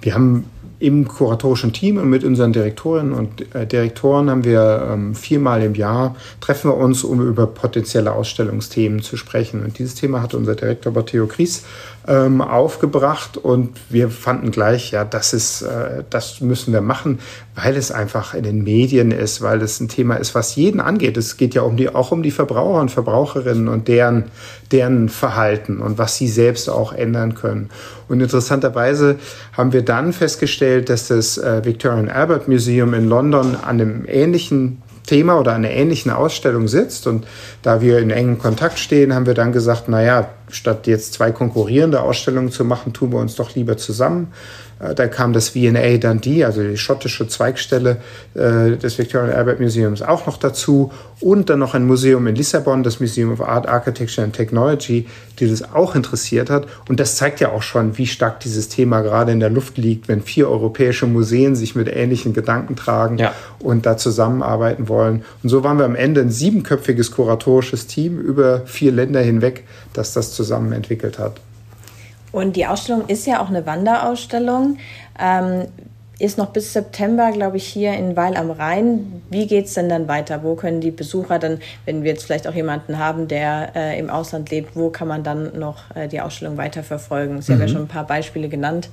Wir 0.01 0.13
haben 0.13 0.43
im 0.79 1.07
kuratorischen 1.07 1.73
Team 1.73 1.97
und 1.97 2.09
mit 2.09 2.23
unseren 2.23 2.53
Direktorinnen 2.53 3.13
und 3.13 3.55
äh, 3.55 3.65
Direktoren 3.65 4.29
haben 4.29 4.43
wir 4.43 4.89
ähm, 4.91 5.15
viermal 5.15 5.63
im 5.63 5.73
Jahr 5.73 6.15
treffen 6.39 6.69
wir 6.69 6.77
uns, 6.77 7.03
um 7.03 7.25
über 7.25 7.47
potenzielle 7.47 8.11
Ausstellungsthemen 8.11 9.01
zu 9.01 9.17
sprechen. 9.17 9.63
Und 9.63 9.79
dieses 9.79 9.95
Thema 9.95 10.21
hat 10.21 10.35
unser 10.35 10.53
Direktor 10.53 10.91
Matteo 10.91 11.25
Kries 11.25 11.63
ähm, 12.07 12.41
aufgebracht 12.41 13.37
und 13.37 13.71
wir 13.89 14.09
fanden 14.09 14.51
gleich, 14.51 14.91
ja, 14.91 15.03
das 15.03 15.33
ist, 15.33 15.61
äh, 15.61 16.03
das 16.09 16.39
müssen 16.39 16.71
wir 16.71 16.81
machen, 16.81 17.19
weil 17.55 17.75
es 17.75 17.91
einfach 17.91 18.33
in 18.33 18.43
den 18.43 18.63
Medien 18.63 19.11
ist, 19.11 19.41
weil 19.41 19.61
es 19.61 19.79
ein 19.81 19.89
Thema 19.89 20.15
ist, 20.15 20.33
was 20.33 20.55
jeden 20.55 20.79
angeht. 20.79 21.17
Es 21.17 21.35
geht 21.35 21.53
ja 21.53 21.63
um 21.63 21.75
die, 21.75 21.93
auch 21.93 22.11
um 22.11 22.23
die 22.23 22.31
Verbraucher 22.31 22.79
und 22.79 22.91
Verbraucherinnen 22.91 23.67
und 23.67 23.89
deren, 23.89 24.25
deren 24.71 25.09
Verhalten 25.09 25.79
und 25.79 25.97
was 25.97 26.15
sie 26.15 26.29
selbst 26.29 26.69
auch 26.69 26.93
ändern 26.93 27.35
können. 27.35 27.69
Und 28.07 28.21
interessanterweise 28.21 29.17
haben 29.51 29.73
wir 29.73 29.83
dann 29.83 30.13
festgestellt, 30.13 30.89
dass 30.89 31.09
das 31.09 31.37
äh, 31.37 31.65
Victorian 31.65 32.09
Albert 32.09 32.47
Museum 32.47 32.93
in 32.93 33.09
London 33.09 33.55
an 33.55 33.81
einem 33.81 34.05
ähnlichen 34.07 34.81
Thema 35.07 35.39
oder 35.39 35.53
einer 35.53 35.71
ähnlichen 35.71 36.11
Ausstellung 36.11 36.67
sitzt. 36.67 37.07
Und 37.07 37.25
da 37.63 37.81
wir 37.81 37.97
in 37.97 38.11
engem 38.11 38.37
Kontakt 38.37 38.77
stehen, 38.77 39.15
haben 39.15 39.25
wir 39.25 39.33
dann 39.33 39.51
gesagt, 39.51 39.89
naja, 39.89 40.29
statt 40.49 40.85
jetzt 40.85 41.13
zwei 41.13 41.31
konkurrierende 41.31 42.01
Ausstellungen 42.01 42.51
zu 42.51 42.63
machen, 42.63 42.93
tun 42.93 43.11
wir 43.11 43.19
uns 43.19 43.35
doch 43.35 43.55
lieber 43.55 43.77
zusammen. 43.77 44.31
Äh, 44.79 44.95
da 44.95 45.07
kam 45.07 45.33
das 45.33 45.49
V&A 45.49 45.97
Dundee, 45.97 46.45
also 46.45 46.61
die 46.61 46.77
schottische 46.77 47.27
Zweigstelle 47.27 47.97
äh, 48.33 48.77
des 48.77 48.97
Victorian 48.97 49.31
Albert 49.31 49.59
Museums 49.59 50.01
auch 50.01 50.25
noch 50.25 50.37
dazu 50.37 50.91
und 51.19 51.49
dann 51.49 51.59
noch 51.59 51.73
ein 51.73 51.85
Museum 51.85 52.27
in 52.27 52.35
Lissabon, 52.35 52.83
das 52.83 52.99
Museum 52.99 53.31
of 53.31 53.41
Art, 53.41 53.67
Architecture 53.67 54.23
and 54.23 54.35
Technology, 54.35 55.07
die 55.39 55.49
das 55.49 55.73
auch 55.73 55.95
interessiert 55.95 56.49
hat. 56.49 56.67
Und 56.87 56.99
das 56.99 57.15
zeigt 57.15 57.39
ja 57.39 57.49
auch 57.49 57.61
schon, 57.61 57.97
wie 57.97 58.07
stark 58.07 58.39
dieses 58.39 58.69
Thema 58.69 59.01
gerade 59.01 59.31
in 59.31 59.39
der 59.39 59.49
Luft 59.49 59.77
liegt, 59.77 60.07
wenn 60.07 60.21
vier 60.21 60.49
europäische 60.49 61.07
Museen 61.07 61.55
sich 61.55 61.75
mit 61.75 61.87
ähnlichen 61.87 62.33
Gedanken 62.33 62.75
tragen 62.75 63.17
ja. 63.17 63.33
und 63.59 63.85
da 63.85 63.97
zusammenarbeiten 63.97 64.87
wollen. 64.87 65.23
Und 65.43 65.49
so 65.49 65.63
waren 65.63 65.77
wir 65.77 65.85
am 65.85 65.95
Ende 65.95 66.21
ein 66.21 66.29
siebenköpfiges 66.29 67.11
kuratorisches 67.11 67.87
Team 67.87 68.19
über 68.19 68.61
vier 68.65 68.91
Länder 68.91 69.21
hinweg, 69.21 69.63
das 69.93 70.13
das 70.13 70.33
zusammen 70.33 70.71
entwickelt 70.71 71.17
hat. 71.19 71.39
Und 72.31 72.55
die 72.55 72.65
Ausstellung 72.65 73.07
ist 73.07 73.25
ja 73.25 73.41
auch 73.41 73.49
eine 73.49 73.65
Wanderausstellung. 73.65 74.77
Ähm, 75.19 75.67
ist 76.19 76.37
noch 76.37 76.47
bis 76.47 76.73
September, 76.73 77.31
glaube 77.31 77.57
ich, 77.57 77.67
hier 77.67 77.93
in 77.93 78.15
Weil 78.15 78.35
am 78.37 78.49
Rhein. 78.49 79.21
Wie 79.29 79.45
geht 79.45 79.65
es 79.65 79.75
denn 79.75 79.87
dann 79.87 80.07
weiter? 80.07 80.41
Wo 80.41 80.55
können 80.55 80.81
die 80.81 80.89
Besucher 80.89 81.37
dann, 81.37 81.59
wenn 81.85 82.03
wir 82.03 82.11
jetzt 82.11 82.23
vielleicht 82.23 82.47
auch 82.47 82.55
jemanden 82.55 82.97
haben, 82.97 83.27
der 83.27 83.75
äh, 83.75 83.99
im 83.99 84.09
Ausland 84.09 84.49
lebt, 84.49 84.75
wo 84.75 84.89
kann 84.89 85.07
man 85.07 85.23
dann 85.23 85.59
noch 85.59 85.95
äh, 85.95 86.07
die 86.07 86.19
Ausstellung 86.19 86.57
weiterverfolgen? 86.57 87.41
Sie 87.41 87.51
mhm. 87.51 87.55
haben 87.55 87.61
ja 87.61 87.67
mhm. 87.67 87.71
schon 87.71 87.81
ein 87.83 87.87
paar 87.87 88.07
Beispiele 88.07 88.49
genannt. 88.49 88.89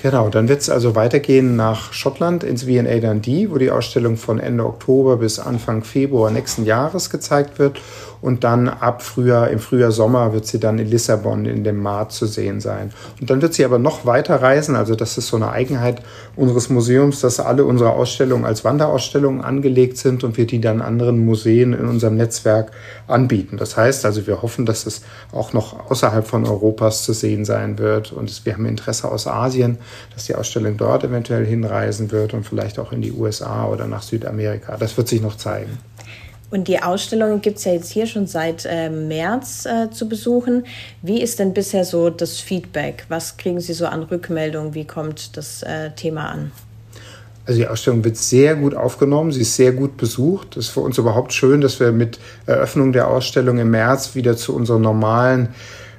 Genau, 0.00 0.28
dann 0.28 0.48
wird 0.48 0.60
es 0.60 0.70
also 0.70 0.94
weitergehen 0.94 1.56
nach 1.56 1.92
Schottland 1.92 2.44
ins 2.44 2.62
V&A 2.62 3.00
Dundee, 3.00 3.50
wo 3.50 3.58
die 3.58 3.72
Ausstellung 3.72 4.16
von 4.16 4.38
Ende 4.38 4.64
Oktober 4.64 5.16
bis 5.16 5.40
Anfang 5.40 5.82
Februar 5.82 6.30
nächsten 6.30 6.64
Jahres 6.64 7.10
gezeigt 7.10 7.58
wird. 7.58 7.80
Und 8.20 8.44
dann 8.44 8.68
ab 8.68 9.02
Frühjahr, 9.02 9.50
im 9.50 9.58
Frühjahr, 9.58 9.92
Sommer 9.92 10.32
wird 10.32 10.46
sie 10.46 10.58
dann 10.58 10.78
in 10.78 10.88
Lissabon 10.88 11.46
in 11.46 11.64
dem 11.64 11.80
Mart 11.80 12.12
zu 12.12 12.26
sehen 12.26 12.60
sein. 12.60 12.92
Und 13.20 13.30
dann 13.30 13.40
wird 13.42 13.54
sie 13.54 13.64
aber 13.64 13.78
noch 13.78 14.06
weiter 14.06 14.42
reisen. 14.42 14.76
Also 14.76 14.94
das 14.94 15.18
ist 15.18 15.28
so 15.28 15.36
eine 15.36 15.50
Eigenheit 15.50 16.02
unseres 16.36 16.68
Museums, 16.68 17.20
dass 17.20 17.40
alle 17.40 17.64
unsere 17.64 17.90
Ausstellungen 17.90 18.44
als 18.44 18.64
Wanderausstellungen 18.64 19.42
angelegt 19.42 19.98
sind 19.98 20.24
und 20.24 20.36
wir 20.36 20.46
die 20.46 20.60
dann 20.60 20.80
anderen 20.80 21.24
Museen 21.24 21.72
in 21.72 21.86
unserem 21.86 22.16
Netzwerk 22.16 22.72
anbieten. 23.06 23.56
Das 23.56 23.76
heißt 23.76 24.04
also, 24.04 24.26
wir 24.26 24.42
hoffen, 24.42 24.66
dass 24.66 24.86
es 24.86 25.02
auch 25.32 25.52
noch 25.52 25.90
außerhalb 25.90 26.26
von 26.26 26.46
Europas 26.46 27.04
zu 27.04 27.12
sehen 27.12 27.44
sein 27.44 27.78
wird. 27.78 28.12
Und 28.12 28.44
wir 28.44 28.54
haben 28.54 28.66
Interesse 28.66 29.10
aus 29.10 29.26
Asien, 29.26 29.78
dass 30.14 30.26
die 30.26 30.34
Ausstellung 30.34 30.76
dort 30.76 31.04
eventuell 31.04 31.46
hinreisen 31.46 32.10
wird 32.10 32.34
und 32.34 32.44
vielleicht 32.44 32.78
auch 32.78 32.92
in 32.92 33.02
die 33.02 33.12
USA 33.12 33.66
oder 33.66 33.86
nach 33.86 34.02
Südamerika. 34.02 34.76
Das 34.76 34.96
wird 34.96 35.08
sich 35.08 35.22
noch 35.22 35.36
zeigen. 35.36 35.78
Und 36.50 36.68
die 36.68 36.82
Ausstellung 36.82 37.42
gibt 37.42 37.58
es 37.58 37.64
ja 37.64 37.72
jetzt 37.72 37.90
hier 37.90 38.06
schon 38.06 38.26
seit 38.26 38.64
äh, 38.64 38.88
März 38.88 39.66
äh, 39.66 39.90
zu 39.90 40.08
besuchen. 40.08 40.64
Wie 41.02 41.20
ist 41.20 41.38
denn 41.38 41.52
bisher 41.52 41.84
so 41.84 42.08
das 42.08 42.40
Feedback? 42.40 43.04
Was 43.08 43.36
kriegen 43.36 43.60
Sie 43.60 43.74
so 43.74 43.86
an 43.86 44.02
Rückmeldungen? 44.04 44.74
Wie 44.74 44.86
kommt 44.86 45.36
das 45.36 45.62
äh, 45.62 45.90
Thema 45.90 46.30
an? 46.30 46.52
Also 47.44 47.60
die 47.60 47.66
Ausstellung 47.66 48.04
wird 48.04 48.18
sehr 48.18 48.56
gut 48.56 48.74
aufgenommen, 48.74 49.32
sie 49.32 49.40
ist 49.40 49.56
sehr 49.56 49.72
gut 49.72 49.96
besucht. 49.96 50.58
Es 50.58 50.66
ist 50.66 50.70
für 50.70 50.80
uns 50.80 50.98
überhaupt 50.98 51.32
schön, 51.32 51.62
dass 51.62 51.80
wir 51.80 51.92
mit 51.92 52.18
Eröffnung 52.44 52.92
der 52.92 53.08
Ausstellung 53.08 53.58
im 53.58 53.70
März 53.70 54.14
wieder 54.14 54.36
zu 54.36 54.54
unseren 54.54 54.82
normalen 54.82 55.48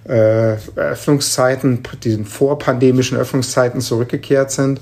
äh, 0.07 0.57
Öffnungszeiten, 0.75 1.81
diesen 2.03 2.25
vorpandemischen 2.25 3.17
Öffnungszeiten 3.17 3.81
zurückgekehrt 3.81 4.51
sind 4.51 4.79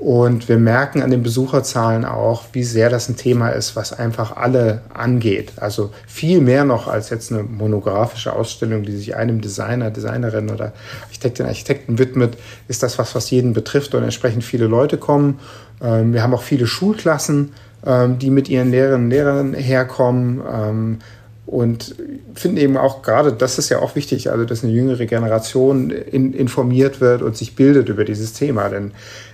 und 0.00 0.48
wir 0.48 0.56
merken 0.56 1.02
an 1.02 1.10
den 1.10 1.22
Besucherzahlen 1.22 2.06
auch, 2.06 2.44
wie 2.54 2.64
sehr 2.64 2.88
das 2.88 3.10
ein 3.10 3.16
Thema 3.16 3.50
ist, 3.50 3.76
was 3.76 3.92
einfach 3.92 4.34
alle 4.34 4.80
angeht. 4.94 5.52
Also 5.56 5.90
viel 6.06 6.40
mehr 6.40 6.64
noch 6.64 6.88
als 6.88 7.10
jetzt 7.10 7.30
eine 7.30 7.42
monografische 7.42 8.32
Ausstellung, 8.32 8.82
die 8.82 8.96
sich 8.96 9.14
einem 9.14 9.42
Designer, 9.42 9.90
Designerin 9.90 10.48
oder 10.48 10.72
Architektin, 11.02 11.44
Architekten 11.44 11.98
widmet, 11.98 12.38
ist 12.66 12.82
das 12.82 12.98
was, 12.98 13.14
was 13.14 13.30
jeden 13.30 13.52
betrifft 13.52 13.94
und 13.94 14.02
entsprechend 14.02 14.42
viele 14.42 14.66
Leute 14.68 14.96
kommen. 14.96 15.38
Ähm, 15.82 16.14
wir 16.14 16.22
haben 16.22 16.32
auch 16.32 16.42
viele 16.44 16.66
Schulklassen, 16.66 17.52
ähm, 17.84 18.18
die 18.18 18.30
mit 18.30 18.48
ihren 18.48 18.70
Lehrerinnen 18.70 19.04
und 19.04 19.10
Lehrern 19.10 19.52
herkommen 19.52 20.40
ähm, 20.50 20.98
und 21.44 21.96
finden 22.34 22.56
eben 22.56 22.76
auch 22.78 23.02
gerade, 23.02 23.32
das 23.32 23.58
ist 23.58 23.68
ja 23.68 23.80
auch 23.80 23.96
wichtig, 23.96 24.30
also 24.30 24.44
dass 24.46 24.62
eine 24.62 24.72
jüngere 24.72 25.04
Generation 25.04 25.90
in, 25.90 26.32
informiert 26.32 27.02
wird 27.02 27.20
und 27.20 27.36
sich 27.36 27.54
bildet 27.54 27.88
über 27.90 28.04
dieses 28.04 28.32
Thema. 28.32 28.68
Denn 28.68 28.92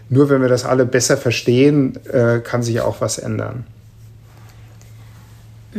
nur 0.09 0.31
wenn 0.31 0.41
wir 0.41 0.49
das 0.49 0.65
alle 0.65 0.87
besser 0.87 1.17
verstehen, 1.17 1.99
äh, 2.07 2.41
kann 2.41 2.63
sich 2.63 2.81
auch 2.81 3.01
was 3.01 3.19
ändern. 3.19 3.65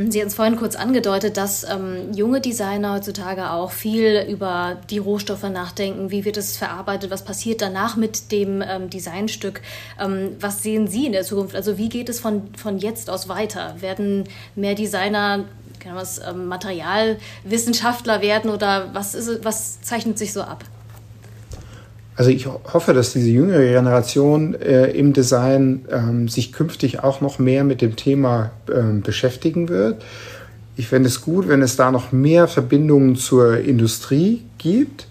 Sie 0.10 0.20
hatten 0.20 0.28
es 0.28 0.36
vorhin 0.36 0.58
kurz 0.58 0.76
angedeutet, 0.76 1.38
dass 1.38 1.64
ähm, 1.64 2.14
junge 2.14 2.40
Designer 2.40 2.94
heutzutage 2.94 3.50
auch 3.50 3.72
viel 3.72 4.28
über 4.30 4.78
die 4.92 5.00
Rohstoffe 5.00 5.50
nachdenken. 5.50 6.12
Wie 6.12 6.24
wird 6.24 6.38
es 6.38 6.56
verarbeitet? 6.56 7.10
Was 7.10 7.26
passiert 7.26 7.64
danach 7.64 7.96
mit 7.96 8.32
dem 8.32 8.62
ähm, 8.62 8.92
Designstück? 8.92 9.62
Ähm, 10.00 10.36
was 10.40 10.62
sehen 10.62 10.88
Sie 10.88 11.08
in 11.08 11.14
der 11.14 11.24
Zukunft? 11.24 11.56
Also 11.56 11.80
wie 11.80 11.90
geht 11.90 12.10
es 12.10 12.20
von, 12.20 12.44
von 12.56 12.78
jetzt 12.78 13.10
aus 13.10 13.28
weiter? 13.28 13.76
Werden 13.80 14.26
mehr 14.56 14.76
Designer 14.76 15.46
was, 15.94 16.20
ähm, 16.20 16.48
Materialwissenschaftler 16.48 18.22
werden 18.22 18.52
oder 18.52 18.94
was, 18.94 19.16
ist, 19.16 19.44
was 19.44 19.82
zeichnet 19.82 20.18
sich 20.18 20.34
so 20.34 20.42
ab? 20.42 20.64
Also 22.18 22.32
ich 22.32 22.48
hoffe, 22.48 22.94
dass 22.94 23.14
diese 23.14 23.30
jüngere 23.30 23.64
Generation 23.64 24.56
äh, 24.56 24.88
im 24.88 25.14
Design 25.14 25.86
ähm, 25.92 26.28
sich 26.28 26.52
künftig 26.52 27.04
auch 27.04 27.22
noch 27.22 27.38
mehr 27.38 27.64
mit 27.64 27.80
dem 27.80 27.96
Thema 27.96 28.50
ähm, 28.74 29.04
beschäftigen 29.04 29.70
wird. 29.70 30.04
Ich 30.76 30.88
fände 30.88 31.10
es 31.10 31.22
gut, 31.22 31.48
wenn 31.48 31.62
es 31.62 31.76
da 31.76 31.92
noch 31.92 32.12
mehr 32.12 32.48
Verbindungen 32.48 33.16
zur 33.18 33.60
Industrie 33.60 34.42
gibt. 34.58 35.06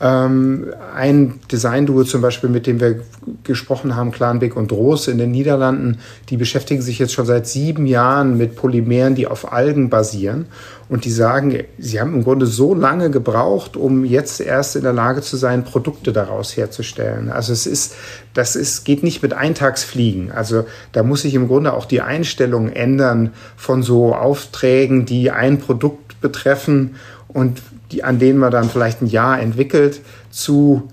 Ähm, 0.00 0.72
ein 0.94 1.40
Design-Duo 1.50 2.04
zum 2.04 2.20
Beispiel, 2.20 2.48
mit 2.48 2.66
dem 2.66 2.80
wir 2.80 3.00
gesprochen 3.42 3.96
haben, 3.96 4.12
Klanbeck 4.12 4.56
und 4.56 4.70
Roos 4.70 5.08
in 5.08 5.18
den 5.18 5.32
Niederlanden, 5.32 5.98
die 6.28 6.36
beschäftigen 6.36 6.82
sich 6.82 6.98
jetzt 6.98 7.12
schon 7.12 7.26
seit 7.26 7.48
sieben 7.48 7.86
Jahren 7.86 8.36
mit 8.38 8.54
Polymeren, 8.54 9.16
die 9.16 9.26
auf 9.26 9.52
Algen 9.52 9.90
basieren. 9.90 10.46
Und 10.88 11.04
die 11.04 11.10
sagen, 11.10 11.64
sie 11.78 12.00
haben 12.00 12.14
im 12.14 12.24
Grunde 12.24 12.46
so 12.46 12.74
lange 12.74 13.10
gebraucht, 13.10 13.76
um 13.76 14.04
jetzt 14.04 14.40
erst 14.40 14.76
in 14.76 14.84
der 14.84 14.94
Lage 14.94 15.20
zu 15.20 15.36
sein, 15.36 15.64
Produkte 15.64 16.12
daraus 16.12 16.56
herzustellen. 16.56 17.30
Also 17.30 17.52
es 17.52 17.66
ist, 17.66 17.94
das 18.32 18.56
ist, 18.56 18.84
geht 18.84 19.02
nicht 19.02 19.22
mit 19.22 19.34
Eintagsfliegen. 19.34 20.32
Also 20.32 20.64
da 20.92 21.02
muss 21.02 21.22
sich 21.22 21.34
im 21.34 21.48
Grunde 21.48 21.74
auch 21.74 21.84
die 21.84 22.00
Einstellung 22.00 22.70
ändern 22.70 23.32
von 23.56 23.82
so 23.82 24.14
Aufträgen, 24.14 25.04
die 25.04 25.30
ein 25.30 25.58
Produkt 25.58 26.20
betreffen 26.20 26.94
und 27.28 27.62
die, 27.92 28.04
an 28.04 28.18
denen 28.18 28.38
man 28.38 28.50
dann 28.50 28.68
vielleicht 28.68 29.02
ein 29.02 29.06
Jahr 29.06 29.40
entwickelt, 29.40 30.00
zu 30.30 30.88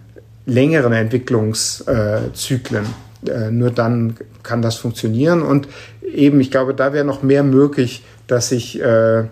längeren 0.46 0.94
Entwicklungszyklen. 0.94 2.86
Äh, 3.28 3.52
nur 3.52 3.72
dann 3.72 4.16
kann 4.44 4.62
das 4.62 4.76
funktionieren. 4.76 5.42
Und 5.42 5.68
eben, 6.02 6.40
ich 6.40 6.52
glaube, 6.52 6.74
da 6.74 6.94
wäre 6.94 7.06
noch 7.06 7.24
mehr 7.24 7.44
möglich, 7.44 8.04
dass 8.28 8.50
sich 8.50 8.80
äh, 8.82 9.24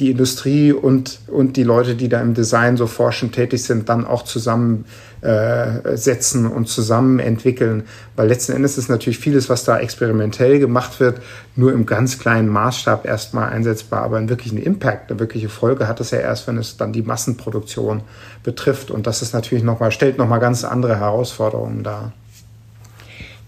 die 0.00 0.10
Industrie 0.10 0.72
und, 0.72 1.20
und 1.28 1.56
die 1.56 1.62
Leute, 1.62 1.94
die 1.94 2.08
da 2.08 2.20
im 2.20 2.34
Design 2.34 2.78
so 2.78 2.86
forschend 2.86 3.34
tätig 3.34 3.62
sind, 3.62 3.88
dann 3.88 4.04
auch 4.06 4.24
zusammensetzen 4.24 6.44
äh, 6.44 6.48
und 6.48 6.68
zusammen 6.68 7.20
entwickeln. 7.20 7.84
Weil 8.16 8.26
letzten 8.28 8.52
Endes 8.52 8.78
ist 8.78 8.88
natürlich 8.88 9.18
vieles, 9.18 9.50
was 9.50 9.64
da 9.64 9.78
experimentell 9.78 10.58
gemacht 10.58 10.98
wird, 10.98 11.20
nur 11.54 11.72
im 11.72 11.86
ganz 11.86 12.18
kleinen 12.18 12.48
Maßstab 12.48 13.06
erstmal 13.06 13.50
einsetzbar. 13.50 14.02
Aber 14.02 14.16
einen 14.16 14.30
wirklichen 14.30 14.58
Impact, 14.58 15.10
eine 15.10 15.20
wirkliche 15.20 15.50
Folge 15.50 15.86
hat 15.86 16.00
es 16.00 16.10
ja 16.10 16.18
erst, 16.18 16.48
wenn 16.48 16.56
es 16.56 16.78
dann 16.78 16.92
die 16.92 17.02
Massenproduktion 17.02 18.02
betrifft. 18.42 18.90
Und 18.90 19.06
das 19.06 19.22
ist 19.22 19.34
natürlich 19.34 19.62
nochmal, 19.62 19.92
stellt 19.92 20.18
nochmal 20.18 20.40
ganz 20.40 20.64
andere 20.64 20.98
Herausforderungen 20.98 21.84
dar. 21.84 22.12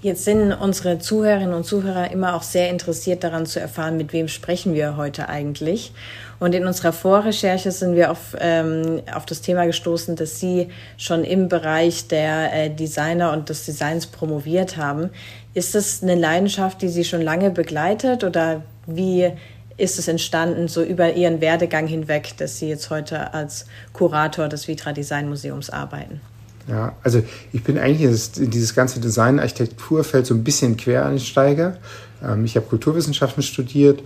Jetzt 0.03 0.25
sind 0.25 0.53
unsere 0.53 0.99
Zuhörerinnen 0.99 1.55
und 1.55 1.63
Zuhörer 1.63 2.11
immer 2.11 2.35
auch 2.35 2.43
sehr 2.43 2.71
interessiert 2.71 3.23
daran 3.23 3.47
zu 3.47 3.61
erfahren, 3.61 3.97
mit 3.97 4.13
wem 4.13 4.27
sprechen 4.27 4.75
wir 4.75 4.97
heute 4.97 5.29
eigentlich. 5.29 5.93
Und 6.41 6.57
in 6.57 6.67
unserer 6.67 6.93
Vorrecherche 6.93 7.71
sind 7.71 7.95
wir 7.95 8.11
auf, 8.11 8.35
ähm, 8.41 9.03
auf 9.15 9.27
das 9.27 9.43
Thema 9.43 9.65
gestoßen, 9.65 10.17
dass 10.17 10.41
Sie 10.41 10.71
schon 10.97 11.23
im 11.23 11.49
Bereich 11.49 12.09
der 12.09 12.53
äh, 12.53 12.69
Designer 12.69 13.33
und 13.33 13.49
des 13.49 13.65
Designs 13.65 14.09
promoviert 14.09 14.77
haben. 14.77 15.11
Ist 15.55 15.77
das 15.77 16.03
eine 16.03 16.17
Leidenschaft, 16.17 16.83
die 16.83 16.89
Sie 16.89 17.05
schon 17.05 17.23
lange 17.23 17.51
begleitet 17.51 18.25
oder 18.25 18.63
wie 18.89 19.31
ist 19.77 20.01
es 20.01 20.09
entstanden, 20.09 20.67
so 20.67 20.83
über 20.83 21.13
Ihren 21.13 21.41
Werdegang 21.41 21.87
hinweg, 21.87 22.37
dass 22.39 22.59
Sie 22.59 22.69
jetzt 22.69 22.91
heute 22.91 23.35
als 23.35 23.67
Kurator 23.93 24.49
des 24.49 24.67
Vitra 24.67 24.93
Design 24.93 25.29
Museums 25.29 25.71
arbeiten? 25.71 26.21
Ja, 26.69 26.95
also 27.03 27.23
ich 27.53 27.65
bin 27.65 27.79
eigentlich 27.79 28.39
in 28.39 28.51
dieses 28.51 28.75
ganze 28.75 29.01
Design-Architekturfeld 29.01 30.27
so 30.27 30.35
ein 30.35 30.45
bisschen 30.45 30.77
Quereinsteiger. 30.77 31.77
Ähm, 32.25 32.45
ich 32.45 32.57
habe 32.57 32.67
Kulturwissenschaften 32.67 33.43
studiert, 33.43 34.01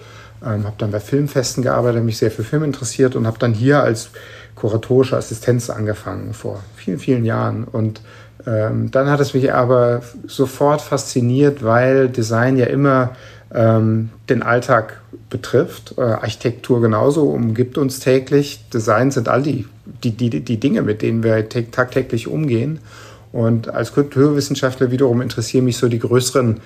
ähm, 0.44 0.64
habe 0.64 0.76
dann 0.78 0.90
bei 0.90 1.00
Filmfesten 1.00 1.62
gearbeitet, 1.62 2.04
mich 2.04 2.18
sehr 2.18 2.30
für 2.30 2.44
Film 2.44 2.64
interessiert 2.64 3.14
und 3.14 3.26
habe 3.26 3.38
dann 3.38 3.52
hier 3.52 3.82
als 3.82 4.10
kuratorische 4.54 5.16
Assistenz 5.16 5.68
angefangen 5.68 6.32
vor 6.32 6.62
vielen, 6.76 6.98
vielen 6.98 7.24
Jahren. 7.24 7.64
Und 7.64 8.00
ähm, 8.46 8.90
dann 8.90 9.10
hat 9.10 9.20
es 9.20 9.34
mich 9.34 9.52
aber 9.52 10.02
sofort 10.26 10.80
fasziniert, 10.80 11.62
weil 11.62 12.08
Design 12.08 12.56
ja 12.56 12.66
immer 12.66 13.16
ähm, 13.54 14.10
den 14.28 14.42
Alltag 14.42 15.00
betrifft. 15.30 15.94
Äh, 15.98 16.02
Architektur 16.02 16.80
genauso 16.80 17.30
umgibt 17.30 17.78
uns 17.78 18.00
täglich. 18.00 18.68
Design 18.72 19.10
sind 19.10 19.28
all 19.28 19.42
die, 19.42 19.66
die, 20.02 20.10
die, 20.10 20.40
die 20.40 20.60
Dinge, 20.60 20.82
mit 20.82 21.02
denen 21.02 21.22
wir 21.22 21.48
tagtäglich 21.48 22.28
umgehen. 22.28 22.80
Und 23.32 23.68
als 23.68 23.92
Kulturwissenschaftler 23.92 24.90
wiederum 24.90 25.20
interessieren 25.20 25.64
mich 25.64 25.76
so 25.76 25.88
die 25.88 25.98
größeren 25.98 26.60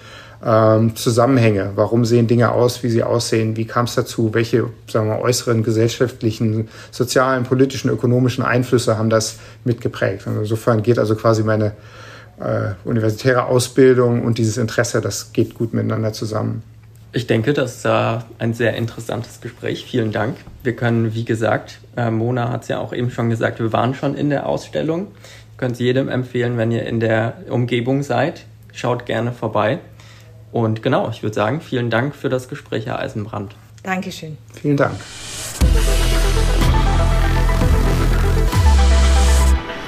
ähm, 0.44 0.96
Zusammenhänge. 0.96 1.72
Warum 1.74 2.04
sehen 2.04 2.26
Dinge 2.26 2.52
aus, 2.52 2.82
wie 2.82 2.90
sie 2.90 3.02
aussehen? 3.02 3.56
Wie 3.56 3.64
kam 3.64 3.86
es 3.86 3.94
dazu? 3.94 4.32
Welche, 4.32 4.68
sagen 4.86 5.08
wir, 5.08 5.18
äußeren 5.18 5.62
gesellschaftlichen, 5.62 6.68
sozialen, 6.90 7.44
politischen, 7.44 7.90
ökonomischen 7.90 8.44
Einflüsse 8.44 8.96
haben 8.96 9.10
das 9.10 9.38
mitgeprägt? 9.64 10.26
Und 10.26 10.38
insofern 10.38 10.82
geht 10.82 10.98
also 10.98 11.14
quasi 11.14 11.42
meine 11.42 11.72
äh, 12.40 12.74
universitäre 12.84 13.44
Ausbildung 13.46 14.24
und 14.24 14.38
dieses 14.38 14.56
Interesse, 14.56 15.00
das 15.00 15.32
geht 15.32 15.54
gut 15.54 15.74
miteinander 15.74 16.12
zusammen. 16.12 16.62
Ich 17.12 17.26
denke, 17.26 17.52
das 17.52 17.84
war 17.84 18.24
ein 18.38 18.54
sehr 18.54 18.76
interessantes 18.76 19.40
Gespräch. 19.40 19.84
Vielen 19.84 20.12
Dank. 20.12 20.36
Wir 20.62 20.76
können, 20.76 21.14
wie 21.14 21.24
gesagt, 21.24 21.80
äh, 21.96 22.10
Mona 22.10 22.50
hat 22.50 22.62
es 22.62 22.68
ja 22.68 22.78
auch 22.78 22.92
eben 22.92 23.10
schon 23.10 23.30
gesagt, 23.30 23.58
wir 23.58 23.72
waren 23.72 23.94
schon 23.94 24.14
in 24.14 24.30
der 24.30 24.46
Ausstellung. 24.46 25.08
Ich 25.52 25.58
könnte 25.58 25.74
es 25.74 25.78
jedem 25.80 26.08
empfehlen, 26.08 26.56
wenn 26.56 26.70
ihr 26.70 26.86
in 26.86 27.00
der 27.00 27.38
Umgebung 27.48 28.02
seid. 28.02 28.46
Schaut 28.72 29.06
gerne 29.06 29.32
vorbei. 29.32 29.80
Und 30.52 30.82
genau, 30.82 31.10
ich 31.10 31.22
würde 31.22 31.34
sagen, 31.34 31.60
vielen 31.60 31.90
Dank 31.90 32.14
für 32.14 32.28
das 32.28 32.48
Gespräch, 32.48 32.86
Herr 32.86 33.00
Eisenbrand. 33.00 33.56
Dankeschön. 33.82 34.38
Vielen 34.54 34.76
Dank. 34.76 34.94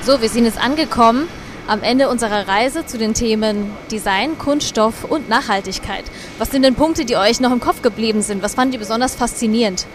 So, 0.05 0.21
wir 0.21 0.29
sind 0.29 0.45
jetzt 0.45 0.61
angekommen 0.61 1.29
am 1.73 1.83
Ende 1.83 2.11
unserer 2.11 2.49
Reise 2.49 2.85
zu 2.85 2.99
den 2.99 3.15
Themen 3.15 3.71
Design, 3.91 4.37
Kunststoff 4.37 5.05
und 5.05 5.31
Nachhaltigkeit. 5.31 6.05
Was 6.37 6.51
sind 6.51 6.65
denn 6.65 6.75
Punkte, 6.75 7.07
die 7.07 7.17
euch 7.17 7.41
noch 7.41 7.51
im 7.51 7.61
Kopf 7.61 7.81
geblieben 7.81 8.21
sind? 8.21 8.43
Was 8.43 8.57
fanden 8.57 8.75
ihr 8.75 8.79
besonders 8.79 9.15
faszinierend? 9.15 9.87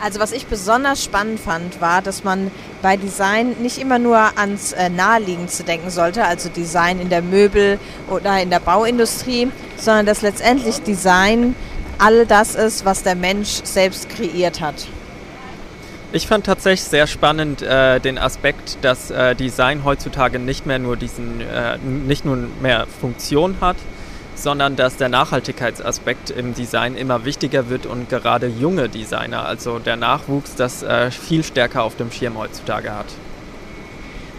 Also 0.00 0.20
was 0.20 0.30
ich 0.30 0.46
besonders 0.46 1.02
spannend 1.02 1.40
fand, 1.40 1.80
war, 1.80 2.02
dass 2.02 2.22
man 2.22 2.52
bei 2.82 2.96
Design 2.96 3.56
nicht 3.60 3.78
immer 3.78 3.98
nur 3.98 4.38
ans 4.38 4.70
äh, 4.70 4.90
Naheliegendste 4.90 5.64
denken 5.64 5.90
sollte, 5.90 6.24
also 6.24 6.50
Design 6.50 7.00
in 7.00 7.08
der 7.08 7.22
Möbel- 7.22 7.80
oder 8.08 8.40
in 8.40 8.50
der 8.50 8.60
Bauindustrie, 8.60 9.48
sondern 9.76 10.06
dass 10.06 10.22
letztendlich 10.22 10.82
Design 10.82 11.56
all 11.98 12.26
das 12.26 12.54
ist, 12.54 12.84
was 12.84 13.02
der 13.02 13.16
Mensch 13.16 13.60
selbst 13.64 14.08
kreiert 14.08 14.60
hat. 14.60 14.86
Ich 16.10 16.26
fand 16.26 16.46
tatsächlich 16.46 16.88
sehr 16.88 17.06
spannend 17.06 17.60
äh, 17.60 18.00
den 18.00 18.16
Aspekt, 18.16 18.78
dass 18.80 19.10
äh, 19.10 19.34
Design 19.34 19.84
heutzutage 19.84 20.38
nicht 20.38 20.64
mehr 20.64 20.78
nur 20.78 20.96
diesen, 20.96 21.42
äh, 21.42 21.76
nicht 21.76 22.24
nur 22.24 22.38
mehr 22.62 22.86
Funktion 22.86 23.56
hat, 23.60 23.76
sondern 24.34 24.74
dass 24.74 24.96
der 24.96 25.10
Nachhaltigkeitsaspekt 25.10 26.30
im 26.30 26.54
Design 26.54 26.96
immer 26.96 27.26
wichtiger 27.26 27.68
wird 27.68 27.84
und 27.84 28.08
gerade 28.08 28.46
junge 28.46 28.88
Designer, 28.88 29.44
also 29.44 29.78
der 29.80 29.96
Nachwuchs, 29.96 30.54
das 30.54 30.82
äh, 30.82 31.10
viel 31.10 31.44
stärker 31.44 31.82
auf 31.82 31.96
dem 31.96 32.10
Schirm 32.10 32.38
heutzutage 32.38 32.94
hat. 32.94 33.06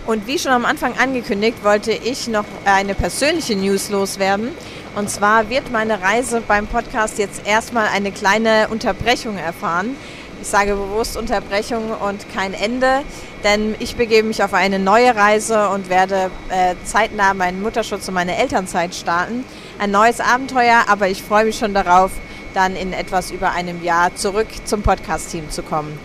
Und 0.07 0.26
wie 0.26 0.39
schon 0.39 0.53
am 0.53 0.65
Anfang 0.65 0.97
angekündigt, 0.97 1.63
wollte 1.63 1.91
ich 1.91 2.28
noch 2.28 2.45
eine 2.65 2.95
persönliche 2.95 3.55
News 3.55 3.91
loswerden. 3.91 4.49
Und 4.95 5.07
zwar 5.11 5.51
wird 5.51 5.72
meine 5.72 6.01
Reise 6.01 6.41
beim 6.41 6.65
Podcast 6.65 7.20
jetzt 7.20 7.45
erstmal 7.45 7.89
eine 7.89 8.11
kleine 8.11 8.70
Unterbrechung 8.70 9.38
erfahren. 9.38 9.95
Ich 10.41 10.47
sage 10.47 10.75
bewusst 10.75 11.17
Unterbrechung 11.17 11.91
und 11.91 12.31
kein 12.33 12.53
Ende, 12.53 13.01
denn 13.43 13.75
ich 13.79 13.97
begebe 13.97 14.25
mich 14.25 14.41
auf 14.41 14.53
eine 14.53 14.79
neue 14.79 15.13
Reise 15.13 15.67
und 15.69 15.89
werde 15.89 16.31
äh, 16.47 16.75
zeitnah 16.85 17.33
meinen 17.33 17.61
Mutterschutz 17.61 18.07
und 18.07 18.13
meine 18.13 18.37
Elternzeit 18.37 18.95
starten. 18.95 19.43
Ein 19.79 19.91
neues 19.91 20.21
Abenteuer, 20.21 20.85
aber 20.87 21.09
ich 21.09 21.23
freue 21.23 21.43
mich 21.43 21.57
schon 21.57 21.73
darauf, 21.73 22.11
dann 22.53 22.77
in 22.77 22.93
etwas 22.93 23.31
über 23.31 23.51
einem 23.51 23.83
Jahr 23.83 24.15
zurück 24.15 24.47
zum 24.63 24.81
Podcast-Team 24.81 25.49
zu 25.49 25.61
kommen. 25.61 25.99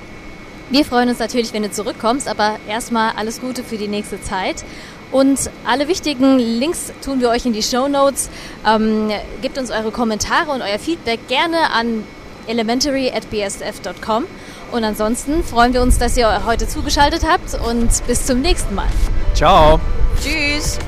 Wir 0.70 0.85
freuen 0.85 1.09
uns 1.09 1.20
natürlich, 1.20 1.53
wenn 1.53 1.62
du 1.62 1.70
zurückkommst, 1.70 2.26
aber 2.26 2.57
erstmal 2.68 3.12
alles 3.16 3.41
Gute 3.41 3.62
für 3.62 3.76
die 3.76 3.89
nächste 3.89 4.20
Zeit. 4.20 4.64
Und 5.12 5.39
alle 5.64 5.87
wichtigen 5.87 6.39
Links 6.39 6.93
tun 7.05 7.20
wir 7.20 7.28
euch 7.28 7.47
in 7.47 7.53
die 7.53 7.62
Show 7.62 7.87
Notes. 7.87 8.30
Ähm, 8.66 9.11
gebt 9.43 9.59
uns 9.59 9.70
eure 9.70 9.93
Kommentare 9.93 10.51
und 10.51 10.61
euer 10.61 10.80
Feedback 10.80 11.28
gerne 11.28 11.70
an 11.70 12.03
elementary 12.49 13.11
at 13.11 13.29
bsf.com. 13.31 14.27
Und 14.73 14.85
ansonsten 14.85 15.45
freuen 15.45 15.73
wir 15.73 15.83
uns, 15.83 15.99
dass 15.99 16.17
ihr 16.17 16.45
heute 16.47 16.67
zugeschaltet 16.67 17.23
habt 17.27 17.55
und 17.55 17.89
bis 18.07 18.27
zum 18.27 18.41
nächsten 18.41 18.75
Mal. 18.75 18.89
Ciao. 19.35 19.81
Tschüss. 20.23 20.79